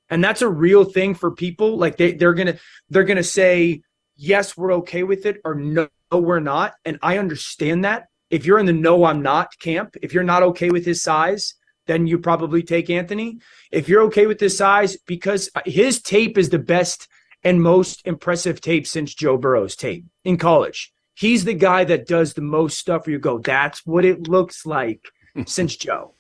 And 0.10 0.24
that's 0.24 0.42
a 0.42 0.50
real 0.50 0.84
thing 0.84 1.14
for 1.14 1.30
people. 1.30 1.78
Like 1.78 1.96
they 1.98 2.14
they're 2.14 2.34
gonna 2.34 2.58
they're 2.90 3.04
gonna 3.04 3.24
say, 3.24 3.84
yes, 4.16 4.58
we're 4.58 4.74
okay 4.82 5.04
with 5.04 5.28
it, 5.28 5.38
or 5.46 5.54
no, 5.54 5.88
we're 6.12 6.40
not. 6.40 6.74
And 6.86 6.98
I 7.04 7.20
understand 7.20 7.86
that. 7.86 8.08
If 8.32 8.46
you're 8.46 8.58
in 8.58 8.66
the 8.66 8.74
no, 8.74 9.06
I'm 9.06 9.22
not 9.22 9.60
camp, 9.60 9.96
if 10.02 10.12
you're 10.12 10.24
not 10.24 10.42
okay 10.44 10.72
with 10.72 10.86
his 10.86 11.04
size, 11.04 11.54
then 11.86 12.08
you 12.08 12.18
probably 12.18 12.64
take 12.64 12.90
Anthony. 12.90 13.40
If 13.72 13.88
you're 13.88 14.04
okay 14.04 14.26
with 14.26 14.40
his 14.40 14.58
size, 14.58 14.98
because 15.06 15.52
his 15.66 16.02
tape 16.02 16.38
is 16.38 16.50
the 16.50 16.66
best 16.76 17.08
and 17.44 17.62
most 17.62 18.02
impressive 18.06 18.60
tape 18.60 18.88
since 18.88 19.14
Joe 19.14 19.38
Burrow's 19.38 19.76
tape 19.76 20.06
in 20.24 20.38
college. 20.38 20.92
He's 21.16 21.46
the 21.46 21.54
guy 21.54 21.84
that 21.84 22.08
does 22.08 22.34
the 22.34 22.42
most 22.42 22.78
stuff 22.78 23.06
where 23.06 23.14
you 23.14 23.20
go, 23.20 23.40
that's 23.40 23.86
what 23.86 24.06
it 24.06 24.28
looks 24.28 24.66
like 24.66 25.06
since 25.46 25.76
Joe. 25.76 26.14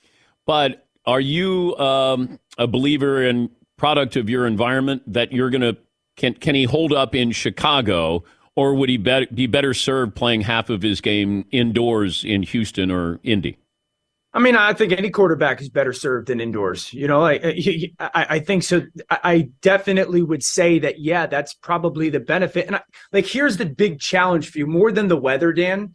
But 0.45 0.85
are 1.05 1.21
you 1.21 1.75
um, 1.77 2.39
a 2.57 2.67
believer 2.67 3.23
in 3.23 3.49
product 3.77 4.15
of 4.15 4.29
your 4.29 4.45
environment 4.45 5.01
that 5.07 5.31
you're 5.31 5.49
going 5.49 5.61
to 5.61 5.77
can 6.17 6.33
can 6.33 6.55
he 6.55 6.65
hold 6.65 6.93
up 6.93 7.15
in 7.15 7.31
Chicago 7.31 8.23
or 8.55 8.75
would 8.75 8.89
he 8.89 8.97
be, 8.97 9.27
be 9.33 9.47
better 9.47 9.73
served 9.73 10.15
playing 10.15 10.41
half 10.41 10.69
of 10.69 10.81
his 10.81 11.01
game 11.01 11.45
indoors 11.51 12.23
in 12.23 12.43
Houston 12.43 12.91
or 12.91 13.19
Indy? 13.23 13.57
I 14.33 14.39
mean, 14.39 14.55
I 14.55 14.73
think 14.73 14.93
any 14.93 15.09
quarterback 15.09 15.59
is 15.59 15.69
better 15.69 15.91
served 15.91 16.27
than 16.27 16.39
indoors. 16.39 16.93
You 16.93 17.07
know, 17.07 17.21
I 17.21 17.33
I, 17.99 18.25
I 18.29 18.39
think 18.39 18.63
so. 18.63 18.83
I 19.09 19.19
I 19.23 19.49
definitely 19.61 20.21
would 20.21 20.43
say 20.43 20.79
that. 20.79 20.99
Yeah, 20.99 21.25
that's 21.27 21.53
probably 21.53 22.09
the 22.09 22.21
benefit. 22.21 22.67
And 22.67 22.77
I, 22.77 22.81
like, 23.11 23.25
here's 23.25 23.57
the 23.57 23.65
big 23.65 23.99
challenge 23.99 24.49
for 24.49 24.59
you, 24.59 24.67
more 24.67 24.91
than 24.91 25.09
the 25.09 25.17
weather, 25.17 25.51
Dan, 25.51 25.93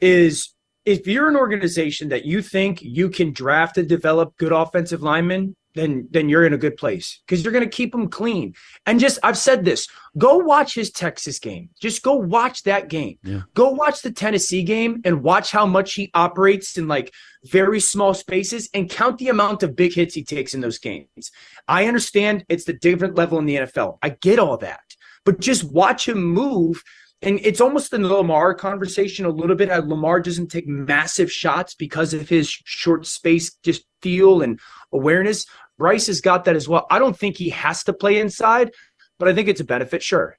is 0.00 0.54
if 0.86 1.06
you're 1.06 1.28
an 1.28 1.36
organization 1.36 2.08
that 2.08 2.24
you 2.24 2.40
think 2.40 2.80
you 2.82 3.10
can 3.10 3.32
draft 3.32 3.76
and 3.76 3.88
develop 3.88 4.36
good 4.38 4.52
offensive 4.52 5.02
linemen, 5.02 5.54
then 5.74 6.08
then 6.10 6.28
you're 6.28 6.46
in 6.46 6.52
a 6.52 6.58
good 6.58 6.76
place 6.76 7.20
because 7.26 7.42
you're 7.42 7.52
going 7.52 7.64
to 7.64 7.70
keep 7.70 7.92
them 7.92 8.08
clean. 8.08 8.54
And 8.86 9.00
just 9.00 9.18
I've 9.22 9.38
said 9.38 9.64
this: 9.64 9.88
go 10.16 10.38
watch 10.38 10.74
his 10.74 10.90
Texas 10.90 11.38
game. 11.38 11.70
Just 11.80 12.02
go 12.02 12.14
watch 12.14 12.62
that 12.64 12.88
game. 12.88 13.18
Go 13.54 13.70
watch 13.70 14.02
the 14.02 14.12
Tennessee 14.12 14.62
game 14.62 15.00
and 15.04 15.22
watch 15.22 15.50
how 15.50 15.66
much 15.66 15.94
he 15.94 16.10
operates 16.14 16.78
in 16.78 16.88
like 16.88 17.12
very 17.44 17.80
small 17.80 18.14
spaces 18.14 18.68
and 18.72 18.90
count 18.90 19.18
the 19.18 19.28
amount 19.28 19.62
of 19.62 19.76
big 19.76 19.94
hits 19.94 20.14
he 20.14 20.24
takes 20.24 20.54
in 20.54 20.60
those 20.60 20.78
games. 20.78 21.30
I 21.68 21.86
understand 21.86 22.44
it's 22.48 22.64
the 22.64 22.72
different 22.72 23.16
level 23.16 23.38
in 23.38 23.46
the 23.46 23.56
NFL. 23.56 23.98
I 24.02 24.10
get 24.10 24.38
all 24.38 24.56
that. 24.58 24.80
But 25.24 25.40
just 25.40 25.64
watch 25.64 26.08
him 26.08 26.22
move. 26.22 26.82
And 27.22 27.40
it's 27.42 27.60
almost 27.60 27.92
in 27.94 28.02
the 28.02 28.08
Lamar 28.08 28.54
conversation 28.54 29.24
a 29.24 29.30
little 29.30 29.56
bit. 29.56 29.70
How 29.70 29.80
Lamar 29.80 30.20
doesn't 30.20 30.48
take 30.48 30.66
massive 30.66 31.32
shots 31.32 31.74
because 31.74 32.12
of 32.12 32.28
his 32.28 32.50
short 32.50 33.06
space, 33.06 33.54
just 33.62 33.86
feel 34.02 34.42
and 34.42 34.60
awareness. 34.92 35.46
Bryce 35.78 36.06
has 36.06 36.20
got 36.20 36.44
that 36.44 36.56
as 36.56 36.68
well. 36.68 36.86
I 36.90 36.98
don't 36.98 37.16
think 37.16 37.36
he 37.36 37.50
has 37.50 37.82
to 37.84 37.92
play 37.92 38.18
inside, 38.18 38.72
but 39.18 39.28
I 39.28 39.34
think 39.34 39.48
it's 39.48 39.60
a 39.60 39.64
benefit, 39.64 40.02
sure. 40.02 40.38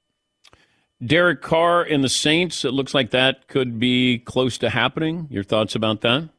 Derek 1.04 1.42
Carr 1.42 1.82
and 1.82 2.02
the 2.02 2.08
Saints, 2.08 2.64
it 2.64 2.72
looks 2.72 2.94
like 2.94 3.10
that 3.10 3.48
could 3.48 3.78
be 3.78 4.18
close 4.20 4.56
to 4.58 4.70
happening. 4.70 5.26
Your 5.30 5.44
thoughts 5.44 5.74
about 5.74 6.00
that? 6.00 6.30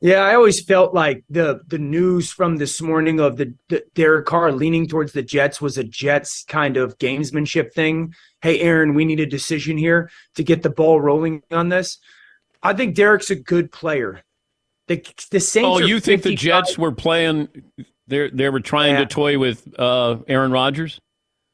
Yeah, 0.00 0.20
I 0.20 0.34
always 0.36 0.60
felt 0.60 0.94
like 0.94 1.24
the 1.28 1.60
the 1.66 1.78
news 1.78 2.30
from 2.30 2.58
this 2.58 2.80
morning 2.80 3.18
of 3.18 3.36
the, 3.36 3.54
the 3.68 3.82
Derek 3.94 4.26
Carr 4.26 4.52
leaning 4.52 4.86
towards 4.86 5.12
the 5.12 5.22
Jets 5.22 5.60
was 5.60 5.76
a 5.76 5.82
Jets 5.82 6.44
kind 6.44 6.76
of 6.76 6.98
gamesmanship 6.98 7.72
thing. 7.72 8.14
Hey, 8.40 8.60
Aaron, 8.60 8.94
we 8.94 9.04
need 9.04 9.18
a 9.18 9.26
decision 9.26 9.76
here 9.76 10.08
to 10.36 10.44
get 10.44 10.62
the 10.62 10.70
ball 10.70 11.00
rolling 11.00 11.42
on 11.50 11.68
this. 11.68 11.98
I 12.62 12.74
think 12.74 12.94
Derek's 12.94 13.30
a 13.30 13.36
good 13.36 13.72
player. 13.72 14.22
The 14.86 15.04
the 15.32 15.40
Saints. 15.40 15.66
Oh, 15.66 15.78
you 15.78 15.98
think 15.98 16.22
the 16.22 16.36
Jets 16.36 16.78
were 16.78 16.92
playing 16.92 17.48
They 18.08 18.30
they 18.30 18.48
were 18.48 18.60
trying 18.60 18.94
Yeah. 18.94 19.00
to 19.00 19.06
toy 19.06 19.38
with 19.38 19.68
uh, 19.78 20.18
Aaron 20.26 20.50
Rodgers. 20.50 21.00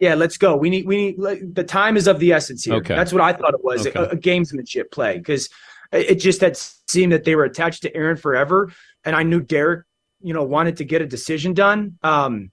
Yeah, 0.00 0.14
let's 0.14 0.36
go. 0.38 0.56
We 0.56 0.70
need 0.70 0.86
we 0.86 0.96
need 0.96 1.18
like, 1.18 1.40
the 1.54 1.64
time 1.64 1.96
is 1.96 2.06
of 2.06 2.18
the 2.18 2.32
essence 2.32 2.64
here. 2.64 2.74
Okay. 2.76 2.94
That's 2.94 3.12
what 3.12 3.22
I 3.22 3.32
thought 3.32 3.54
it 3.54 3.64
was 3.64 3.86
Okay. 3.86 3.98
a, 3.98 4.10
a 4.10 4.16
gamesmanship 4.16 4.90
play 4.90 5.18
because 5.18 5.48
it 5.92 6.10
it 6.10 6.14
just 6.16 6.40
had 6.40 6.56
seemed 6.56 7.12
that 7.12 7.24
they 7.24 7.36
were 7.36 7.44
attached 7.44 7.82
to 7.82 7.94
Aaron 7.96 8.16
forever, 8.16 8.72
and 9.04 9.14
I 9.14 9.22
knew 9.22 9.40
Derek, 9.40 9.84
you 10.20 10.34
know, 10.34 10.42
wanted 10.42 10.76
to 10.78 10.84
get 10.84 11.02
a 11.02 11.06
decision 11.06 11.54
done. 11.54 11.98
Um, 12.02 12.50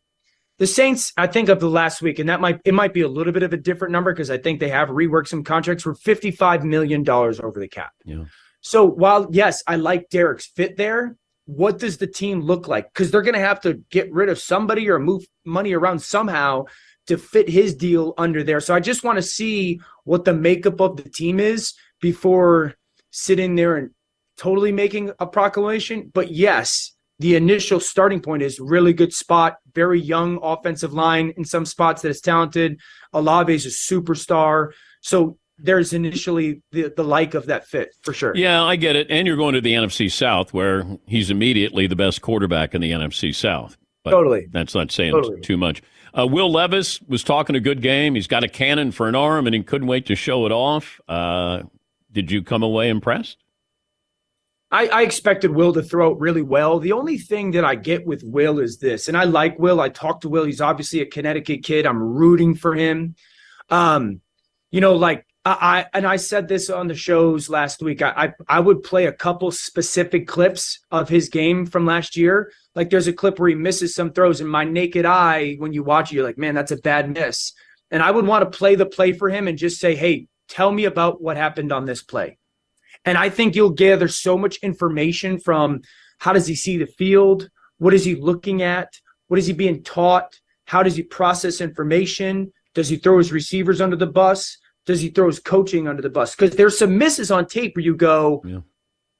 the 0.60 0.68
Saints, 0.68 1.12
I 1.18 1.26
think 1.26 1.50
of 1.50 1.60
the 1.60 1.70
last 1.70 2.04
week, 2.04 2.20
and 2.20 2.30
that 2.30 2.40
might 2.40 2.60
it 2.66 2.74
might 2.74 2.94
be 2.94 3.02
a 3.02 3.08
little 3.08 3.34
bit 3.34 3.44
of 3.44 3.52
a 3.54 3.58
different 3.58 3.92
number 3.92 4.14
because 4.14 4.30
I 4.30 4.38
think 4.38 4.60
they 4.60 4.70
have 4.70 4.90
reworked 4.90 5.28
some 5.28 5.44
contracts 5.44 5.84
for 5.84 5.96
fifty 5.96 6.30
five 6.32 6.64
million 6.64 7.04
dollars 7.04 7.40
over 7.40 7.60
the 7.60 7.68
cap. 7.68 7.92
Yeah. 8.06 8.26
So 8.62 8.86
while 8.86 9.28
yes, 9.32 9.64
I 9.66 9.78
like 9.78 10.10
Derek's 10.10 10.46
fit 10.46 10.78
there, 10.78 11.18
what 11.52 11.80
does 11.80 11.98
the 11.98 12.08
team 12.08 12.40
look 12.40 12.70
like? 12.70 12.94
Because 12.94 13.12
they're 13.12 13.22
going 13.22 13.36
to 13.36 13.40
have 13.40 13.60
to 13.62 13.74
get 13.90 14.12
rid 14.14 14.30
of 14.30 14.40
somebody 14.40 14.90
or 14.90 15.00
move 15.00 15.26
money 15.46 15.74
around 15.74 16.02
somehow 16.02 16.64
to 17.08 17.18
fit 17.18 17.50
his 17.50 17.76
deal 17.76 18.14
under 18.18 18.42
there. 18.42 18.62
So 18.62 18.74
I 18.74 18.80
just 18.80 19.04
want 19.04 19.18
to 19.18 19.22
see 19.22 19.82
what 20.06 20.24
the 20.24 20.34
makeup 20.34 20.80
of 20.80 20.96
the 20.96 21.10
team 21.10 21.42
is 21.42 21.74
before 22.00 22.76
sitting 23.12 23.56
there 23.56 23.76
and 23.76 23.90
totally 24.38 24.72
making 24.72 25.12
a 25.20 25.28
proclamation. 25.28 26.10
But 26.14 26.32
yes, 26.32 26.96
the 27.20 27.36
initial 27.36 27.82
starting 27.82 28.22
point 28.22 28.44
is 28.44 28.60
really 28.60 28.94
good 28.94 29.14
spot, 29.14 29.58
very 29.76 30.00
young 30.00 30.40
offensive 30.42 30.94
line 30.94 31.34
in 31.36 31.44
some 31.44 31.66
spots 31.66 32.02
that 32.04 32.10
is 32.10 32.22
talented. 32.22 32.80
Olave 33.12 33.54
is 33.54 33.66
a 33.66 33.70
superstar. 33.70 34.70
So 35.02 35.38
there's 35.58 35.94
initially 35.94 36.62
the, 36.72 36.92
the 36.96 37.04
like 37.04 37.34
of 37.34 37.46
that 37.48 37.68
fit 37.68 37.94
for 38.02 38.14
sure. 38.14 38.36
Yeah, 38.36 38.64
I 38.64 38.76
get 38.76 38.96
it. 38.96 39.08
And 39.10 39.28
you're 39.28 39.38
going 39.38 39.54
to 39.54 39.62
the 39.62 39.74
NFC 39.74 40.12
South, 40.12 40.54
where 40.54 40.86
he's 41.06 41.30
immediately 41.30 41.88
the 41.88 41.96
best 41.96 42.22
quarterback 42.22 42.74
in 42.74 42.82
the 42.82 42.92
NFC 42.92 43.34
South. 43.34 43.78
But 44.04 44.12
Totally. 44.12 44.48
That's 44.52 44.74
not 44.74 44.92
saying 44.92 45.14
Totally. 45.14 45.42
too 45.42 45.58
much. 45.58 45.82
Uh, 46.18 46.28
Will 46.28 46.52
Levis 46.52 47.02
was 47.04 47.24
talking 47.24 47.56
a 47.56 47.60
good 47.60 47.82
game. 47.82 48.16
He's 48.16 48.28
got 48.28 48.44
a 48.44 48.50
cannon 48.50 48.92
for 48.92 49.08
an 49.08 49.16
arm, 49.16 49.46
and 49.48 49.56
he 49.56 49.64
couldn't 49.64 49.88
wait 49.88 50.08
to 50.08 50.16
show 50.16 50.46
it 50.46 50.52
off. 50.52 51.00
Uh, 51.08 51.64
did 52.12 52.32
you 52.32 52.44
come 52.44 52.64
away 52.64 52.90
impressed? 52.90 53.38
I, 54.72 54.88
I 54.88 55.02
expected 55.04 55.52
Will 55.52 55.74
to 55.74 55.84
throw 55.84 56.12
it 56.12 56.20
really 56.20 56.42
well. 56.42 56.80
The 56.80 56.94
only 56.94 57.18
thing 57.18 57.52
that 57.52 57.66
I 57.66 57.76
get 57.76 58.06
with 58.06 58.24
Will 58.24 58.60
is 58.60 58.78
this, 58.78 59.08
and 59.08 59.18
I 59.18 59.26
like 59.26 59.60
Will. 59.60 59.82
I 59.82 59.90
talked 59.90 60.22
to 60.22 60.30
Will. 60.30 60.46
He's 60.46 60.62
obviously 60.62 61.02
a 61.02 61.06
Connecticut 61.06 61.64
kid. 61.64 61.86
I'm 61.86 62.02
rooting 62.02 62.56
for 62.56 62.74
him. 62.74 63.16
Um, 63.70 64.22
you 64.72 64.80
know, 64.80 64.96
like 64.96 65.26
I, 65.44 65.88
and 65.94 66.06
I 66.06 66.18
said 66.18 66.48
this 66.48 66.70
on 66.70 66.88
the 66.88 66.94
shows 66.94 67.50
last 67.50 67.82
week. 67.82 68.04
I, 68.04 68.10
I 68.10 68.58
I 68.58 68.60
would 68.60 68.84
play 68.84 69.08
a 69.08 69.12
couple 69.12 69.50
specific 69.50 70.28
clips 70.28 70.80
of 70.92 71.10
his 71.10 71.30
game 71.30 71.66
from 71.66 71.86
last 71.86 72.16
year. 72.16 72.52
Like 72.76 72.92
there's 72.92 73.08
a 73.08 73.14
clip 73.14 73.40
where 73.40 73.50
he 73.50 73.56
misses 73.56 73.96
some 73.96 74.14
throws, 74.14 74.40
and 74.40 74.50
my 74.50 74.66
naked 74.66 75.06
eye, 75.06 75.56
when 75.58 75.74
you 75.74 75.84
watch 75.84 76.12
it, 76.12 76.16
you're 76.16 76.26
like, 76.26 76.38
man, 76.38 76.54
that's 76.54 76.72
a 76.72 76.78
bad 76.78 77.12
miss. 77.12 77.54
And 77.90 78.04
I 78.04 78.12
would 78.12 78.28
want 78.28 78.50
to 78.50 78.58
play 78.58 78.76
the 78.76 78.86
play 78.86 79.14
for 79.14 79.30
him 79.30 79.48
and 79.48 79.58
just 79.58 79.80
say, 79.80 79.96
hey, 79.96 80.28
tell 80.48 80.72
me 80.72 80.86
about 80.86 81.22
what 81.22 81.38
happened 81.38 81.72
on 81.72 81.86
this 81.86 82.04
play. 82.04 82.38
And 83.04 83.18
I 83.18 83.30
think 83.30 83.56
you'll 83.56 83.72
gather 83.72 84.08
so 84.08 84.38
much 84.38 84.58
information 84.58 85.40
from 85.40 85.82
how 86.20 86.34
does 86.34 86.46
he 86.46 86.56
see 86.56 86.78
the 86.78 86.86
field? 86.86 87.50
What 87.80 87.96
is 87.96 88.06
he 88.06 88.16
looking 88.16 88.62
at? 88.62 88.94
What 89.28 89.40
is 89.40 89.48
he 89.48 89.54
being 89.54 89.82
taught? 89.82 90.40
How 90.66 90.84
does 90.84 90.96
he 90.96 91.04
process 91.04 91.62
information? 91.62 92.54
Does 92.76 92.90
he 92.90 92.98
throw 92.98 93.18
his 93.18 93.34
receivers 93.34 93.82
under 93.82 93.96
the 93.96 94.08
bus? 94.08 94.58
Does 94.86 95.02
he 95.02 95.10
throw 95.10 95.28
his 95.28 95.40
coaching 95.40 95.88
under 95.88 96.02
the 96.02 96.10
bus? 96.10 96.36
Because 96.36 96.56
there's 96.56 96.78
some 96.78 96.98
misses 96.98 97.32
on 97.32 97.46
tape 97.46 97.76
where 97.76 97.86
you 97.86 97.96
go, 97.96 98.42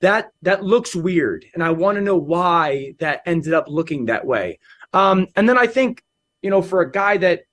that 0.02 0.32
that 0.42 0.64
looks 0.64 0.96
weird. 0.96 1.46
And 1.54 1.64
I 1.64 1.72
want 1.72 1.96
to 1.96 2.02
know 2.02 2.18
why 2.18 2.96
that 3.00 3.22
ended 3.26 3.54
up 3.54 3.66
looking 3.68 4.06
that 4.06 4.26
way. 4.26 4.60
Um, 4.94 5.28
and 5.36 5.48
then 5.48 5.58
I 5.58 5.68
think, 5.68 6.04
you 6.42 6.50
know, 6.50 6.62
for 6.62 6.82
a 6.82 6.92
guy 6.92 7.18
that 7.18 7.44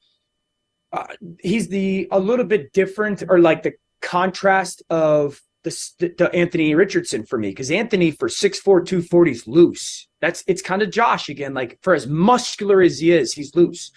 uh, 0.92 1.06
he's 1.40 1.68
the 1.68 2.08
a 2.10 2.18
little 2.18 2.46
bit 2.46 2.72
different 2.72 3.22
or 3.28 3.38
like 3.38 3.62
the 3.62 3.74
contrast 4.00 4.82
of 4.88 5.40
the, 5.64 6.14
the 6.16 6.30
Anthony 6.34 6.74
Richardson 6.74 7.26
for 7.26 7.38
me 7.38 7.50
because 7.50 7.70
Anthony 7.70 8.10
for 8.10 8.28
6'4 8.28 8.62
240 8.62 9.30
is 9.30 9.46
loose. 9.46 10.08
That's 10.20 10.42
it's 10.46 10.62
kind 10.62 10.82
of 10.82 10.90
Josh 10.90 11.28
again. 11.28 11.52
Like 11.52 11.78
for 11.82 11.94
as 11.94 12.06
muscular 12.06 12.80
as 12.80 13.00
he 13.00 13.12
is, 13.12 13.34
he's 13.34 13.54
loose. 13.54 13.92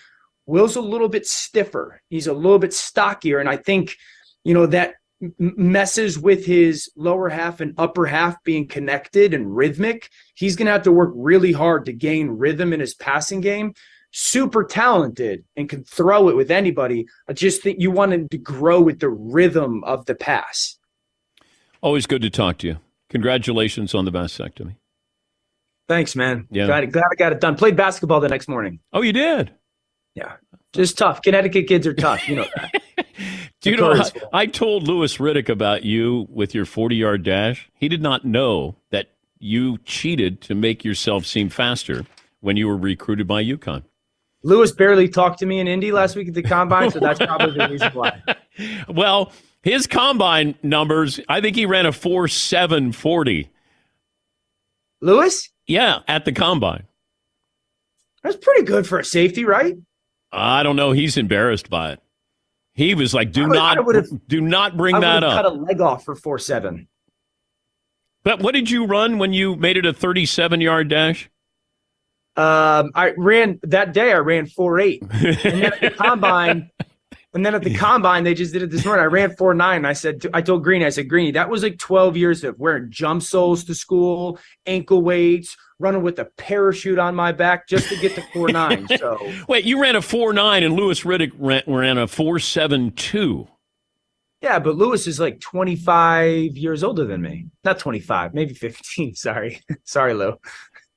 Will's 0.45 0.75
a 0.75 0.81
little 0.81 1.09
bit 1.09 1.25
stiffer. 1.25 2.01
He's 2.09 2.27
a 2.27 2.33
little 2.33 2.59
bit 2.59 2.73
stockier, 2.73 3.39
and 3.39 3.49
I 3.49 3.57
think 3.57 3.95
you 4.43 4.53
know 4.53 4.65
that 4.67 4.95
messes 5.37 6.17
with 6.17 6.45
his 6.45 6.89
lower 6.95 7.29
half 7.29 7.61
and 7.61 7.75
upper 7.77 8.05
half 8.05 8.43
being 8.43 8.67
connected 8.67 9.33
and 9.33 9.55
rhythmic. 9.55 10.09
He's 10.35 10.55
going 10.55 10.65
to 10.65 10.71
have 10.71 10.83
to 10.83 10.91
work 10.91 11.11
really 11.15 11.51
hard 11.51 11.85
to 11.85 11.93
gain 11.93 12.29
rhythm 12.29 12.73
in 12.73 12.79
his 12.79 12.95
passing 12.95 13.41
game. 13.41 13.73
Super 14.13 14.63
talented 14.63 15.45
and 15.55 15.69
can 15.69 15.83
throw 15.83 16.27
it 16.29 16.35
with 16.35 16.51
anybody. 16.51 17.05
I 17.29 17.33
just 17.33 17.61
think 17.61 17.79
you 17.79 17.91
want 17.91 18.13
him 18.13 18.27
to 18.29 18.37
grow 18.37 18.81
with 18.81 18.99
the 18.99 19.09
rhythm 19.09 19.83
of 19.83 20.05
the 20.05 20.15
pass. 20.15 20.77
Always 21.81 22.07
good 22.07 22.21
to 22.23 22.29
talk 22.29 22.57
to 22.59 22.67
you. 22.67 22.77
Congratulations 23.09 23.93
on 23.95 24.05
the 24.05 24.11
vasectomy. 24.11 24.75
Thanks, 25.87 26.15
man. 26.15 26.47
Yeah. 26.51 26.65
Glad, 26.65 26.91
glad 26.91 27.05
I 27.11 27.15
got 27.15 27.31
it 27.31 27.41
done. 27.41 27.55
Played 27.55 27.75
basketball 27.75 28.19
the 28.19 28.29
next 28.29 28.47
morning. 28.47 28.79
Oh, 28.91 29.01
you 29.01 29.13
did? 29.13 29.51
Yeah. 30.15 30.33
Just 30.73 30.97
tough. 30.97 31.21
Connecticut 31.21 31.67
kids 31.67 31.85
are 31.85 31.93
tough. 31.93 32.27
You 32.27 32.37
know 32.37 32.45
that. 32.55 32.81
Do 33.61 33.69
you 33.69 33.77
know? 33.77 33.93
I, 33.93 34.11
I 34.33 34.45
told 34.47 34.87
Louis 34.87 35.15
Riddick 35.17 35.47
about 35.47 35.83
you 35.83 36.27
with 36.29 36.55
your 36.55 36.65
40 36.65 36.95
yard 36.95 37.23
dash. 37.23 37.69
He 37.75 37.87
did 37.87 38.01
not 38.01 38.25
know 38.25 38.75
that 38.89 39.11
you 39.39 39.77
cheated 39.79 40.41
to 40.41 40.55
make 40.55 40.83
yourself 40.83 41.25
seem 41.25 41.49
faster 41.49 42.05
when 42.39 42.57
you 42.57 42.67
were 42.67 42.77
recruited 42.77 43.27
by 43.27 43.43
UConn. 43.43 43.83
Louis 44.43 44.71
barely 44.71 45.07
talked 45.07 45.37
to 45.39 45.45
me 45.45 45.59
in 45.59 45.67
Indy 45.67 45.91
last 45.91 46.15
week 46.15 46.27
at 46.27 46.33
the 46.33 46.41
combine, 46.41 46.89
so 46.89 46.99
that's 46.99 47.19
probably 47.19 47.55
the 47.57 47.69
reason 47.69 47.91
why. 47.93 48.21
Well, 48.89 49.31
his 49.63 49.87
combine 49.87 50.55
numbers, 50.61 51.19
I 51.29 51.39
think 51.39 51.55
he 51.55 51.65
ran 51.65 51.85
a 51.85 51.91
4 51.91 52.27
7 52.27 52.91
40. 52.91 53.49
Louis? 55.01 55.49
Yeah, 55.67 55.99
at 56.07 56.25
the 56.25 56.31
combine. 56.31 56.83
That's 58.23 58.35
pretty 58.35 58.63
good 58.63 58.85
for 58.85 58.99
a 58.99 59.05
safety, 59.05 59.45
right? 59.45 59.75
I 60.31 60.63
don't 60.63 60.75
know. 60.75 60.91
He's 60.91 61.17
embarrassed 61.17 61.69
by 61.69 61.91
it. 61.93 61.99
He 62.73 62.95
was 62.95 63.13
like, 63.13 63.31
"Do 63.31 63.47
would- 63.47 63.53
not, 63.53 64.27
do 64.27 64.39
not 64.41 64.77
bring 64.77 64.95
I 64.95 64.99
that 65.01 65.23
up." 65.23 65.33
Cut 65.33 65.45
a 65.45 65.49
leg 65.49 65.81
off 65.81 66.05
for 66.05 66.15
four 66.15 66.39
seven. 66.39 66.87
But 68.23 68.39
what 68.41 68.53
did 68.53 68.69
you 68.69 68.85
run 68.85 69.17
when 69.17 69.33
you 69.33 69.55
made 69.55 69.77
it 69.77 69.85
a 69.85 69.93
37 69.93 70.61
yard 70.61 70.87
dash? 70.89 71.29
Um, 72.37 72.91
I 72.95 73.13
ran 73.17 73.59
that 73.63 73.93
day. 73.93 74.13
I 74.13 74.17
ran 74.19 74.45
four 74.47 74.79
eight, 74.79 75.01
and 75.01 75.35
then 75.37 75.63
at 75.63 75.81
the 75.81 75.89
combine, 75.97 76.71
and 77.33 77.45
then 77.45 77.55
at 77.55 77.63
the 77.63 77.73
combine, 77.75 78.23
they 78.23 78.33
just 78.33 78.51
did 78.53 78.61
it 78.61 78.71
this 78.71 78.85
morning. 78.85 79.03
I 79.03 79.07
ran 79.07 79.35
four 79.37 79.53
nine. 79.53 79.85
I 79.85 79.93
said, 79.93 80.25
I 80.33 80.41
told 80.41 80.63
Greeny, 80.63 80.85
I 80.85 80.89
said, 80.89 81.07
Greeny, 81.09 81.31
that 81.31 81.49
was 81.49 81.63
like 81.63 81.77
twelve 81.77 82.15
years 82.17 82.43
of 82.43 82.57
wearing 82.59 82.91
jump 82.91 83.23
soles 83.23 83.63
to 83.65 83.75
school, 83.75 84.39
ankle 84.65 85.01
weights, 85.01 85.55
running 85.79 86.01
with 86.03 86.19
a 86.19 86.25
parachute 86.37 86.99
on 86.99 87.15
my 87.15 87.31
back 87.31 87.67
just 87.67 87.89
to 87.89 87.95
get 88.01 88.15
to 88.15 88.21
four 88.33 88.49
nine. 88.49 88.87
So 88.97 89.17
Wait, 89.47 89.65
you 89.65 89.81
ran 89.81 89.95
a 89.95 90.01
4 90.01 90.33
9 90.33 90.63
and 90.63 90.75
Louis 90.75 91.01
Riddick 91.01 91.31
ran, 91.37 91.63
ran 91.67 91.97
a 91.97 92.07
4 92.07 92.39
7 92.39 92.91
2. 92.91 93.47
yeah, 94.41 94.59
but 94.59 94.75
Louis 94.75 95.07
is 95.07 95.19
like 95.19 95.39
twenty 95.39 95.75
five 95.75 96.57
years 96.57 96.83
older 96.83 97.05
than 97.05 97.21
me. 97.21 97.47
Not 97.63 97.79
twenty 97.79 97.99
five, 97.99 98.33
maybe 98.33 98.53
fifteen. 98.53 99.15
Sorry, 99.27 99.61
sorry, 99.83 100.13
Lou. 100.13 100.37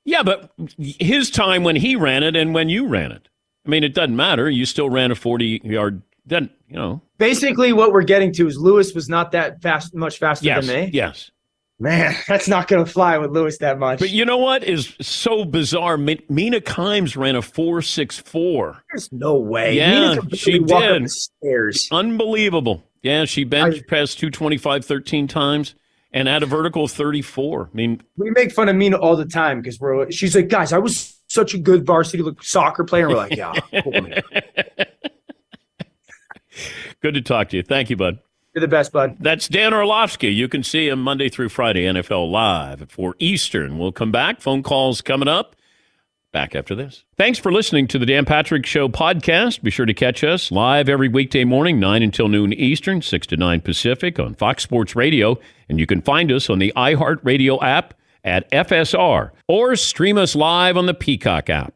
Yeah, 0.03 0.21
but 0.23 0.51
his 0.77 1.31
time 1.31 1.63
when 1.63 1.75
he 1.75 1.95
ran 1.95 2.21
it 2.23 2.35
and 2.35 2.53
when 2.53 2.69
you 2.69 2.87
ran 2.87 3.11
it. 3.11 3.27
I 3.65 3.69
mean, 3.69 3.83
it 3.83 3.95
doesn't 3.95 4.15
matter. 4.15 4.47
You 4.47 4.65
still 4.67 4.87
ran 4.91 5.09
a 5.09 5.15
40 5.15 5.61
yard, 5.63 6.03
doesn't, 6.27 6.51
you 6.67 6.75
know. 6.75 7.01
Basically, 7.17 7.71
what 7.73 7.91
we're 7.91 8.03
getting 8.03 8.31
to 8.33 8.47
is 8.47 8.57
Louis 8.57 8.93
was 8.93 9.07
not 9.09 9.31
that 9.31 9.61
fast, 9.61 9.93
much 9.95 10.17
faster 10.19 10.45
Yes, 10.45 10.65
than 10.67 10.85
me. 10.85 10.89
yes. 10.93 11.31
Man, 11.77 12.15
that's 12.27 12.47
not 12.47 12.67
going 12.69 12.85
to 12.85 12.89
fly 12.91 13.17
with 13.17 13.31
Louis 13.31 13.57
that 13.59 13.77
much. 13.79 13.99
But 13.99 14.09
you 14.09 14.23
know 14.25 14.37
what 14.37 14.63
is 14.63 14.95
so 15.01 15.43
bizarre? 15.45 15.97
Mi- 15.97 16.23
Mina 16.29 16.61
Kimes 16.61 17.17
ran 17.17 17.35
a 17.35 17.41
4.64. 17.41 18.77
There's 18.91 19.11
no 19.11 19.35
way. 19.37 19.75
Yeah, 19.77 20.15
she 20.33 20.59
barely 20.59 20.73
walk 20.73 20.83
up 20.83 21.01
did. 21.01 21.11
stairs. 21.11 21.89
Unbelievable. 21.91 22.83
Yeah, 23.01 23.25
she 23.25 23.43
bench 23.43 23.85
pressed 23.87 24.19
225 24.19 24.83
13 24.85 25.27
times 25.27 25.75
and 26.11 26.27
at 26.29 26.41
a 26.43 26.45
vertical 26.45 26.85
of 26.85 26.91
34. 26.91 27.69
I 27.71 27.75
mean, 27.75 28.01
We 28.17 28.31
make 28.31 28.51
fun 28.53 28.67
of 28.69 28.75
Mina 28.77 28.97
all 28.97 29.15
the 29.17 29.25
time 29.25 29.61
because 29.61 29.79
we're. 29.79 30.09
She's 30.11 30.35
like, 30.35 30.47
guys, 30.47 30.71
I 30.73 30.77
was 30.79 31.19
such 31.27 31.53
a 31.53 31.57
good 31.59 31.85
varsity 31.85 32.23
soccer 32.41 32.83
player. 32.85 33.05
And 33.07 33.13
we're 33.15 33.19
like, 33.21 33.35
yeah, 33.35 33.53
cool, 33.83 33.91
man. 34.01 34.21
Good 37.05 37.13
to 37.13 37.21
talk 37.21 37.49
to 37.49 37.57
you. 37.57 37.61
Thank 37.61 37.91
you, 37.91 37.95
bud. 37.95 38.17
You're 38.55 38.61
the 38.61 38.67
best, 38.67 38.91
bud. 38.91 39.17
That's 39.19 39.47
Dan 39.47 39.75
Orlovsky. 39.75 40.29
You 40.29 40.47
can 40.47 40.63
see 40.63 40.89
him 40.89 40.99
Monday 41.03 41.29
through 41.29 41.49
Friday, 41.49 41.83
NFL 41.83 42.31
Live 42.31 42.81
at 42.81 42.91
4 42.91 43.15
Eastern. 43.19 43.77
We'll 43.77 43.91
come 43.91 44.11
back. 44.11 44.41
Phone 44.41 44.63
calls 44.63 45.03
coming 45.03 45.27
up. 45.27 45.55
Back 46.31 46.55
after 46.55 46.73
this. 46.73 47.03
Thanks 47.15 47.37
for 47.37 47.51
listening 47.51 47.87
to 47.89 47.99
the 47.99 48.07
Dan 48.07 48.25
Patrick 48.25 48.65
Show 48.65 48.89
podcast. 48.89 49.61
Be 49.61 49.69
sure 49.69 49.85
to 49.85 49.93
catch 49.93 50.23
us 50.23 50.51
live 50.51 50.89
every 50.89 51.07
weekday 51.07 51.43
morning, 51.43 51.79
9 51.79 52.01
until 52.01 52.27
noon 52.27 52.53
Eastern, 52.53 53.03
6 53.03 53.27
to 53.27 53.37
9 53.37 53.61
Pacific 53.61 54.19
on 54.19 54.33
Fox 54.33 54.63
Sports 54.63 54.95
Radio. 54.95 55.37
And 55.69 55.79
you 55.79 55.85
can 55.85 56.01
find 56.01 56.31
us 56.31 56.49
on 56.49 56.57
the 56.57 56.73
iHeartRadio 56.75 57.61
app 57.61 57.93
at 58.23 58.49
FSR 58.49 59.29
or 59.47 59.75
stream 59.75 60.17
us 60.17 60.35
live 60.35 60.75
on 60.75 60.87
the 60.87 60.95
Peacock 60.95 61.51
app. 61.51 61.75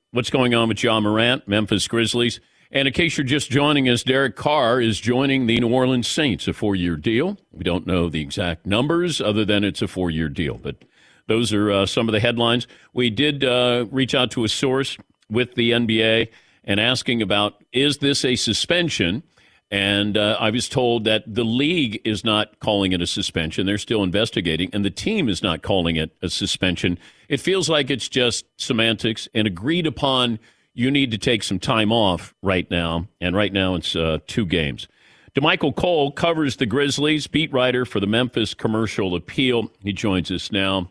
what's 0.11 0.29
going 0.29 0.53
on 0.53 0.67
with 0.67 0.83
Ja 0.83 0.99
Morant, 0.99 1.47
Memphis 1.47 1.87
Grizzlies. 1.87 2.39
And 2.71 2.87
in 2.87 2.93
case 2.93 3.17
you're 3.17 3.25
just 3.25 3.49
joining 3.49 3.89
us, 3.89 4.03
Derek 4.03 4.35
Carr 4.35 4.79
is 4.79 4.99
joining 4.99 5.47
the 5.47 5.59
New 5.59 5.73
Orleans 5.73 6.07
Saints, 6.07 6.47
a 6.47 6.53
four 6.53 6.75
year 6.75 6.95
deal. 6.95 7.37
We 7.51 7.63
don't 7.63 7.87
know 7.87 8.09
the 8.09 8.21
exact 8.21 8.65
numbers 8.65 9.19
other 9.19 9.43
than 9.43 9.63
it's 9.63 9.81
a 9.81 9.87
four 9.87 10.09
year 10.09 10.29
deal, 10.29 10.55
but 10.55 10.83
those 11.27 11.53
are 11.53 11.71
uh, 11.71 11.85
some 11.85 12.07
of 12.07 12.13
the 12.13 12.19
headlines. 12.19 12.67
We 12.93 13.09
did 13.09 13.43
uh, 13.43 13.85
reach 13.89 14.15
out 14.15 14.31
to 14.31 14.43
a 14.43 14.49
source 14.49 14.97
with 15.29 15.55
the 15.55 15.71
NBA 15.71 16.29
and 16.63 16.79
asking 16.79 17.21
about 17.21 17.63
is 17.71 17.97
this 17.97 18.23
a 18.25 18.35
suspension? 18.35 19.23
And 19.71 20.17
uh, 20.17 20.35
I 20.37 20.49
was 20.49 20.67
told 20.67 21.05
that 21.05 21.23
the 21.25 21.45
league 21.45 22.01
is 22.03 22.25
not 22.25 22.59
calling 22.59 22.91
it 22.91 23.01
a 23.01 23.07
suspension. 23.07 23.65
They're 23.65 23.77
still 23.77 24.03
investigating, 24.03 24.69
and 24.73 24.83
the 24.83 24.89
team 24.89 25.29
is 25.29 25.41
not 25.41 25.61
calling 25.61 25.95
it 25.95 26.11
a 26.21 26.29
suspension. 26.29 26.99
It 27.29 27.39
feels 27.39 27.69
like 27.69 27.89
it's 27.89 28.09
just 28.09 28.45
semantics 28.57 29.29
and 29.33 29.47
agreed 29.47 29.87
upon. 29.87 30.39
You 30.73 30.91
need 30.91 31.09
to 31.11 31.17
take 31.17 31.41
some 31.43 31.57
time 31.57 31.93
off 31.93 32.35
right 32.41 32.69
now, 32.69 33.07
and 33.21 33.33
right 33.33 33.53
now 33.53 33.75
it's 33.75 33.95
uh, 33.95 34.19
two 34.27 34.45
games. 34.45 34.89
Damichael 35.33 35.73
Cole 35.73 36.11
covers 36.11 36.57
the 36.57 36.65
Grizzlies, 36.65 37.27
beat 37.27 37.53
writer 37.53 37.85
for 37.85 38.01
the 38.01 38.07
Memphis 38.07 38.53
Commercial 38.53 39.15
Appeal. 39.15 39.71
He 39.81 39.93
joins 39.93 40.29
us 40.29 40.51
now. 40.51 40.89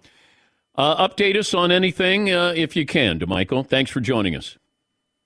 Uh, 0.74 1.07
update 1.07 1.37
us 1.37 1.53
on 1.53 1.70
anything 1.70 2.33
uh, 2.33 2.55
if 2.57 2.74
you 2.74 2.87
can, 2.87 3.18
Damichael. 3.18 3.66
Thanks 3.66 3.91
for 3.91 4.01
joining 4.01 4.35
us 4.35 4.57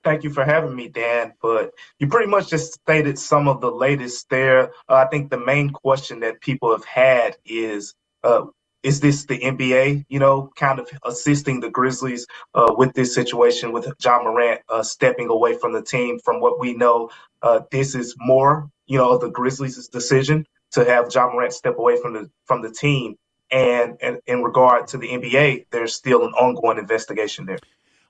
thank 0.05 0.23
you 0.23 0.31
for 0.31 0.45
having 0.45 0.77
me, 0.77 0.89
Dan. 0.89 1.33
But 1.43 1.73
you 1.99 2.07
pretty 2.07 2.31
much 2.31 2.51
just 2.51 2.75
stated 2.75 3.19
some 3.19 3.49
of 3.49 3.61
the 3.61 3.71
latest 3.71 4.29
there. 4.29 4.71
Uh, 4.89 4.95
I 4.95 5.07
think 5.07 5.31
the 5.31 5.39
main 5.39 5.71
question 5.71 6.21
that 6.21 6.41
people 6.41 6.71
have 6.71 6.85
had 6.85 7.37
is 7.45 7.95
uh, 8.23 8.45
is 8.83 9.01
this 9.01 9.25
the 9.25 9.39
NBA, 9.39 10.05
you 10.09 10.19
know, 10.19 10.51
kind 10.57 10.79
of 10.79 10.89
assisting 11.05 11.61
the 11.61 11.71
Grizzlies 11.71 12.27
uh, 12.55 12.75
with 12.77 12.93
this 12.93 13.15
situation 13.15 13.73
with 13.73 13.91
Ja 14.05 14.23
Morant 14.23 14.61
uh, 14.69 14.83
stepping 14.83 15.31
away 15.31 15.57
from 15.59 15.73
the 15.73 15.83
team? 15.83 16.19
From 16.23 16.41
what 16.41 16.61
we 16.61 16.75
know, 16.75 17.11
uh, 17.43 17.61
this 17.71 17.95
is 17.95 18.15
more, 18.19 18.69
you 18.87 18.99
know, 18.99 19.17
the 19.17 19.31
Grizzlies' 19.31 19.89
decision 19.89 20.47
to 20.73 20.85
have 20.85 21.13
Ja 21.13 21.31
Morant 21.33 21.55
step 21.55 21.79
away 21.79 22.01
from 22.01 22.13
the 22.13 22.31
from 22.45 22.63
the 22.63 22.71
team. 22.71 23.17
And, 23.51 23.97
and 24.03 24.19
in 24.27 24.43
regard 24.43 24.89
to 24.89 24.99
the 24.99 25.09
NBA, 25.09 25.67
there's 25.71 25.95
still 25.95 26.25
an 26.25 26.33
ongoing 26.33 26.79
investigation 26.79 27.47
there. 27.47 27.59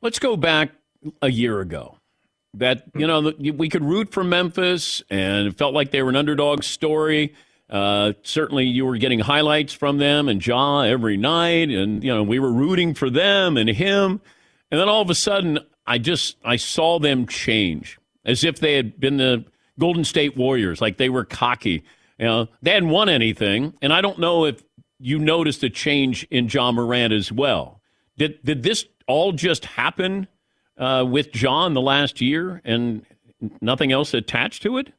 Let's 0.00 0.18
go 0.18 0.36
back 0.36 0.70
a 1.22 1.30
year 1.30 1.60
ago 1.60 1.98
that 2.54 2.84
you 2.96 3.06
know 3.06 3.32
we 3.38 3.68
could 3.68 3.84
root 3.84 4.12
for 4.12 4.24
Memphis 4.24 5.02
and 5.10 5.48
it 5.48 5.58
felt 5.58 5.74
like 5.74 5.90
they 5.90 6.02
were 6.02 6.10
an 6.10 6.16
underdog 6.16 6.62
story. 6.62 7.34
Uh, 7.68 8.12
certainly, 8.22 8.64
you 8.64 8.84
were 8.84 8.96
getting 8.96 9.18
highlights 9.18 9.72
from 9.72 9.98
them 9.98 10.28
and 10.28 10.44
Ja 10.44 10.82
every 10.82 11.16
night, 11.16 11.70
and 11.70 12.04
you 12.04 12.14
know 12.14 12.22
we 12.22 12.38
were 12.38 12.52
rooting 12.52 12.94
for 12.94 13.10
them 13.10 13.56
and 13.56 13.68
him. 13.68 14.20
And 14.70 14.80
then 14.80 14.88
all 14.88 15.02
of 15.02 15.10
a 15.10 15.14
sudden, 15.14 15.58
I 15.86 15.98
just 15.98 16.36
I 16.44 16.56
saw 16.56 16.98
them 16.98 17.26
change 17.26 17.98
as 18.24 18.44
if 18.44 18.60
they 18.60 18.74
had 18.74 18.98
been 19.00 19.16
the 19.16 19.44
Golden 19.78 20.04
State 20.04 20.36
Warriors, 20.36 20.80
like 20.80 20.96
they 20.98 21.08
were 21.08 21.24
cocky. 21.24 21.84
You 22.18 22.26
know, 22.26 22.48
they 22.62 22.72
hadn't 22.72 22.90
won 22.90 23.08
anything, 23.08 23.74
and 23.82 23.92
I 23.92 24.00
don't 24.00 24.18
know 24.18 24.44
if 24.44 24.62
you 25.00 25.18
noticed 25.18 25.62
a 25.64 25.70
change 25.70 26.24
in 26.30 26.48
Ja 26.48 26.70
Morant 26.70 27.12
as 27.12 27.32
well. 27.32 27.80
Did 28.16 28.42
did 28.44 28.62
this 28.62 28.84
all 29.06 29.32
just 29.32 29.64
happen 29.64 30.28
uh, 30.78 31.04
with 31.08 31.34
Ja 31.34 31.68
the 31.68 31.80
last 31.80 32.20
year 32.20 32.60
and 32.64 33.04
nothing 33.60 33.92
else 33.92 34.14
attached 34.14 34.62
to 34.62 34.78
it? 34.78 34.92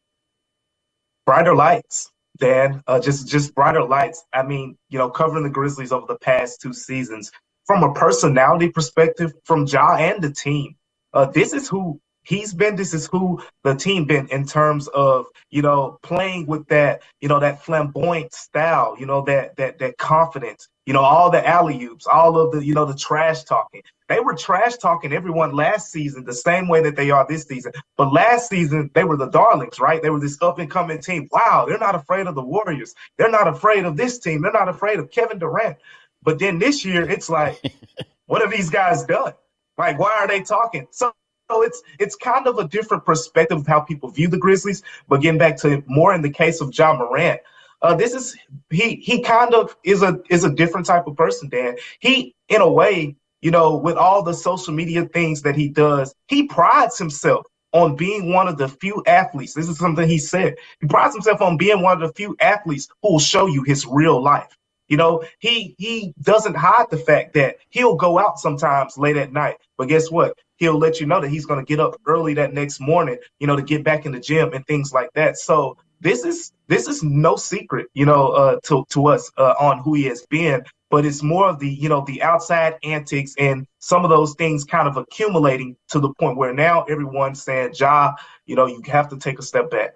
Brighter 1.25 1.55
lights, 1.55 2.11
Dan. 2.37 2.83
Uh, 2.87 2.99
just 2.99 3.27
just 3.27 3.55
brighter 3.55 3.83
lights. 3.83 4.23
I 4.33 4.43
mean, 4.43 4.77
you 4.89 4.97
know, 4.97 5.09
covering 5.09 5.43
the 5.43 5.49
Grizzlies 5.49 5.91
over 5.91 6.05
the 6.05 6.19
past 6.19 6.61
two 6.61 6.73
seasons, 6.73 7.31
from 7.65 7.83
a 7.83 7.93
personality 7.93 8.69
perspective, 8.69 9.33
from 9.43 9.65
Ja 9.65 9.95
and 9.95 10.21
the 10.23 10.31
team, 10.31 10.75
uh, 11.13 11.25
this 11.25 11.53
is 11.53 11.67
who 11.67 11.99
he's 12.23 12.53
been. 12.53 12.75
This 12.75 12.93
is 12.93 13.07
who 13.07 13.41
the 13.63 13.73
team 13.73 14.05
been 14.05 14.27
in 14.27 14.45
terms 14.45 14.87
of 14.89 15.25
you 15.49 15.61
know 15.61 15.97
playing 16.03 16.45
with 16.45 16.67
that 16.67 17.01
you 17.21 17.27
know 17.27 17.39
that 17.39 17.63
flamboyant 17.63 18.33
style, 18.33 18.95
you 18.99 19.05
know 19.05 19.23
that 19.23 19.55
that 19.55 19.79
that 19.79 19.97
confidence, 19.97 20.67
you 20.85 20.93
know 20.93 21.01
all 21.01 21.31
the 21.31 21.45
alley 21.47 21.83
oops, 21.83 22.05
all 22.07 22.37
of 22.39 22.51
the 22.51 22.63
you 22.63 22.73
know 22.73 22.85
the 22.85 22.95
trash 22.95 23.43
talking. 23.43 23.81
They 24.07 24.19
were 24.19 24.35
trash 24.35 24.75
talking 24.77 25.13
everyone 25.13 25.53
last 25.53 25.91
season 25.91 26.25
the 26.25 26.33
same 26.33 26.67
way 26.67 26.81
that 26.83 26.95
they 26.95 27.09
are 27.09 27.25
this 27.27 27.43
season. 27.43 27.71
But 27.97 28.13
last 28.13 28.49
season 28.49 28.91
they 28.93 29.03
were 29.03 29.17
the 29.17 29.29
darlings, 29.29 29.79
right? 29.79 30.01
They 30.01 30.09
were 30.09 30.19
this 30.19 30.37
up 30.41 30.59
and 30.59 30.69
coming 30.69 30.99
team. 31.01 31.27
Wow, 31.31 31.65
they're 31.67 31.79
not 31.79 31.95
afraid 31.95 32.27
of 32.27 32.35
the 32.35 32.43
Warriors. 32.43 32.93
They're 33.17 33.31
not 33.31 33.47
afraid 33.47 33.85
of 33.85 33.97
this 33.97 34.19
team. 34.19 34.41
They're 34.41 34.51
not 34.51 34.69
afraid 34.69 34.99
of 34.99 35.11
Kevin 35.11 35.39
Durant. 35.39 35.77
But 36.21 36.39
then 36.39 36.59
this 36.59 36.85
year 36.85 37.09
it's 37.09 37.29
like, 37.29 37.61
what 38.27 38.41
have 38.41 38.51
these 38.51 38.69
guys 38.69 39.03
done? 39.03 39.33
Like, 39.77 39.99
why 39.99 40.11
are 40.19 40.27
they 40.27 40.41
talking? 40.41 40.87
So 40.91 41.13
so 41.49 41.61
it's 41.61 41.83
it's 41.99 42.15
kind 42.15 42.47
of 42.47 42.57
a 42.57 42.67
different 42.67 43.05
perspective 43.05 43.59
of 43.59 43.67
how 43.67 43.79
people 43.79 44.09
view 44.09 44.27
the 44.27 44.37
Grizzlies. 44.37 44.81
But 45.07 45.21
getting 45.21 45.37
back 45.37 45.57
to 45.57 45.83
more 45.87 46.13
in 46.13 46.21
the 46.21 46.29
case 46.29 46.61
of 46.61 46.75
Ja 46.77 46.95
Morant, 46.97 47.41
uh, 47.85 47.95
this 47.95 48.13
is 48.15 48.37
he 48.71 48.95
he 48.97 49.21
kind 49.21 49.53
of 49.53 49.75
is 49.83 50.03
a 50.03 50.19
is 50.29 50.43
a 50.43 50.51
different 50.53 50.87
type 50.87 51.07
of 51.07 51.15
person, 51.17 51.49
Dan. 51.49 51.77
He 51.99 52.35
in 52.49 52.61
a 52.61 52.71
way, 52.71 53.15
you 53.41 53.51
know, 53.51 53.77
with 53.77 53.97
all 53.97 54.23
the 54.23 54.33
social 54.33 54.73
media 54.73 55.05
things 55.05 55.43
that 55.43 55.55
he 55.55 55.69
does, 55.69 56.15
he 56.27 56.47
prides 56.47 56.97
himself 56.97 57.45
on 57.73 57.95
being 57.95 58.33
one 58.33 58.47
of 58.47 58.57
the 58.57 58.69
few 58.69 59.03
athletes. 59.07 59.53
This 59.53 59.69
is 59.69 59.77
something 59.77 60.07
he 60.09 60.19
said. 60.19 60.55
He 60.81 60.87
prides 60.87 61.15
himself 61.15 61.41
on 61.41 61.57
being 61.57 61.81
one 61.83 62.01
of 62.01 62.07
the 62.07 62.13
few 62.15 62.35
athletes 62.41 62.89
who 63.03 63.13
will 63.13 63.19
show 63.19 63.47
you 63.47 63.63
his 63.63 63.85
real 63.85 64.21
life. 64.23 64.57
You 64.89 64.97
know, 64.97 65.23
he 65.39 65.75
he 65.79 66.13
doesn't 66.21 66.55
hide 66.55 66.87
the 66.91 66.97
fact 66.97 67.35
that 67.35 67.57
he'll 67.69 67.95
go 67.95 68.19
out 68.19 68.39
sometimes 68.39 68.97
late 68.97 69.17
at 69.17 69.33
night. 69.33 69.57
But 69.77 69.89
guess 69.89 70.11
what? 70.11 70.37
He'll 70.57 70.77
let 70.79 70.99
you 71.01 71.07
know 71.07 71.21
that 71.21 71.29
he's 71.29 71.45
going 71.47 71.59
to 71.59 71.67
get 71.67 71.79
up 71.81 71.95
early 72.07 72.35
that 72.35 72.53
next 72.53 72.79
morning, 72.81 73.17
you 73.39 73.47
know, 73.47 73.55
to 73.57 73.63
get 73.63 73.83
back 73.83 74.05
in 74.05 74.13
the 74.13 74.19
gym 74.19 74.53
and 74.53 74.65
things 74.65 74.93
like 74.93 75.09
that. 75.15 75.37
So 75.37 75.77
this 76.01 76.23
is 76.23 76.51
this 76.67 76.87
is 76.87 77.03
no 77.03 77.35
secret, 77.35 77.87
you 77.93 78.05
know, 78.05 78.27
uh, 78.29 78.59
to 78.65 78.85
to 78.89 79.07
us 79.07 79.31
uh, 79.37 79.53
on 79.59 79.79
who 79.79 79.93
he 79.93 80.03
has 80.03 80.25
been. 80.29 80.63
But 80.89 81.05
it's 81.05 81.23
more 81.23 81.49
of 81.49 81.59
the 81.59 81.69
you 81.69 81.89
know 81.89 82.03
the 82.05 82.21
outside 82.21 82.75
antics 82.83 83.33
and 83.37 83.65
some 83.79 84.03
of 84.03 84.09
those 84.09 84.35
things 84.35 84.63
kind 84.63 84.87
of 84.87 84.97
accumulating 84.97 85.75
to 85.89 85.99
the 85.99 86.13
point 86.19 86.37
where 86.37 86.53
now 86.53 86.83
everyone's 86.83 87.41
saying, 87.43 87.73
"Ja, 87.75 88.13
you 88.45 88.55
know, 88.55 88.65
you 88.65 88.81
have 88.87 89.09
to 89.09 89.17
take 89.17 89.39
a 89.39 89.43
step 89.43 89.69
back." 89.69 89.91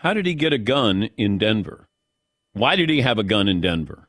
How 0.00 0.14
did 0.14 0.26
he 0.26 0.34
get 0.34 0.52
a 0.52 0.58
gun 0.58 1.04
in 1.16 1.38
Denver? 1.38 1.86
Why 2.54 2.76
did 2.76 2.90
he 2.90 3.00
have 3.00 3.18
a 3.18 3.22
gun 3.22 3.48
in 3.48 3.60
Denver? 3.60 4.08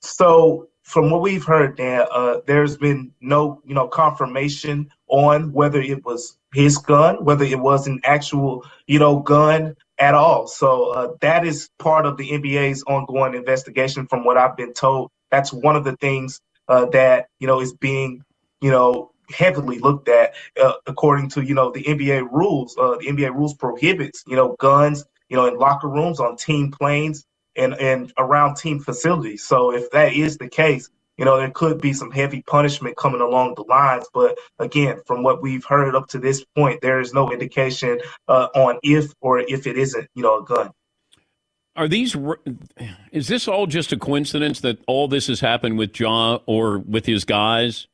So 0.00 0.68
from 0.82 1.10
what 1.10 1.20
we've 1.20 1.44
heard, 1.44 1.76
Dan, 1.76 2.06
uh, 2.12 2.40
there's 2.46 2.76
been 2.76 3.10
no, 3.20 3.60
you 3.64 3.74
know, 3.74 3.88
confirmation 3.88 4.88
on 5.08 5.52
whether 5.52 5.80
it 5.80 6.04
was 6.04 6.38
his 6.54 6.78
gun, 6.78 7.24
whether 7.24 7.44
it 7.44 7.58
was 7.58 7.88
an 7.88 8.00
actual, 8.04 8.64
you 8.86 8.98
know, 8.98 9.18
gun 9.18 9.74
at 9.98 10.14
all. 10.14 10.46
So 10.46 10.90
uh, 10.90 11.08
that 11.20 11.46
is 11.46 11.70
part 11.78 12.06
of 12.06 12.16
the 12.16 12.30
NBA's 12.30 12.82
ongoing 12.86 13.34
investigation. 13.34 14.06
From 14.06 14.24
what 14.24 14.36
I've 14.36 14.56
been 14.56 14.72
told, 14.72 15.10
that's 15.30 15.52
one 15.52 15.76
of 15.76 15.84
the 15.84 15.96
things 15.96 16.40
uh, 16.68 16.86
that 16.86 17.28
you 17.40 17.46
know 17.46 17.60
is 17.60 17.72
being, 17.74 18.22
you 18.60 18.70
know, 18.70 19.10
heavily 19.30 19.78
looked 19.78 20.08
at 20.08 20.34
uh, 20.62 20.74
according 20.86 21.30
to 21.30 21.42
you 21.42 21.54
know 21.54 21.70
the 21.70 21.82
NBA 21.84 22.30
rules. 22.30 22.76
Uh, 22.78 22.96
the 22.98 23.06
NBA 23.06 23.34
rules 23.34 23.54
prohibits 23.54 24.22
you 24.26 24.36
know 24.36 24.56
guns, 24.58 25.04
you 25.28 25.36
know, 25.36 25.46
in 25.46 25.56
locker 25.58 25.88
rooms, 25.88 26.20
on 26.20 26.36
team 26.36 26.70
planes, 26.70 27.24
and 27.56 27.74
and 27.74 28.12
around 28.18 28.56
team 28.56 28.80
facilities. 28.80 29.44
So 29.44 29.74
if 29.74 29.90
that 29.92 30.12
is 30.12 30.38
the 30.38 30.48
case, 30.48 30.90
you 31.16 31.24
know, 31.24 31.38
there 31.38 31.50
could 31.50 31.80
be 31.80 31.92
some 31.92 32.10
heavy 32.10 32.42
punishment 32.42 32.96
coming 32.96 33.20
along 33.20 33.54
the 33.54 33.62
lines. 33.62 34.06
But 34.12 34.38
again, 34.58 35.00
from 35.06 35.22
what 35.22 35.42
we've 35.42 35.64
heard 35.64 35.94
up 35.94 36.08
to 36.08 36.18
this 36.18 36.44
point, 36.56 36.80
there 36.82 37.00
is 37.00 37.14
no 37.14 37.32
indication 37.32 38.00
uh, 38.28 38.48
on 38.54 38.78
if 38.82 39.12
or 39.20 39.40
if 39.40 39.66
it 39.66 39.78
isn't, 39.78 40.08
you 40.14 40.22
know, 40.22 40.40
a 40.40 40.44
gun. 40.44 40.70
Are 41.74 41.88
these? 41.88 42.16
Is 43.12 43.28
this 43.28 43.46
all 43.46 43.66
just 43.66 43.92
a 43.92 43.98
coincidence 43.98 44.60
that 44.60 44.78
all 44.86 45.08
this 45.08 45.26
has 45.26 45.40
happened 45.40 45.76
with 45.76 45.98
Ja 45.98 46.38
or 46.46 46.78
with 46.78 47.04
his 47.04 47.24
guys 47.24 47.86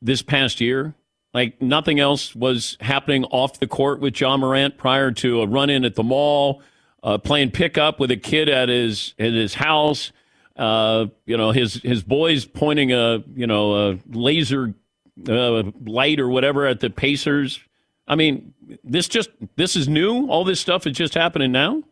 this 0.00 0.22
past 0.22 0.60
year? 0.60 0.94
Like 1.32 1.60
nothing 1.60 1.98
else 1.98 2.34
was 2.36 2.76
happening 2.80 3.24
off 3.24 3.58
the 3.58 3.66
court 3.66 3.98
with 3.98 4.20
Ja 4.20 4.36
Morant 4.36 4.78
prior 4.78 5.10
to 5.10 5.42
a 5.42 5.48
run 5.48 5.68
in 5.68 5.84
at 5.84 5.96
the 5.96 6.04
mall, 6.04 6.62
uh, 7.02 7.18
playing 7.18 7.50
pickup 7.50 7.98
with 7.98 8.12
a 8.12 8.16
kid 8.16 8.48
at 8.48 8.68
his 8.68 9.14
at 9.18 9.32
his 9.32 9.54
house. 9.54 10.12
Uh, 10.56 11.06
you 11.26 11.36
know, 11.36 11.50
his 11.50 11.74
his 11.74 12.02
boys 12.02 12.44
pointing 12.44 12.92
a 12.92 13.22
you 13.34 13.46
know 13.46 13.90
a 13.90 13.98
laser 14.10 14.74
uh, 15.28 15.62
light 15.84 16.20
or 16.20 16.28
whatever 16.28 16.66
at 16.66 16.80
the 16.80 16.90
Pacers. 16.90 17.60
I 18.06 18.16
mean, 18.16 18.54
this 18.84 19.08
just 19.08 19.30
this 19.56 19.76
is 19.76 19.88
new. 19.88 20.28
All 20.28 20.44
this 20.44 20.60
stuff 20.60 20.86
is 20.86 20.96
just 20.96 21.14
happening 21.14 21.52
now. 21.52 21.82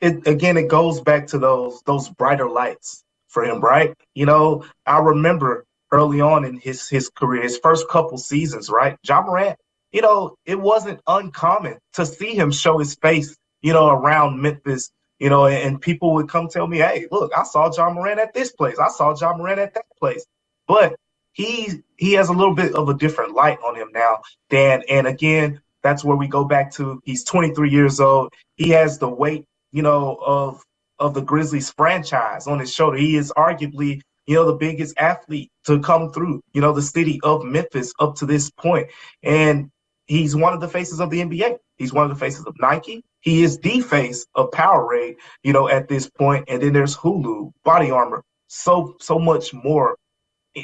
It 0.00 0.26
again, 0.26 0.56
it 0.56 0.68
goes 0.68 1.00
back 1.00 1.26
to 1.28 1.38
those 1.38 1.82
those 1.82 2.08
brighter 2.08 2.48
lights 2.48 3.04
for 3.28 3.44
him, 3.44 3.60
right? 3.60 3.94
You 4.14 4.26
know, 4.26 4.64
I 4.86 4.98
remember 4.98 5.66
early 5.90 6.20
on 6.20 6.44
in 6.44 6.58
his 6.58 6.88
his 6.88 7.08
career, 7.08 7.42
his 7.42 7.58
first 7.58 7.88
couple 7.88 8.16
seasons, 8.18 8.70
right? 8.70 8.96
Ja 9.04 9.22
Morant 9.22 9.58
you 9.92 10.02
know, 10.02 10.36
it 10.44 10.60
wasn't 10.60 11.00
uncommon 11.06 11.78
to 11.94 12.06
see 12.06 12.34
him 12.34 12.52
show 12.52 12.78
his 12.78 12.94
face, 12.94 13.36
you 13.62 13.72
know, 13.72 13.88
around 13.88 14.40
Memphis, 14.40 14.90
you 15.20 15.28
know, 15.28 15.46
and 15.46 15.80
people 15.80 16.14
would 16.14 16.28
come 16.28 16.48
tell 16.48 16.66
me, 16.66 16.78
hey, 16.78 17.06
look, 17.12 17.30
I 17.36 17.44
saw 17.44 17.70
Ja 17.72 17.90
Morant 17.92 18.18
at 18.18 18.34
this 18.34 18.52
place. 18.52 18.78
I 18.78 18.88
saw 18.88 19.14
Ja 19.14 19.36
Morant 19.36 19.60
at 19.60 19.74
that 19.74 19.84
place. 19.98 20.26
But 20.66 20.96
he 21.32 21.82
he 21.96 22.14
has 22.14 22.28
a 22.28 22.32
little 22.32 22.54
bit 22.54 22.74
of 22.74 22.88
a 22.88 22.94
different 22.94 23.34
light 23.34 23.58
on 23.64 23.76
him 23.76 23.90
now, 23.92 24.22
Dan. 24.48 24.82
And 24.88 25.06
again, 25.06 25.60
that's 25.82 26.02
where 26.02 26.16
we 26.16 26.26
go 26.26 26.44
back 26.44 26.72
to 26.74 27.00
he's 27.04 27.22
23 27.24 27.70
years 27.70 28.00
old. 28.00 28.32
He 28.56 28.70
has 28.70 28.98
the 28.98 29.08
weight, 29.08 29.44
you 29.72 29.82
know, 29.82 30.18
of 30.24 30.62
of 30.98 31.14
the 31.14 31.22
Grizzlies 31.22 31.70
franchise 31.70 32.46
on 32.46 32.58
his 32.58 32.72
shoulder. 32.72 32.96
He 32.96 33.16
is 33.16 33.32
arguably 33.36 34.00
you 34.26 34.36
know, 34.36 34.46
the 34.46 34.54
biggest 34.54 34.96
athlete 34.96 35.50
to 35.64 35.80
come 35.80 36.12
through, 36.12 36.40
you 36.52 36.60
know, 36.60 36.72
the 36.72 36.82
city 36.82 37.18
of 37.24 37.42
Memphis 37.42 37.92
up 37.98 38.14
to 38.16 38.26
this 38.26 38.48
point. 38.48 38.86
And 39.24 39.72
He's 40.10 40.34
one 40.34 40.52
of 40.52 40.60
the 40.60 40.66
faces 40.66 40.98
of 40.98 41.08
the 41.08 41.20
NBA. 41.20 41.56
He's 41.76 41.92
one 41.92 42.02
of 42.02 42.10
the 42.10 42.18
faces 42.18 42.44
of 42.44 42.56
Nike. 42.58 43.04
He 43.20 43.44
is 43.44 43.58
the 43.58 43.80
face 43.80 44.26
of 44.34 44.50
Powerade, 44.50 45.14
you 45.44 45.52
know, 45.52 45.68
at 45.68 45.86
this 45.86 46.10
point. 46.10 46.46
And 46.48 46.60
then 46.60 46.72
there's 46.72 46.96
Hulu, 46.96 47.52
Body 47.64 47.92
Armor, 47.92 48.24
so 48.48 48.96
so 48.98 49.20
much 49.20 49.54
more 49.54 49.96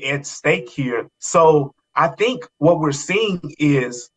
at 0.05 0.27
stake 0.27 0.69
here. 0.69 1.07
So 1.21 1.73
I 1.95 2.09
think 2.09 2.45
what 2.59 2.81
we're 2.81 2.91
seeing 2.91 3.41
is 3.61 4.11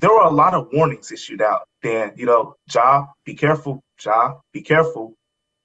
there 0.00 0.10
are 0.10 0.26
a 0.26 0.34
lot 0.34 0.54
of 0.54 0.66
warnings 0.72 1.12
issued 1.12 1.40
out. 1.40 1.68
Dan, 1.80 2.10
you 2.16 2.26
know, 2.26 2.56
Ja, 2.74 3.06
be 3.24 3.34
careful. 3.34 3.80
Ja, 4.04 4.40
be 4.52 4.60
careful. 4.60 5.14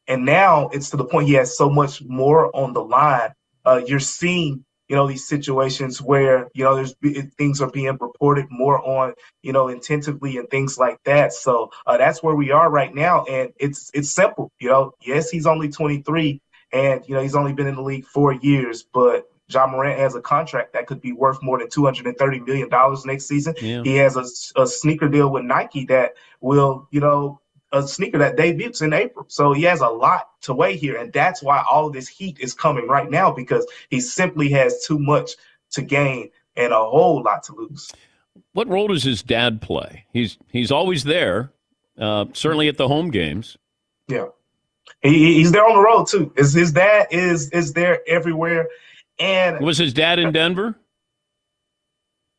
And 0.08 0.24
now 0.24 0.70
it's 0.72 0.92
to 0.92 0.98
the 0.98 1.06
point 1.06 1.28
he 1.28 1.34
has 1.34 1.58
so 1.58 1.68
much 1.68 2.04
more 2.04 2.56
on 2.56 2.74
the 2.74 2.84
line. 2.84 3.34
Uh, 3.66 3.82
you're 3.88 4.00
seeing 4.00 4.64
you 4.90 4.96
know 4.96 5.08
these 5.08 5.28
situations 5.28 6.02
where 6.02 6.50
you 6.54 6.64
know 6.64 6.76
there's 6.76 6.96
things 7.38 7.62
are 7.62 7.70
being 7.70 7.98
reported 8.02 8.48
more 8.50 8.80
on 8.86 9.14
you 9.44 9.54
know 9.54 9.70
intensively 9.70 10.38
and 10.38 10.50
things 10.50 10.78
like 10.78 11.02
that 11.06 11.32
so 11.32 11.72
uh, 11.86 11.98
that's 11.98 12.22
where 12.22 12.36
we 12.36 12.52
are 12.52 12.70
right 12.70 12.94
now 12.94 13.24
and 13.26 13.52
it's 13.58 13.92
it's 13.94 14.12
simple 14.12 14.52
you 14.60 14.68
know 14.68 14.92
yes 15.02 15.30
he's 15.30 15.46
only 15.46 15.70
23 15.70 16.42
and 16.74 17.04
you 17.08 17.16
know 17.16 17.22
he's 17.22 17.36
only 17.36 17.54
been 17.54 17.68
in 17.68 17.76
the 17.76 17.82
league 17.82 18.06
four 18.06 18.34
years 18.34 18.84
but 18.92 19.26
Ja 19.52 19.66
Morant 19.66 20.00
has 20.00 20.16
a 20.16 20.22
contract 20.22 20.74
that 20.74 20.86
could 20.86 21.02
be 21.02 21.12
worth 21.12 21.42
more 21.42 21.58
than 21.58 21.68
$230 21.70 22.46
million 22.46 22.70
next 23.06 23.28
season. 23.28 23.56
Yeah. 23.60 23.82
He 23.84 23.96
has 23.96 24.16
a, 24.16 24.62
a 24.62 24.68
sneaker 24.68 25.08
deal 25.08 25.32
with 25.32 25.44
Nike 25.44 25.86
that 25.86 26.14
will, 26.40 26.88
you 26.92 27.00
know, 27.00 27.39
a 27.72 27.88
sneaker 27.88 28.18
that 28.18 28.36
debuts 28.36 28.82
in 28.82 28.94
April. 28.94 29.26
So 29.30 29.54
he 29.54 29.64
has 29.64 29.82
a 29.82 29.88
lot 29.88 30.30
to 30.42 30.54
weigh 30.54 30.78
here. 30.78 30.98
And 30.98 31.14
that's 31.14 31.44
why 31.44 31.64
all 31.70 31.88
of 31.88 31.94
this 31.94 32.08
heat 32.08 32.40
is 32.40 32.54
coming 32.54 32.88
right 32.88 33.10
now 33.10 33.32
because 33.32 33.66
he 33.90 34.00
simply 34.00 34.50
has 34.50 34.86
too 34.86 35.00
much 35.00 35.32
to 35.72 35.82
gain 35.82 36.32
and 36.56 36.74
a 36.74 36.78
whole 36.78 37.22
lot 37.24 37.44
to 37.44 37.56
lose. 37.56 37.92
What 38.54 38.68
role 38.68 38.88
does 38.88 39.04
his 39.04 39.22
dad 39.22 39.62
play? 39.62 40.06
He's 40.12 40.38
he's 40.52 40.72
always 40.72 41.04
there, 41.04 41.52
uh, 41.98 42.26
certainly 42.34 42.68
at 42.68 42.78
the 42.78 42.88
home 42.88 43.12
games. 43.12 43.58
Yeah, 44.08 44.28
he, 45.02 45.36
he's 45.36 45.52
there 45.52 45.66
on 45.66 45.76
the 45.76 45.82
road 45.82 46.08
too. 46.08 46.34
His 46.36 46.54
his 46.54 46.72
dad 46.72 47.08
is 47.12 47.50
is 47.52 47.74
there 47.74 48.00
everywhere, 48.08 48.68
and 49.20 49.60
was 49.64 49.78
his 49.78 49.94
dad 49.94 50.20
in 50.20 50.32
Denver? 50.32 50.76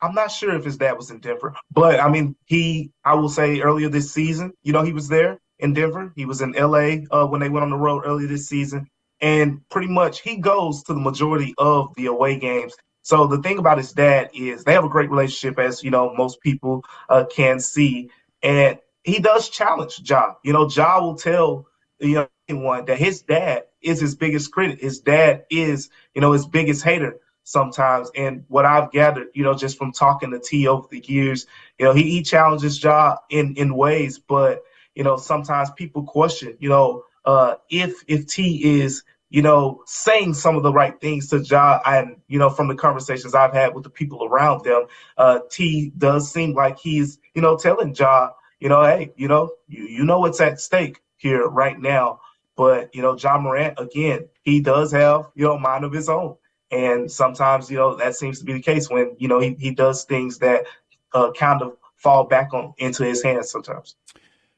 I'm 0.03 0.15
not 0.15 0.31
sure 0.31 0.55
if 0.55 0.65
his 0.65 0.79
dad 0.79 0.97
was 0.97 1.11
in 1.11 1.21
Denver, 1.21 1.55
but 1.71 2.01
I 2.01 2.09
mean, 2.09 2.37
he, 2.47 2.91
I 3.05 3.15
will 3.15 3.29
say 3.29 3.61
earlier 3.61 3.89
this 3.89 4.13
season, 4.13 4.53
you 4.63 4.73
know, 4.73 4.83
he 4.83 4.93
was 4.93 5.09
there 5.09 5.39
in 5.59 5.75
Denver. 5.75 6.13
He 6.17 6.25
was 6.25 6.41
in 6.41 6.53
LA 6.53 7.05
uh, 7.11 7.27
when 7.27 7.41
they 7.41 7.49
went 7.49 7.65
on 7.65 7.71
the 7.71 7.77
road 7.77 8.05
earlier 8.07 8.27
this 8.27 8.49
season. 8.49 8.89
And 9.21 9.61
pretty 9.69 9.89
much 9.89 10.23
he 10.23 10.37
goes 10.37 10.83
to 10.85 10.95
the 10.95 11.01
majority 11.01 11.55
of 11.59 11.93
the 11.97 12.07
away 12.07 12.39
games. 12.39 12.75
So 13.03 13.27
the 13.27 13.43
thing 13.43 13.59
about 13.59 13.79
his 13.79 13.93
dad 13.93 14.31
is 14.35 14.65
they 14.65 14.73
have 14.73 14.85
a 14.85 14.89
great 14.89 15.11
relationship, 15.11 15.59
as 15.59 15.83
you 15.83 15.91
know, 15.91 16.15
most 16.15 16.41
people 16.41 16.83
uh, 17.09 17.25
can 17.25 17.61
see. 17.61 18.11
And 18.43 18.79
he 19.05 19.19
does 19.19 19.51
challenge 19.51 20.01
Ja. 20.09 20.35
You 20.43 20.55
know, 20.55 20.69
Ja 20.69 21.01
will 21.01 21.17
tell 21.17 21.67
you 21.99 22.15
know 22.15 22.29
anyone 22.49 22.87
that 22.87 22.99
his 22.99 23.23
dad 23.23 23.65
is 23.83 24.01
his 24.01 24.15
biggest 24.15 24.53
critic. 24.53 24.81
His 24.81 25.01
dad 25.01 25.45
is, 25.51 25.91
you 26.15 26.21
know, 26.21 26.33
his 26.33 26.47
biggest 26.47 26.83
hater 26.83 27.19
sometimes. 27.51 28.11
And 28.15 28.45
what 28.49 28.65
I've 28.65 28.93
gathered, 28.93 29.29
you 29.35 29.43
know, 29.43 29.55
just 29.55 29.77
from 29.77 29.93
talking 29.93 30.31
to 30.31 30.39
T 30.39 30.69
over 30.69 30.87
the 30.91 31.05
years, 31.07 31.47
you 31.79 31.85
know, 31.85 31.93
he, 31.93 32.05
he 32.05 32.23
challenges 32.23 32.83
Ja 32.83 33.17
in 33.29 33.55
in 33.57 33.75
ways, 33.75 34.19
but 34.19 34.63
you 34.95 35.05
know, 35.05 35.17
sometimes 35.17 35.71
people 35.73 36.05
question, 36.05 36.57
you 36.61 36.69
know, 36.69 37.05
uh, 37.25 37.55
if 37.69 38.03
if 38.07 38.27
T 38.27 38.81
is 38.81 39.03
you 39.33 39.43
know, 39.43 39.81
saying 39.87 40.35
some 40.35 40.57
of 40.57 40.65
the 40.65 40.73
right 40.73 41.01
things 41.01 41.29
to 41.29 41.39
Ja. 41.39 41.81
And, 41.87 42.17
you 42.27 42.39
know, 42.39 42.51
from 42.51 42.67
the 42.67 42.75
conversations 42.75 43.33
I've 43.33 43.53
had 43.53 43.75
with 43.75 43.85
the 43.85 43.91
people 43.91 44.25
around 44.25 44.65
them, 44.65 44.87
uh, 45.17 45.39
T 45.49 45.93
does 45.97 46.33
seem 46.33 46.53
like 46.55 46.79
he's, 46.81 47.19
you 47.35 47.41
know, 47.41 47.57
telling 47.57 47.95
Ja, 47.95 48.31
you 48.59 48.69
know, 48.69 48.83
hey, 48.83 49.13
you 49.17 49.29
know, 49.29 49.53
you, 49.69 49.85
you 49.85 50.05
know 50.05 50.19
what's 50.19 50.41
at 50.41 50.61
stake 50.61 51.01
here 51.17 51.47
right 51.47 51.79
now. 51.79 52.21
But, 52.57 52.93
you 52.93 53.03
know, 53.03 53.17
Ja 53.17 53.39
Morant, 53.39 53.79
again, 53.79 54.29
he 54.43 54.61
does 54.61 54.91
have, 54.91 55.31
you 55.37 55.45
know, 55.45 55.57
mind 55.57 55.85
of 55.85 55.93
his 55.93 56.09
own. 56.09 56.37
And 56.71 57.11
sometimes, 57.11 57.71
you 57.71 57.77
know, 57.77 57.97
that 57.97 58.15
seems 58.15 58.39
to 58.39 58.45
be 58.45 58.53
the 58.53 58.63
case 58.63 58.89
when, 58.89 59.15
you 59.19 59.29
know, 59.29 59.41
he, 59.41 59.55
he 59.59 59.73
does 59.73 60.05
things 60.05 60.39
that 60.39 60.67
uh, 61.13 61.33
kind 61.33 61.63
of 61.63 61.77
fall 61.97 62.25
back 62.25 62.55
on 62.55 62.73
into 62.79 63.05
his 63.05 63.23
hands 63.23 63.51
sometimes. 63.51 63.97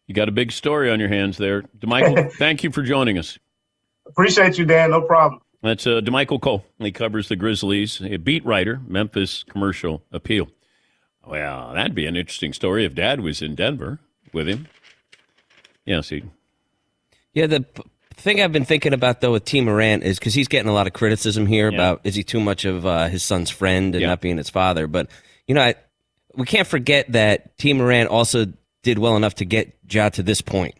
You 0.06 0.14
got 0.14 0.28
a 0.28 0.32
big 0.32 0.52
story 0.52 0.90
on 0.90 1.00
your 1.00 1.08
hands 1.08 1.38
there. 1.38 1.62
Damichael, 1.78 2.32
thank 2.38 2.62
you 2.62 2.70
for 2.70 2.82
joining 2.82 3.18
us. 3.18 3.38
Appreciate 4.06 4.58
you, 4.58 4.64
Dan. 4.64 4.90
No 4.90 5.00
problem. 5.00 5.40
That's 5.62 5.86
uh, 5.86 6.00
Damichael 6.00 6.40
Cole. 6.40 6.64
He 6.78 6.90
covers 6.90 7.28
the 7.28 7.36
Grizzlies, 7.36 8.00
a 8.02 8.16
beat 8.16 8.44
writer, 8.44 8.80
Memphis 8.86 9.44
Commercial 9.44 10.02
Appeal. 10.10 10.48
Well, 11.24 11.72
that'd 11.72 11.94
be 11.94 12.06
an 12.06 12.16
interesting 12.16 12.52
story 12.52 12.84
if 12.84 12.94
Dad 12.94 13.20
was 13.20 13.40
in 13.40 13.54
Denver 13.54 14.00
with 14.32 14.48
him. 14.48 14.66
Yeah, 15.84 16.00
see. 16.00 16.24
Yeah, 17.32 17.46
the 17.46 17.64
thing 18.16 18.40
I've 18.40 18.52
been 18.52 18.64
thinking 18.64 18.92
about 18.92 19.20
though 19.20 19.32
with 19.32 19.44
T 19.44 19.60
Morant 19.60 20.02
is 20.02 20.18
because 20.18 20.34
he's 20.34 20.48
getting 20.48 20.68
a 20.68 20.72
lot 20.72 20.86
of 20.86 20.92
criticism 20.92 21.46
here 21.46 21.70
yeah. 21.70 21.76
about 21.76 22.00
is 22.04 22.14
he 22.14 22.22
too 22.22 22.40
much 22.40 22.64
of 22.64 22.86
uh, 22.86 23.08
his 23.08 23.22
son's 23.22 23.50
friend 23.50 23.94
and 23.94 24.02
yeah. 24.02 24.08
not 24.08 24.20
being 24.20 24.36
his 24.36 24.50
father. 24.50 24.86
But 24.86 25.08
you 25.46 25.54
know, 25.54 25.62
I, 25.62 25.74
we 26.34 26.46
can't 26.46 26.66
forget 26.66 27.12
that 27.12 27.56
T 27.58 27.72
Morant 27.72 28.08
also 28.08 28.46
did 28.82 28.98
well 28.98 29.16
enough 29.16 29.36
to 29.36 29.44
get 29.44 29.76
Ja 29.88 30.08
to 30.10 30.22
this 30.22 30.40
point 30.40 30.74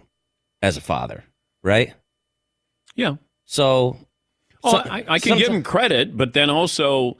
as 0.60 0.76
a 0.76 0.80
father, 0.80 1.24
right? 1.62 1.92
Yeah. 2.94 3.16
So, 3.44 3.96
oh, 4.64 4.70
so 4.70 4.78
I, 4.78 5.04
I 5.08 5.18
can 5.18 5.38
give 5.38 5.48
him 5.48 5.62
credit, 5.62 6.16
but 6.16 6.32
then 6.32 6.50
also, 6.50 7.16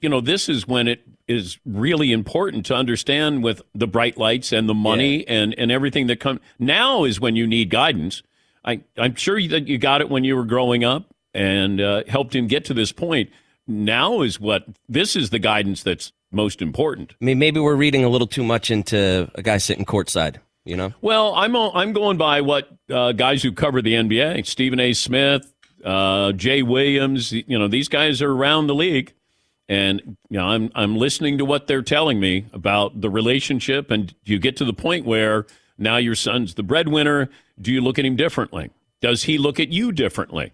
you 0.00 0.08
know, 0.08 0.20
this 0.20 0.48
is 0.48 0.66
when 0.66 0.88
it 0.88 1.02
is 1.26 1.58
really 1.64 2.12
important 2.12 2.66
to 2.66 2.74
understand 2.74 3.42
with 3.42 3.62
the 3.74 3.86
bright 3.86 4.18
lights 4.18 4.52
and 4.52 4.68
the 4.68 4.74
money 4.74 5.18
yeah. 5.18 5.32
and, 5.32 5.54
and 5.58 5.72
everything 5.72 6.06
that 6.08 6.20
comes. 6.20 6.40
Now 6.58 7.04
is 7.04 7.20
when 7.20 7.36
you 7.36 7.46
need 7.46 7.70
guidance. 7.70 8.22
I, 8.64 8.82
I'm 8.96 9.14
sure 9.14 9.40
that 9.48 9.68
you 9.68 9.78
got 9.78 10.00
it 10.00 10.08
when 10.08 10.24
you 10.24 10.36
were 10.36 10.44
growing 10.44 10.84
up 10.84 11.14
and 11.34 11.80
uh, 11.80 12.04
helped 12.08 12.34
him 12.34 12.46
get 12.46 12.64
to 12.66 12.74
this 12.74 12.92
point. 12.92 13.30
Now 13.66 14.22
is 14.22 14.38
what 14.38 14.64
this 14.88 15.16
is 15.16 15.30
the 15.30 15.38
guidance 15.38 15.82
that's 15.82 16.12
most 16.30 16.60
important. 16.60 17.14
I 17.20 17.24
mean, 17.24 17.38
maybe 17.38 17.60
we're 17.60 17.76
reading 17.76 18.04
a 18.04 18.08
little 18.08 18.26
too 18.26 18.44
much 18.44 18.70
into 18.70 19.30
a 19.34 19.42
guy 19.42 19.58
sitting 19.58 19.84
courtside. 19.84 20.36
You 20.64 20.76
know. 20.76 20.94
Well, 21.02 21.34
I'm 21.34 21.54
I'm 21.54 21.92
going 21.92 22.16
by 22.16 22.40
what 22.40 22.68
uh, 22.90 23.12
guys 23.12 23.42
who 23.42 23.52
cover 23.52 23.82
the 23.82 23.94
NBA, 23.94 24.46
Stephen 24.46 24.80
A. 24.80 24.94
Smith, 24.94 25.52
uh, 25.84 26.32
Jay 26.32 26.62
Williams. 26.62 27.32
You 27.32 27.58
know, 27.58 27.68
these 27.68 27.88
guys 27.88 28.22
are 28.22 28.32
around 28.32 28.68
the 28.68 28.74
league, 28.74 29.12
and 29.68 30.16
you 30.30 30.38
know, 30.38 30.46
I'm 30.46 30.70
I'm 30.74 30.96
listening 30.96 31.36
to 31.38 31.44
what 31.44 31.66
they're 31.66 31.82
telling 31.82 32.18
me 32.18 32.46
about 32.54 32.98
the 33.02 33.10
relationship. 33.10 33.90
And 33.90 34.14
you 34.24 34.38
get 34.38 34.56
to 34.56 34.64
the 34.64 34.72
point 34.72 35.04
where 35.04 35.46
now 35.78 35.96
your 35.96 36.14
son's 36.14 36.54
the 36.54 36.62
breadwinner. 36.62 37.30
Do 37.60 37.72
you 37.72 37.80
look 37.80 37.98
at 37.98 38.04
him 38.04 38.16
differently? 38.16 38.70
Does 39.00 39.24
he 39.24 39.38
look 39.38 39.60
at 39.60 39.68
you 39.68 39.92
differently? 39.92 40.52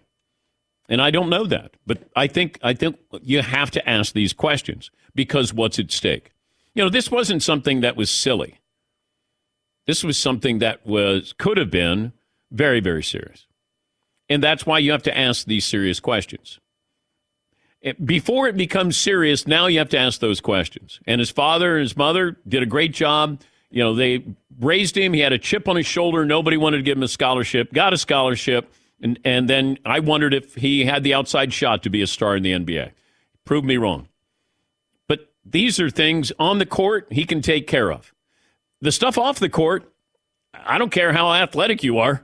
And 0.89 1.01
I 1.01 1.09
don't 1.11 1.29
know 1.29 1.45
that, 1.45 1.77
but 1.87 2.09
I 2.15 2.27
think 2.27 2.59
I 2.61 2.73
think 2.73 2.97
you 3.21 3.41
have 3.41 3.71
to 3.71 3.89
ask 3.89 4.13
these 4.13 4.33
questions 4.33 4.91
because 5.15 5.53
what's 5.53 5.79
at 5.79 5.91
stake? 5.91 6.31
You 6.73 6.83
know, 6.83 6.89
this 6.89 7.09
wasn't 7.09 7.43
something 7.43 7.81
that 7.81 7.95
was 7.95 8.09
silly. 8.09 8.59
This 9.85 10.03
was 10.03 10.17
something 10.17 10.59
that 10.59 10.85
was 10.85 11.33
could 11.37 11.57
have 11.57 11.71
been 11.71 12.13
very, 12.51 12.79
very 12.79 13.03
serious. 13.03 13.47
And 14.29 14.43
that's 14.43 14.65
why 14.65 14.79
you 14.79 14.91
have 14.91 15.03
to 15.03 15.17
ask 15.17 15.45
these 15.45 15.65
serious 15.65 15.99
questions. 15.99 16.59
Before 18.03 18.47
it 18.47 18.55
becomes 18.55 18.95
serious, 18.95 19.47
now 19.47 19.65
you 19.67 19.79
have 19.79 19.89
to 19.89 19.97
ask 19.97 20.19
those 20.19 20.39
questions. 20.39 20.99
And 21.07 21.19
his 21.19 21.31
father 21.31 21.77
and 21.77 21.81
his 21.81 21.97
mother 21.97 22.37
did 22.47 22.61
a 22.61 22.67
great 22.67 22.93
job. 22.93 23.41
You 23.71 23.83
know, 23.83 23.95
they 23.95 24.23
raised 24.59 24.97
him. 24.97 25.13
He 25.13 25.21
had 25.21 25.33
a 25.33 25.39
chip 25.39 25.67
on 25.67 25.77
his 25.77 25.85
shoulder. 25.85 26.25
Nobody 26.25 26.57
wanted 26.57 26.77
to 26.77 26.83
give 26.83 26.97
him 26.97 27.03
a 27.03 27.07
scholarship. 27.07 27.73
Got 27.73 27.93
a 27.93 27.97
scholarship. 27.97 28.71
And, 29.01 29.17
and 29.23 29.49
then 29.49 29.79
I 29.85 29.99
wondered 29.99 30.33
if 30.33 30.55
he 30.55 30.85
had 30.85 31.03
the 31.03 31.13
outside 31.13 31.53
shot 31.53 31.83
to 31.83 31.89
be 31.89 32.01
a 32.01 32.07
star 32.07 32.35
in 32.35 32.43
the 32.43 32.51
NBA. 32.51 32.91
Proved 33.45 33.65
me 33.65 33.77
wrong. 33.77 34.09
But 35.07 35.31
these 35.45 35.79
are 35.79 35.89
things 35.89 36.31
on 36.37 36.59
the 36.59 36.65
court 36.65 37.07
he 37.11 37.25
can 37.25 37.41
take 37.41 37.65
care 37.65 37.91
of. 37.91 38.13
The 38.81 38.91
stuff 38.91 39.17
off 39.17 39.39
the 39.39 39.49
court, 39.49 39.91
I 40.53 40.77
don't 40.77 40.91
care 40.91 41.13
how 41.13 41.33
athletic 41.33 41.81
you 41.83 41.99
are. 41.99 42.23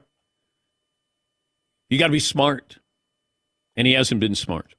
You 1.89 1.97
got 1.97 2.07
to 2.07 2.11
be 2.11 2.19
smart. 2.19 2.77
And 3.75 3.87
he 3.87 3.93
hasn't 3.93 4.19
been 4.19 4.35
smart. 4.35 4.75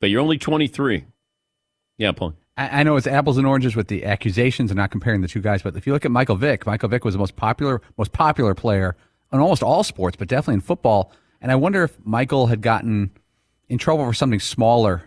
But 0.00 0.08
you're 0.08 0.20
only 0.20 0.38
23. 0.38 1.04
Yeah, 1.98 2.12
Paul. 2.12 2.34
I 2.56 2.82
know 2.82 2.96
it's 2.96 3.06
apples 3.06 3.38
and 3.38 3.46
oranges 3.46 3.74
with 3.74 3.88
the 3.88 4.04
accusations 4.04 4.70
and 4.70 4.76
not 4.76 4.90
comparing 4.90 5.22
the 5.22 5.28
two 5.28 5.40
guys, 5.40 5.62
but 5.62 5.74
if 5.74 5.86
you 5.86 5.92
look 5.94 6.04
at 6.04 6.10
Michael 6.10 6.36
Vick, 6.36 6.66
Michael 6.66 6.90
Vick 6.90 7.02
was 7.02 7.14
the 7.14 7.18
most 7.18 7.34
popular 7.34 7.80
most 7.96 8.12
popular 8.12 8.54
player 8.54 8.94
in 9.32 9.40
almost 9.40 9.62
all 9.62 9.82
sports, 9.82 10.16
but 10.16 10.28
definitely 10.28 10.54
in 10.54 10.60
football. 10.60 11.12
And 11.40 11.50
I 11.50 11.54
wonder 11.54 11.82
if 11.82 11.96
Michael 12.04 12.48
had 12.48 12.60
gotten 12.60 13.10
in 13.68 13.78
trouble 13.78 14.04
for 14.04 14.12
something 14.12 14.38
smaller 14.38 15.04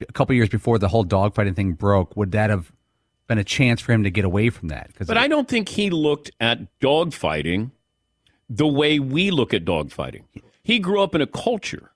a 0.00 0.12
couple 0.12 0.34
years 0.34 0.48
before 0.48 0.78
the 0.78 0.88
whole 0.88 1.04
dogfighting 1.04 1.54
thing 1.54 1.74
broke. 1.74 2.16
Would 2.16 2.32
that 2.32 2.50
have 2.50 2.72
been 3.26 3.38
a 3.38 3.44
chance 3.44 3.80
for 3.80 3.92
him 3.92 4.02
to 4.04 4.10
get 4.10 4.24
away 4.24 4.50
from 4.50 4.68
that. 4.68 4.90
But 5.06 5.16
I 5.16 5.28
don't 5.28 5.48
think 5.48 5.70
he 5.70 5.90
looked 5.90 6.30
at 6.40 6.78
dogfighting 6.80 7.70
the 8.48 8.66
way 8.66 8.98
we 8.98 9.30
look 9.30 9.54
at 9.54 9.64
dogfighting. 9.64 10.24
He 10.62 10.78
grew 10.78 11.00
up 11.00 11.14
in 11.14 11.20
a 11.20 11.26
culture, 11.26 11.92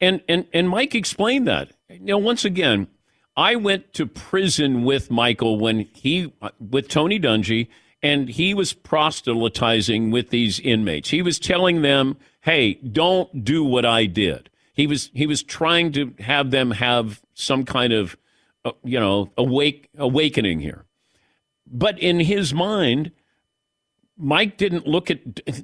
and 0.00 0.22
and 0.28 0.46
and 0.52 0.68
Mike 0.68 0.94
explained 0.94 1.46
that. 1.48 1.72
You 1.88 2.18
once 2.18 2.44
again, 2.44 2.88
I 3.36 3.56
went 3.56 3.92
to 3.94 4.06
prison 4.06 4.84
with 4.84 5.10
Michael 5.10 5.58
when 5.58 5.80
he 5.92 6.32
with 6.58 6.88
Tony 6.88 7.20
Dungy, 7.20 7.68
and 8.02 8.28
he 8.28 8.54
was 8.54 8.72
proselytizing 8.72 10.10
with 10.10 10.30
these 10.30 10.60
inmates. 10.60 11.10
He 11.10 11.22
was 11.22 11.38
telling 11.38 11.82
them, 11.82 12.16
"Hey, 12.42 12.74
don't 12.74 13.44
do 13.44 13.62
what 13.64 13.84
I 13.84 14.06
did." 14.06 14.50
He 14.72 14.86
was 14.86 15.10
he 15.14 15.26
was 15.26 15.42
trying 15.42 15.92
to 15.92 16.14
have 16.20 16.50
them 16.50 16.70
have 16.72 17.20
some 17.34 17.64
kind 17.64 17.92
of 17.92 18.16
uh, 18.66 18.72
you 18.82 18.98
know, 18.98 19.30
awake 19.38 19.88
awakening 19.96 20.58
here. 20.58 20.86
But 21.68 22.00
in 22.00 22.18
his 22.18 22.52
mind, 22.52 23.12
Mike 24.18 24.56
didn't 24.56 24.88
look 24.88 25.08
at 25.08 25.20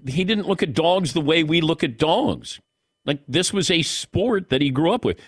he 0.06 0.22
didn't 0.22 0.46
look 0.46 0.62
at 0.62 0.72
dogs 0.72 1.12
the 1.12 1.20
way 1.20 1.42
we 1.42 1.60
look 1.60 1.82
at 1.82 1.98
dogs. 1.98 2.60
Like 3.04 3.20
this 3.26 3.52
was 3.52 3.72
a 3.72 3.82
sport 3.82 4.50
that 4.50 4.60
he 4.60 4.70
grew 4.70 4.92
up 4.92 5.04
with. 5.04 5.18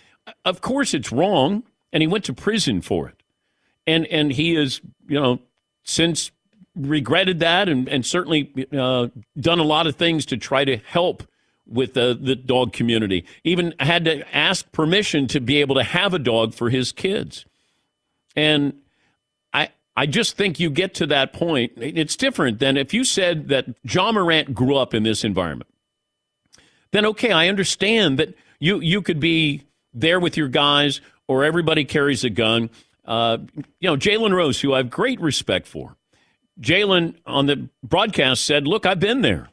Of 0.44 0.60
course, 0.60 0.94
it's 0.94 1.10
wrong, 1.10 1.64
and 1.94 2.02
he 2.02 2.06
went 2.06 2.24
to 2.24 2.34
prison 2.34 2.82
for 2.82 3.08
it. 3.08 3.22
And 3.86 4.06
and 4.08 4.32
he 4.32 4.54
has 4.54 4.82
you 5.08 5.18
know 5.18 5.38
since 5.84 6.30
regretted 6.76 7.38
that, 7.38 7.68
and 7.68 7.88
and 7.88 8.04
certainly 8.04 8.52
uh, 8.76 9.08
done 9.38 9.60
a 9.60 9.64
lot 9.64 9.86
of 9.86 9.96
things 9.96 10.26
to 10.26 10.36
try 10.36 10.64
to 10.64 10.76
help 10.76 11.22
with 11.66 11.94
the, 11.94 12.18
the 12.20 12.36
dog 12.36 12.74
community. 12.74 13.24
Even 13.42 13.74
had 13.80 14.04
to 14.04 14.36
ask 14.36 14.70
permission 14.72 15.26
to 15.28 15.40
be 15.40 15.60
able 15.60 15.76
to 15.76 15.82
have 15.82 16.12
a 16.12 16.18
dog 16.18 16.52
for 16.52 16.68
his 16.68 16.92
kids. 16.92 17.46
And 18.36 18.74
I 19.52 19.70
I 19.96 20.06
just 20.06 20.36
think 20.36 20.58
you 20.58 20.70
get 20.70 20.94
to 20.94 21.06
that 21.06 21.32
point. 21.32 21.72
It's 21.76 22.16
different 22.16 22.58
than 22.58 22.76
if 22.76 22.92
you 22.92 23.04
said 23.04 23.48
that 23.48 23.66
Ja 23.84 24.10
Morant 24.10 24.52
grew 24.52 24.76
up 24.76 24.94
in 24.94 25.04
this 25.04 25.22
environment. 25.22 25.70
Then 26.90 27.06
okay, 27.06 27.30
I 27.30 27.48
understand 27.48 28.18
that 28.18 28.34
you 28.58 28.80
you 28.80 29.00
could 29.00 29.20
be 29.20 29.62
there 29.94 30.18
with 30.18 30.36
your 30.36 30.48
guys, 30.48 31.00
or 31.28 31.44
everybody 31.44 31.84
carries 31.84 32.24
a 32.24 32.30
gun. 32.30 32.70
Uh, 33.04 33.38
you 33.80 33.88
know, 33.88 33.96
Jalen 33.96 34.32
Rose, 34.32 34.60
who 34.60 34.72
I 34.74 34.78
have 34.78 34.90
great 34.90 35.20
respect 35.20 35.66
for. 35.66 35.96
Jalen 36.60 37.16
on 37.26 37.46
the 37.46 37.68
broadcast 37.82 38.44
said, 38.44 38.66
"Look, 38.66 38.86
I've 38.86 39.00
been 39.00 39.22
there. 39.22 39.48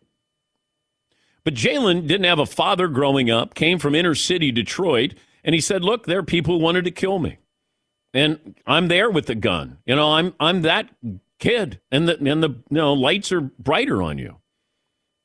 But 1.44 1.56
Jalen 1.56 2.08
didn't 2.08 2.26
have 2.26 2.40
a 2.40 2.46
father 2.46 2.88
growing 2.88 3.32
up, 3.32 3.56
came 3.56 3.80
from 3.80 3.96
inner 3.96 4.16
city 4.16 4.52
Detroit, 4.52 5.16
and 5.44 5.56
he 5.56 5.62
said, 5.62 5.84
Look, 5.84 6.06
there 6.06 6.20
are 6.20 6.24
people 6.24 6.58
who 6.58 6.64
wanted 6.64 6.86
to 6.86 6.92
kill 6.92 7.20
me. 7.20 7.38
And 8.14 8.56
I'm 8.68 8.88
there 8.88 9.10
with 9.10 9.26
the 9.26 9.36
gun. 9.36 9.78
You 9.86 9.96
know, 9.96 10.14
I'm 10.14 10.34
I'm 10.40 10.62
that 10.64 10.90
kid. 11.40 11.80
And 11.92 12.08
the 12.08 12.18
and 12.20 12.44
the 12.44 12.50
you 12.50 12.78
know, 12.78 12.94
lights 12.94 13.32
are 13.32 13.42
brighter 13.42 14.02
on 14.02 14.18
you. 14.18 14.38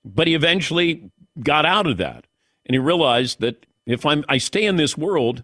But 0.05 0.29
he 0.29 0.35
eventually 0.35 1.11
got 1.41 1.67
out 1.67 1.87
of 1.87 1.97
that. 1.99 2.27
And 2.65 2.75
he 2.75 2.79
realized 2.79 3.41
that 3.41 3.67
if 3.87 4.07
I'm 4.07 4.25
I 4.29 4.39
stay 4.39 4.65
in 4.65 4.77
this 4.77 4.97
world, 4.97 5.43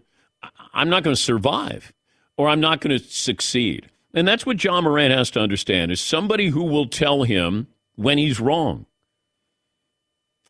I'm 0.73 0.89
not 0.89 1.03
going 1.03 1.15
to 1.15 1.21
survive 1.21 1.93
or 2.37 2.49
I'm 2.49 2.59
not 2.59 2.81
going 2.81 2.97
to 2.97 3.03
succeed. 3.03 3.89
And 4.13 4.27
that's 4.27 4.45
what 4.45 4.63
Ja 4.63 4.79
Morant 4.81 5.13
has 5.13 5.31
to 5.31 5.39
understand 5.39 5.91
is 5.91 6.01
somebody 6.01 6.49
who 6.49 6.63
will 6.63 6.87
tell 6.87 7.23
him 7.23 7.67
when 7.95 8.17
he's 8.17 8.39
wrong. 8.39 8.85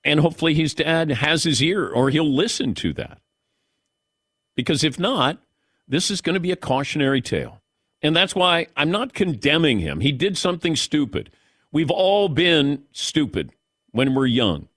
And 0.03 0.19
hopefully 0.19 0.53
his 0.53 0.73
dad 0.73 1.11
has 1.11 1.43
his 1.43 1.61
ear 1.61 1.87
or 1.87 2.09
he'll 2.09 2.33
listen 2.33 2.73
to 2.75 2.93
that. 2.93 3.19
Because 4.55 4.83
if 4.83 4.99
not, 4.99 5.37
this 5.87 6.11
is 6.11 6.21
going 6.21 6.33
to 6.33 6.39
be 6.39 6.51
a 6.51 6.57
cautionary 6.57 7.21
tale. 7.21 7.61
And 8.01 8.15
that's 8.15 8.35
why 8.35 8.67
I'm 8.75 8.91
not 8.91 9.13
condemning 9.13 9.79
him. 9.79 10.01
He 10.01 10.11
did 10.11 10.37
something 10.37 10.75
stupid. 10.75 11.31
We've 11.71 11.89
all 11.89 12.27
been 12.27 12.83
stupid 12.91 13.51
when 13.91 14.13
we're 14.13 14.27
young. 14.27 14.67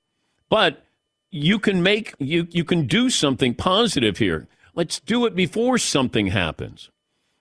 But 0.48 0.84
you 1.30 1.58
can 1.58 1.82
make 1.82 2.14
you 2.18 2.46
you 2.50 2.64
can 2.64 2.86
do 2.86 3.10
something 3.10 3.54
positive 3.54 4.18
here. 4.18 4.46
Let's 4.76 5.00
do 5.00 5.26
it 5.26 5.34
before 5.34 5.78
something 5.78 6.28
happens. 6.28 6.90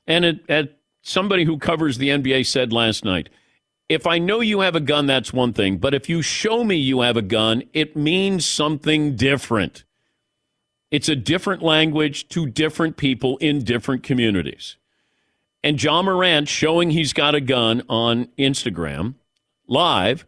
And 0.07 0.25
it, 0.25 0.79
somebody 1.01 1.43
who 1.43 1.59
covers 1.59 1.97
the 1.97 2.09
NBA 2.09 2.47
said 2.47 2.73
last 2.73 3.05
night, 3.05 3.29
if 3.87 4.07
I 4.07 4.17
know 4.17 4.39
you 4.39 4.61
have 4.61 4.75
a 4.75 4.79
gun, 4.79 5.05
that's 5.05 5.31
one 5.31 5.53
thing. 5.53 5.77
But 5.77 5.93
if 5.93 6.09
you 6.09 6.23
show 6.23 6.63
me 6.63 6.75
you 6.75 7.01
have 7.01 7.17
a 7.17 7.21
gun, 7.21 7.63
it 7.73 7.95
means 7.95 8.45
something 8.45 9.15
different. 9.15 9.83
It's 10.89 11.09
a 11.09 11.15
different 11.15 11.61
language 11.61 12.27
to 12.29 12.47
different 12.47 12.97
people 12.97 13.37
in 13.37 13.63
different 13.63 14.01
communities. 14.01 14.77
And 15.63 15.81
Ja 15.81 16.01
Morant 16.01 16.47
showing 16.47 16.91
he's 16.91 17.13
got 17.13 17.35
a 17.35 17.41
gun 17.41 17.83
on 17.89 18.29
Instagram 18.37 19.15
live 19.67 20.25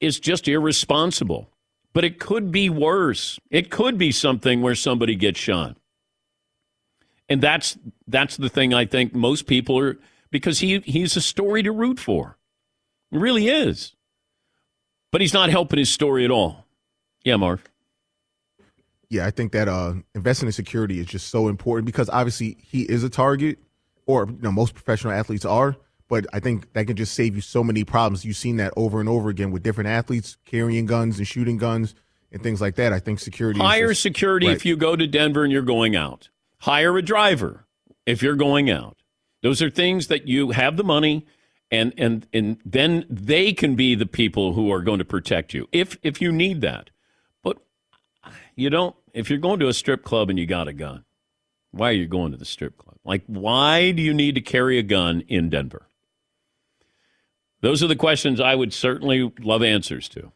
is 0.00 0.18
just 0.18 0.48
irresponsible. 0.48 1.50
But 1.98 2.04
it 2.04 2.20
could 2.20 2.52
be 2.52 2.70
worse. 2.70 3.40
It 3.50 3.72
could 3.72 3.98
be 3.98 4.12
something 4.12 4.62
where 4.62 4.76
somebody 4.76 5.16
gets 5.16 5.40
shot. 5.40 5.76
And 7.28 7.42
that's 7.42 7.76
that's 8.06 8.36
the 8.36 8.48
thing 8.48 8.72
I 8.72 8.84
think 8.84 9.16
most 9.16 9.48
people 9.48 9.76
are 9.80 9.98
because 10.30 10.60
he 10.60 10.78
he's 10.84 11.16
a 11.16 11.20
story 11.20 11.64
to 11.64 11.72
root 11.72 11.98
for. 11.98 12.38
Really 13.10 13.48
is. 13.48 13.96
But 15.10 15.22
he's 15.22 15.34
not 15.34 15.50
helping 15.50 15.80
his 15.80 15.90
story 15.90 16.24
at 16.24 16.30
all. 16.30 16.66
Yeah, 17.24 17.34
Marv. 17.34 17.64
Yeah, 19.10 19.26
I 19.26 19.32
think 19.32 19.50
that 19.50 19.66
uh, 19.66 19.94
investing 20.14 20.46
in 20.46 20.52
security 20.52 21.00
is 21.00 21.06
just 21.06 21.30
so 21.30 21.48
important 21.48 21.86
because 21.86 22.08
obviously 22.10 22.58
he 22.62 22.82
is 22.82 23.02
a 23.02 23.10
target, 23.10 23.58
or 24.06 24.28
you 24.28 24.38
know 24.40 24.52
most 24.52 24.72
professional 24.72 25.14
athletes 25.14 25.44
are. 25.44 25.74
But 26.08 26.26
I 26.32 26.40
think 26.40 26.72
that 26.72 26.86
can 26.86 26.96
just 26.96 27.14
save 27.14 27.36
you 27.36 27.42
so 27.42 27.62
many 27.62 27.84
problems. 27.84 28.24
You've 28.24 28.36
seen 28.36 28.56
that 28.56 28.72
over 28.76 29.00
and 29.00 29.08
over 29.08 29.28
again 29.28 29.50
with 29.50 29.62
different 29.62 29.88
athletes 29.88 30.36
carrying 30.46 30.86
guns 30.86 31.18
and 31.18 31.28
shooting 31.28 31.58
guns 31.58 31.94
and 32.32 32.42
things 32.42 32.60
like 32.60 32.76
that. 32.76 32.92
I 32.92 32.98
think 32.98 33.20
security 33.20 33.60
higher 33.60 33.88
just, 33.88 34.02
security 34.02 34.46
right. 34.46 34.56
if 34.56 34.64
you 34.64 34.76
go 34.76 34.96
to 34.96 35.06
Denver 35.06 35.44
and 35.44 35.52
you're 35.52 35.62
going 35.62 35.94
out. 35.94 36.30
Hire 36.60 36.96
a 36.96 37.02
driver 37.02 37.66
if 38.06 38.22
you're 38.22 38.36
going 38.36 38.70
out. 38.70 38.96
Those 39.42 39.62
are 39.62 39.70
things 39.70 40.08
that 40.08 40.26
you 40.26 40.50
have 40.50 40.76
the 40.76 40.84
money 40.84 41.26
and 41.70 41.92
and 41.98 42.26
and 42.32 42.58
then 42.64 43.04
they 43.08 43.52
can 43.52 43.74
be 43.74 43.94
the 43.94 44.06
people 44.06 44.54
who 44.54 44.72
are 44.72 44.80
going 44.80 44.98
to 44.98 45.04
protect 45.04 45.52
you 45.54 45.68
if 45.72 45.98
if 46.02 46.20
you 46.20 46.32
need 46.32 46.60
that. 46.62 46.90
But 47.42 47.58
you 48.56 48.70
don't 48.70 48.96
if 49.12 49.30
you're 49.30 49.38
going 49.38 49.60
to 49.60 49.68
a 49.68 49.74
strip 49.74 50.04
club 50.04 50.30
and 50.30 50.38
you 50.38 50.46
got 50.46 50.68
a 50.68 50.72
gun. 50.72 51.04
Why 51.70 51.90
are 51.90 51.92
you 51.92 52.06
going 52.06 52.32
to 52.32 52.38
the 52.38 52.46
strip 52.46 52.78
club? 52.78 52.96
Like 53.04 53.24
why 53.26 53.90
do 53.90 54.02
you 54.02 54.14
need 54.14 54.34
to 54.36 54.40
carry 54.40 54.78
a 54.78 54.82
gun 54.82 55.22
in 55.28 55.50
Denver? 55.50 55.87
Those 57.60 57.82
are 57.82 57.88
the 57.88 57.96
questions 57.96 58.40
I 58.40 58.54
would 58.54 58.72
certainly 58.72 59.32
love 59.40 59.62
answers 59.62 60.08
to. 60.10 60.32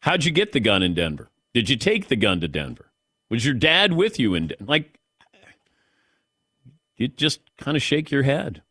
How'd 0.00 0.24
you 0.24 0.30
get 0.30 0.52
the 0.52 0.60
gun 0.60 0.82
in 0.82 0.94
Denver? 0.94 1.30
Did 1.52 1.68
you 1.68 1.76
take 1.76 2.08
the 2.08 2.16
gun 2.16 2.40
to 2.40 2.48
Denver? 2.48 2.92
Was 3.28 3.44
your 3.44 3.54
dad 3.54 3.92
with 3.92 4.20
you 4.20 4.34
in 4.34 4.52
like 4.60 4.96
you 6.96 7.08
just 7.08 7.40
kind 7.58 7.76
of 7.76 7.82
shake 7.82 8.10
your 8.10 8.22
head. 8.22 8.62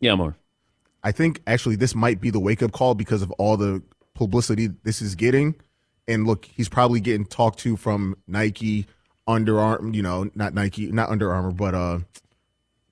Yeah, 0.00 0.14
more. 0.14 0.36
I 1.02 1.12
think 1.12 1.40
actually 1.46 1.76
this 1.76 1.94
might 1.94 2.20
be 2.20 2.30
the 2.30 2.40
wake 2.40 2.62
up 2.62 2.72
call 2.72 2.94
because 2.94 3.22
of 3.22 3.30
all 3.32 3.56
the 3.56 3.82
publicity 4.14 4.68
this 4.82 5.00
is 5.00 5.14
getting. 5.14 5.54
And 6.06 6.26
look, 6.26 6.44
he's 6.44 6.68
probably 6.68 7.00
getting 7.00 7.24
talked 7.24 7.58
to 7.60 7.76
from 7.76 8.16
Nike, 8.26 8.86
Under 9.26 9.58
Armour, 9.58 9.94
you 9.94 10.02
know, 10.02 10.30
not 10.34 10.54
Nike, 10.54 10.90
not 10.92 11.08
Under 11.08 11.32
Armour, 11.32 11.52
but 11.52 11.74
uh 11.74 11.98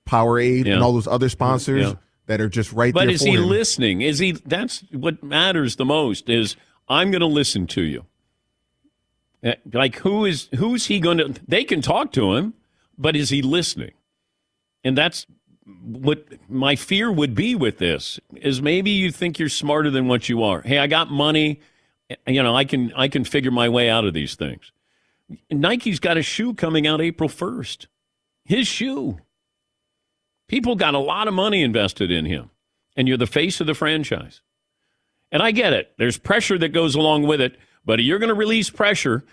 Powerade 0.07 0.65
Yeah. 0.65 0.73
and 0.75 0.83
all 0.83 0.93
those 0.93 1.07
other 1.07 1.29
sponsors 1.29 1.87
Yeah. 1.87 1.93
that 2.27 2.39
are 2.41 2.49
just 2.49 2.71
right 2.73 2.93
But 2.93 3.01
there 3.05 3.09
is 3.11 3.21
for 3.21 3.27
he 3.29 3.35
him. 3.35 3.45
listening? 3.45 4.01
Is 4.01 4.19
he? 4.19 4.31
That's 4.33 4.83
what 4.91 5.23
matters 5.23 5.75
the 5.77 5.85
most. 5.85 6.29
Is 6.29 6.55
I'm 6.87 7.11
going 7.11 7.21
to 7.21 7.27
listen 7.27 7.67
to 7.67 7.81
you. 7.81 8.05
Uh, 9.43 9.53
Like 9.73 9.97
who 9.97 10.25
is 10.25 10.49
who's 10.55 10.87
he 10.87 10.99
going 10.99 11.17
to? 11.17 11.33
They 11.47 11.63
can 11.63 11.81
talk 11.81 12.11
to 12.13 12.33
him, 12.35 12.53
but 12.97 13.15
is 13.15 13.29
he 13.29 13.41
listening? 13.41 13.91
And 14.83 14.97
that's 14.97 15.25
what 15.83 16.27
my 16.47 16.75
fear 16.75 17.11
would 17.11 17.33
be 17.35 17.55
with 17.55 17.77
this. 17.79 18.19
Is 18.35 18.61
maybe 18.61 18.91
you 18.91 19.11
think 19.11 19.39
you're 19.39 19.49
smarter 19.49 19.89
than 19.89 20.07
what 20.07 20.29
you 20.29 20.43
are. 20.43 20.61
Hey, 20.61 20.77
I 20.77 20.87
got 20.87 21.09
money. 21.11 21.59
You 22.27 22.43
know, 22.43 22.55
I 22.55 22.65
can 22.65 22.93
I 22.95 23.07
can 23.07 23.23
figure 23.23 23.51
my 23.51 23.67
way 23.69 23.89
out 23.89 24.05
of 24.05 24.13
these 24.13 24.35
things. 24.35 24.71
Nike's 25.49 25.99
got 25.99 26.17
a 26.17 26.21
shoe 26.21 26.53
coming 26.53 26.85
out 26.85 27.01
April 27.01 27.29
first. 27.29 27.87
His 28.43 28.67
shoe. 28.67 29.17
People 30.47 30.75
got 30.75 30.93
a 30.93 30.99
lot 30.99 31.27
of 31.27 31.33
money 31.33 31.63
invested 31.63 32.11
in 32.11 32.25
him, 32.25 32.51
and 32.95 33.07
you're 33.07 33.17
the 33.17 33.27
face 33.27 33.59
of 33.59 33.67
the 33.67 33.73
franchise. 33.73 34.41
And 35.31 35.41
I 35.41 35.51
get 35.51 35.73
it. 35.73 35.93
There's 35.97 36.17
pressure 36.17 36.57
that 36.59 36.69
goes 36.69 36.95
along 36.95 37.23
with 37.23 37.41
it, 37.41 37.57
but 37.83 38.01
you're 38.03 38.19
going 38.19 38.29
to 38.29 38.35
release 38.35 38.69
pressure. 38.69 39.23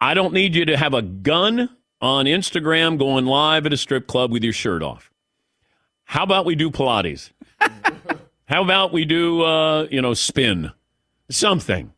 I 0.00 0.14
don't 0.14 0.34
need 0.34 0.54
you 0.54 0.64
to 0.66 0.76
have 0.76 0.94
a 0.94 1.02
gun 1.02 1.70
on 2.00 2.26
Instagram 2.26 2.98
going 2.98 3.26
live 3.26 3.66
at 3.66 3.72
a 3.72 3.76
strip 3.76 4.06
club 4.06 4.30
with 4.30 4.44
your 4.44 4.52
shirt 4.52 4.82
off. 4.82 5.10
How 6.04 6.22
about 6.22 6.44
we 6.44 6.54
do 6.54 6.70
Pilates? 6.70 7.30
How 8.46 8.62
about 8.62 8.92
we 8.92 9.04
do, 9.04 9.42
uh, 9.42 9.88
you 9.90 10.00
know, 10.00 10.14
spin? 10.14 10.72
Something. 11.30 11.92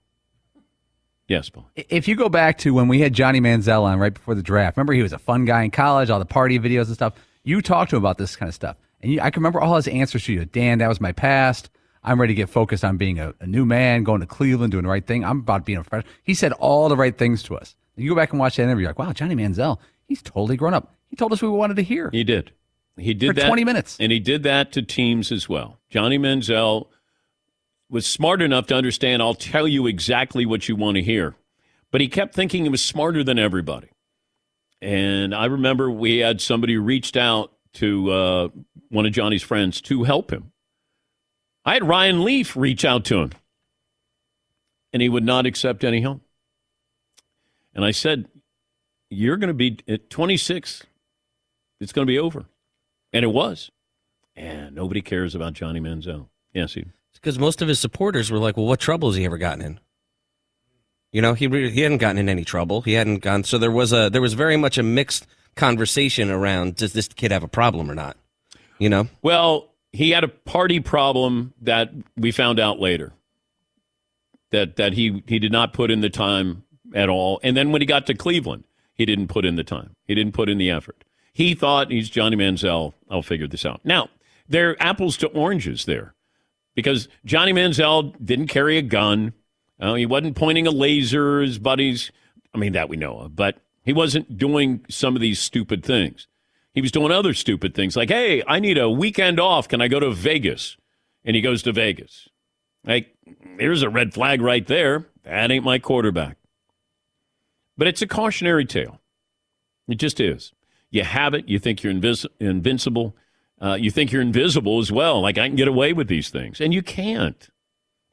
Yes, 1.28 1.48
Paul. 1.48 1.70
If 1.76 2.08
you 2.08 2.16
go 2.16 2.28
back 2.28 2.58
to 2.58 2.74
when 2.74 2.88
we 2.88 3.00
had 3.00 3.12
Johnny 3.12 3.40
Manziel 3.40 3.82
on 3.82 4.00
right 4.00 4.12
before 4.12 4.34
the 4.34 4.42
draft, 4.42 4.76
remember 4.76 4.94
he 4.94 5.02
was 5.02 5.12
a 5.12 5.18
fun 5.18 5.44
guy 5.44 5.62
in 5.62 5.70
college, 5.70 6.10
all 6.10 6.18
the 6.18 6.24
party 6.24 6.58
videos 6.58 6.86
and 6.86 6.94
stuff. 6.94 7.12
You 7.42 7.62
talked 7.62 7.90
to 7.90 7.96
him 7.96 8.02
about 8.02 8.18
this 8.18 8.36
kind 8.36 8.48
of 8.48 8.54
stuff, 8.54 8.76
and 9.00 9.12
you, 9.12 9.20
I 9.20 9.30
can 9.30 9.40
remember 9.42 9.60
all 9.60 9.76
his 9.76 9.88
answers 9.88 10.24
to 10.24 10.32
you. 10.32 10.44
Dan, 10.44 10.78
that 10.78 10.88
was 10.88 11.00
my 11.00 11.12
past. 11.12 11.70
I'm 12.02 12.20
ready 12.20 12.32
to 12.34 12.36
get 12.36 12.48
focused 12.48 12.84
on 12.84 12.96
being 12.96 13.18
a, 13.18 13.34
a 13.40 13.46
new 13.46 13.66
man, 13.66 14.04
going 14.04 14.20
to 14.20 14.26
Cleveland, 14.26 14.72
doing 14.72 14.84
the 14.84 14.88
right 14.90 15.06
thing. 15.06 15.24
I'm 15.24 15.40
about 15.40 15.66
being 15.66 15.78
a 15.78 15.84
fresh. 15.84 16.04
He 16.22 16.34
said 16.34 16.52
all 16.52 16.88
the 16.88 16.96
right 16.96 17.16
things 17.16 17.42
to 17.44 17.56
us. 17.56 17.76
And 17.96 18.04
you 18.04 18.10
go 18.10 18.16
back 18.16 18.30
and 18.30 18.40
watch 18.40 18.56
that 18.56 18.62
interview, 18.62 18.82
you're 18.82 18.90
like, 18.90 18.98
wow, 18.98 19.12
Johnny 19.12 19.34
Manziel, 19.34 19.78
he's 20.06 20.22
totally 20.22 20.56
grown 20.56 20.72
up. 20.74 20.94
He 21.08 21.16
told 21.16 21.32
us 21.32 21.42
what 21.42 21.50
we 21.50 21.58
wanted 21.58 21.76
to 21.76 21.82
hear. 21.82 22.08
He 22.10 22.24
did. 22.24 22.52
He 22.96 23.12
did 23.14 23.28
For 23.28 23.32
that 23.34 23.46
20 23.48 23.64
minutes. 23.64 23.96
and 24.00 24.12
he 24.12 24.18
did 24.20 24.42
that 24.44 24.72
to 24.72 24.82
teams 24.82 25.30
as 25.32 25.48
well. 25.48 25.78
Johnny 25.90 26.18
Manziel 26.18 26.88
was 27.88 28.06
smart 28.06 28.40
enough 28.42 28.66
to 28.68 28.74
understand. 28.74 29.20
I'll 29.22 29.34
tell 29.34 29.66
you 29.66 29.86
exactly 29.86 30.46
what 30.46 30.68
you 30.68 30.76
want 30.76 30.96
to 30.96 31.02
hear, 31.02 31.34
but 31.90 32.00
he 32.00 32.08
kept 32.08 32.34
thinking 32.34 32.64
he 32.64 32.68
was 32.70 32.82
smarter 32.82 33.24
than 33.24 33.38
everybody. 33.38 33.88
And 34.80 35.34
I 35.34 35.46
remember 35.46 35.90
we 35.90 36.18
had 36.18 36.40
somebody 36.40 36.76
reached 36.76 37.16
out 37.16 37.52
to 37.74 38.10
uh, 38.10 38.48
one 38.88 39.06
of 39.06 39.12
Johnny's 39.12 39.42
friends 39.42 39.80
to 39.82 40.04
help 40.04 40.32
him. 40.32 40.52
I 41.64 41.74
had 41.74 41.86
Ryan 41.86 42.24
Leaf 42.24 42.56
reach 42.56 42.84
out 42.84 43.04
to 43.06 43.18
him, 43.18 43.32
and 44.92 45.02
he 45.02 45.08
would 45.08 45.24
not 45.24 45.46
accept 45.46 45.84
any 45.84 46.00
help. 46.00 46.22
And 47.74 47.84
I 47.84 47.90
said, 47.90 48.28
You're 49.10 49.36
going 49.36 49.48
to 49.48 49.54
be 49.54 49.78
at 49.86 50.08
26, 50.08 50.84
it's 51.80 51.92
going 51.92 52.06
to 52.06 52.10
be 52.10 52.18
over. 52.18 52.46
And 53.12 53.24
it 53.24 53.28
was. 53.28 53.70
And 54.36 54.74
nobody 54.74 55.02
cares 55.02 55.34
about 55.34 55.52
Johnny 55.52 55.80
Manziel. 55.80 56.28
Yes, 56.54 56.76
because 57.14 57.38
most 57.38 57.60
of 57.60 57.68
his 57.68 57.78
supporters 57.78 58.30
were 58.30 58.38
like, 58.38 58.56
"Well, 58.56 58.66
what 58.66 58.80
trouble 58.80 59.10
has 59.10 59.16
he 59.16 59.24
ever 59.24 59.38
gotten 59.38 59.64
in?" 59.64 59.80
You 61.12 61.22
know, 61.22 61.34
he 61.34 61.46
re- 61.46 61.70
he 61.70 61.80
hadn't 61.80 61.98
gotten 61.98 62.18
in 62.18 62.28
any 62.28 62.44
trouble. 62.44 62.82
He 62.82 62.92
hadn't 62.92 63.18
gone. 63.18 63.44
So 63.44 63.58
there 63.58 63.70
was 63.70 63.92
a 63.92 64.10
there 64.10 64.22
was 64.22 64.34
very 64.34 64.56
much 64.56 64.78
a 64.78 64.82
mixed 64.82 65.26
conversation 65.56 66.30
around 66.30 66.76
does 66.76 66.92
this 66.92 67.08
kid 67.08 67.32
have 67.32 67.42
a 67.42 67.48
problem 67.48 67.90
or 67.90 67.94
not? 67.94 68.16
You 68.78 68.88
know, 68.88 69.08
Well, 69.20 69.70
he 69.92 70.10
had 70.10 70.24
a 70.24 70.28
party 70.28 70.80
problem 70.80 71.52
that 71.60 71.90
we 72.16 72.30
found 72.30 72.58
out 72.60 72.78
later. 72.80 73.12
That 74.50 74.76
that 74.76 74.94
he 74.94 75.22
he 75.26 75.38
did 75.38 75.52
not 75.52 75.72
put 75.72 75.90
in 75.90 76.00
the 76.00 76.10
time 76.10 76.64
at 76.94 77.08
all. 77.08 77.40
And 77.42 77.56
then 77.56 77.72
when 77.72 77.82
he 77.82 77.86
got 77.86 78.06
to 78.06 78.14
Cleveland, 78.14 78.64
he 78.94 79.04
didn't 79.04 79.28
put 79.28 79.44
in 79.44 79.56
the 79.56 79.64
time. 79.64 79.94
He 80.06 80.14
didn't 80.14 80.32
put 80.32 80.48
in 80.48 80.58
the 80.58 80.70
effort. 80.70 81.04
He 81.32 81.54
thought 81.54 81.90
he's 81.90 82.10
Johnny 82.10 82.36
Manziel. 82.36 82.92
I'll 83.08 83.22
figure 83.22 83.46
this 83.46 83.64
out. 83.64 83.80
Now, 83.84 84.08
they're 84.48 84.80
apples 84.82 85.16
to 85.18 85.28
oranges 85.28 85.84
there 85.84 86.14
because 86.74 87.08
Johnny 87.24 87.52
Manziel 87.52 88.14
didn't 88.24 88.48
carry 88.48 88.76
a 88.76 88.82
gun. 88.82 89.32
Uh, 89.80 89.94
he 89.94 90.06
wasn't 90.06 90.36
pointing 90.36 90.66
a 90.66 90.70
laser. 90.70 91.40
His 91.40 91.58
buddies, 91.58 92.12
I 92.54 92.58
mean, 92.58 92.72
that 92.72 92.88
we 92.88 92.96
know 92.96 93.18
of, 93.20 93.34
but 93.34 93.58
he 93.82 93.92
wasn't 93.92 94.36
doing 94.36 94.84
some 94.88 95.16
of 95.16 95.22
these 95.22 95.40
stupid 95.40 95.84
things. 95.84 96.26
He 96.72 96.80
was 96.80 96.92
doing 96.92 97.10
other 97.10 97.34
stupid 97.34 97.74
things 97.74 97.96
like, 97.96 98.10
hey, 98.10 98.42
I 98.46 98.60
need 98.60 98.78
a 98.78 98.88
weekend 98.90 99.40
off. 99.40 99.66
Can 99.68 99.80
I 99.80 99.88
go 99.88 99.98
to 99.98 100.10
Vegas? 100.12 100.76
And 101.24 101.34
he 101.34 101.42
goes 101.42 101.62
to 101.64 101.72
Vegas. 101.72 102.28
Like, 102.84 103.14
there's 103.58 103.82
a 103.82 103.90
red 103.90 104.14
flag 104.14 104.40
right 104.40 104.66
there. 104.66 105.06
That 105.24 105.50
ain't 105.50 105.64
my 105.64 105.78
quarterback. 105.78 106.36
But 107.76 107.88
it's 107.88 108.02
a 108.02 108.06
cautionary 108.06 108.64
tale. 108.64 109.00
It 109.88 109.96
just 109.96 110.20
is. 110.20 110.52
You 110.90 111.04
have 111.04 111.34
it. 111.34 111.48
You 111.48 111.58
think 111.58 111.82
you're 111.82 111.92
invis- 111.92 112.26
invincible. 112.38 113.16
Uh, 113.60 113.74
you 113.74 113.90
think 113.90 114.12
you're 114.12 114.22
invisible 114.22 114.78
as 114.78 114.90
well. 114.90 115.20
Like, 115.20 115.38
I 115.38 115.48
can 115.48 115.56
get 115.56 115.68
away 115.68 115.92
with 115.92 116.08
these 116.08 116.30
things. 116.30 116.60
And 116.60 116.72
you 116.72 116.82
can't. 116.82 117.48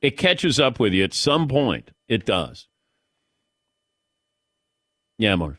It 0.01 0.17
catches 0.17 0.59
up 0.59 0.79
with 0.79 0.93
you 0.93 1.03
at 1.03 1.13
some 1.13 1.47
point. 1.47 1.91
It 2.07 2.25
does. 2.25 2.67
Yeah, 5.17 5.35
Mark. 5.35 5.57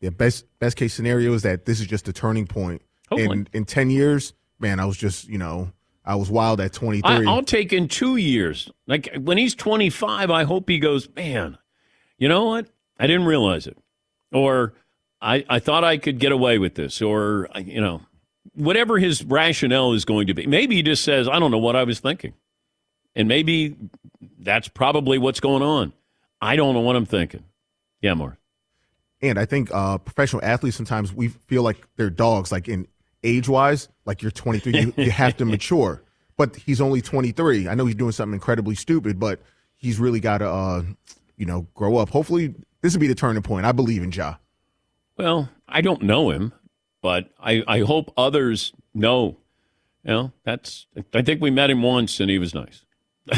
Yeah, 0.00 0.10
best 0.10 0.46
best 0.58 0.76
case 0.76 0.94
scenario 0.94 1.34
is 1.34 1.42
that 1.42 1.66
this 1.66 1.80
is 1.80 1.86
just 1.86 2.08
a 2.08 2.12
turning 2.12 2.46
point. 2.46 2.82
Hopefully. 3.10 3.38
In 3.38 3.48
in 3.52 3.64
ten 3.66 3.90
years, 3.90 4.32
man, 4.58 4.80
I 4.80 4.86
was 4.86 4.96
just 4.96 5.28
you 5.28 5.36
know 5.36 5.72
I 6.04 6.14
was 6.14 6.30
wild 6.30 6.60
at 6.60 6.72
twenty 6.72 7.02
three. 7.02 7.26
I'll 7.26 7.42
take 7.42 7.72
in 7.72 7.86
two 7.86 8.16
years. 8.16 8.70
Like 8.86 9.10
when 9.20 9.36
he's 9.36 9.54
25, 9.54 10.30
I 10.30 10.44
hope 10.44 10.68
he 10.68 10.78
goes, 10.78 11.08
man, 11.14 11.58
you 12.18 12.28
know 12.28 12.46
what? 12.46 12.68
I 12.98 13.06
didn't 13.06 13.26
realize 13.26 13.66
it. 13.66 13.76
Or 14.32 14.74
I, 15.20 15.44
I 15.48 15.58
thought 15.58 15.84
I 15.84 15.96
could 15.98 16.18
get 16.18 16.32
away 16.32 16.58
with 16.58 16.74
this. 16.74 17.02
Or, 17.02 17.48
you 17.56 17.80
know, 17.80 18.02
whatever 18.54 18.98
his 18.98 19.24
rationale 19.24 19.92
is 19.92 20.04
going 20.04 20.26
to 20.28 20.34
be. 20.34 20.46
Maybe 20.46 20.76
he 20.76 20.82
just 20.82 21.04
says, 21.04 21.28
I 21.28 21.38
don't 21.38 21.50
know 21.50 21.58
what 21.58 21.76
I 21.76 21.84
was 21.84 22.00
thinking. 22.00 22.34
And 23.20 23.28
maybe 23.28 23.76
that's 24.38 24.66
probably 24.68 25.18
what's 25.18 25.40
going 25.40 25.62
on. 25.62 25.92
I 26.40 26.56
don't 26.56 26.72
know 26.72 26.80
what 26.80 26.96
I'm 26.96 27.04
thinking. 27.04 27.44
Yeah, 28.00 28.14
more. 28.14 28.38
And 29.20 29.38
I 29.38 29.44
think 29.44 29.68
uh, 29.74 29.98
professional 29.98 30.42
athletes 30.42 30.74
sometimes 30.74 31.12
we 31.12 31.28
feel 31.28 31.62
like 31.62 31.86
they're 31.96 32.08
dogs, 32.08 32.50
like 32.50 32.66
in 32.66 32.88
age 33.22 33.46
wise, 33.46 33.90
like 34.06 34.22
you're 34.22 34.30
23, 34.30 34.72
you, 34.72 34.94
you 34.96 35.10
have 35.10 35.36
to 35.36 35.44
mature. 35.44 36.02
But 36.38 36.56
he's 36.56 36.80
only 36.80 37.02
23. 37.02 37.68
I 37.68 37.74
know 37.74 37.84
he's 37.84 37.96
doing 37.96 38.12
something 38.12 38.32
incredibly 38.32 38.74
stupid, 38.74 39.20
but 39.20 39.42
he's 39.76 39.98
really 39.98 40.20
got 40.20 40.38
to, 40.38 40.48
uh, 40.48 40.82
you 41.36 41.44
know, 41.44 41.66
grow 41.74 41.98
up. 41.98 42.08
Hopefully, 42.08 42.54
this 42.80 42.94
will 42.94 43.00
be 43.00 43.08
the 43.08 43.14
turning 43.14 43.42
point. 43.42 43.66
I 43.66 43.72
believe 43.72 44.02
in 44.02 44.10
Ja. 44.10 44.36
Well, 45.18 45.50
I 45.68 45.82
don't 45.82 46.00
know 46.00 46.30
him, 46.30 46.54
but 47.02 47.28
I, 47.38 47.62
I 47.68 47.80
hope 47.80 48.14
others 48.16 48.72
know. 48.94 49.36
You 50.02 50.10
know, 50.12 50.32
that's, 50.42 50.86
I 51.12 51.20
think 51.20 51.42
we 51.42 51.50
met 51.50 51.68
him 51.68 51.82
once 51.82 52.20
and 52.20 52.30
he 52.30 52.38
was 52.38 52.54
nice. 52.54 52.86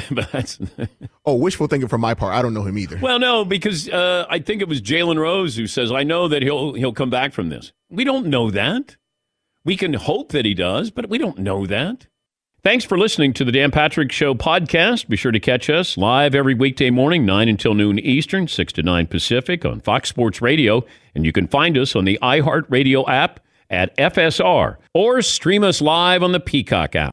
but 0.10 0.30
that's 0.32 0.58
oh, 1.26 1.34
wishful 1.34 1.66
thinking 1.66 1.88
from 1.88 2.00
my 2.00 2.14
part. 2.14 2.34
I 2.34 2.42
don't 2.42 2.54
know 2.54 2.64
him 2.64 2.78
either. 2.78 2.98
Well, 3.00 3.18
no, 3.18 3.44
because 3.44 3.88
uh, 3.88 4.26
I 4.28 4.38
think 4.38 4.62
it 4.62 4.68
was 4.68 4.80
Jalen 4.80 5.18
Rose 5.18 5.56
who 5.56 5.66
says, 5.66 5.92
"I 5.92 6.02
know 6.02 6.28
that 6.28 6.42
he'll 6.42 6.74
he'll 6.74 6.92
come 6.92 7.10
back 7.10 7.32
from 7.32 7.48
this." 7.48 7.72
We 7.90 8.04
don't 8.04 8.26
know 8.26 8.50
that. 8.50 8.96
We 9.64 9.76
can 9.76 9.94
hope 9.94 10.32
that 10.32 10.44
he 10.44 10.54
does, 10.54 10.90
but 10.90 11.08
we 11.08 11.18
don't 11.18 11.38
know 11.38 11.66
that. 11.66 12.06
Thanks 12.64 12.84
for 12.84 12.96
listening 12.96 13.32
to 13.34 13.44
the 13.44 13.50
Dan 13.50 13.72
Patrick 13.72 14.12
Show 14.12 14.34
podcast. 14.34 15.08
Be 15.08 15.16
sure 15.16 15.32
to 15.32 15.40
catch 15.40 15.68
us 15.68 15.96
live 15.96 16.32
every 16.32 16.54
weekday 16.54 16.90
morning, 16.90 17.26
9 17.26 17.48
until 17.48 17.74
noon 17.74 17.98
Eastern, 17.98 18.46
6 18.46 18.72
to 18.74 18.82
9 18.84 19.08
Pacific 19.08 19.64
on 19.64 19.80
Fox 19.80 20.08
Sports 20.08 20.40
Radio. 20.40 20.84
And 21.14 21.26
you 21.26 21.32
can 21.32 21.48
find 21.48 21.76
us 21.76 21.96
on 21.96 22.04
the 22.04 22.20
iHeartRadio 22.22 23.08
app 23.08 23.40
at 23.68 23.96
FSR 23.96 24.76
or 24.94 25.22
stream 25.22 25.64
us 25.64 25.80
live 25.80 26.22
on 26.22 26.30
the 26.30 26.38
Peacock 26.38 26.94
app. 26.94 27.12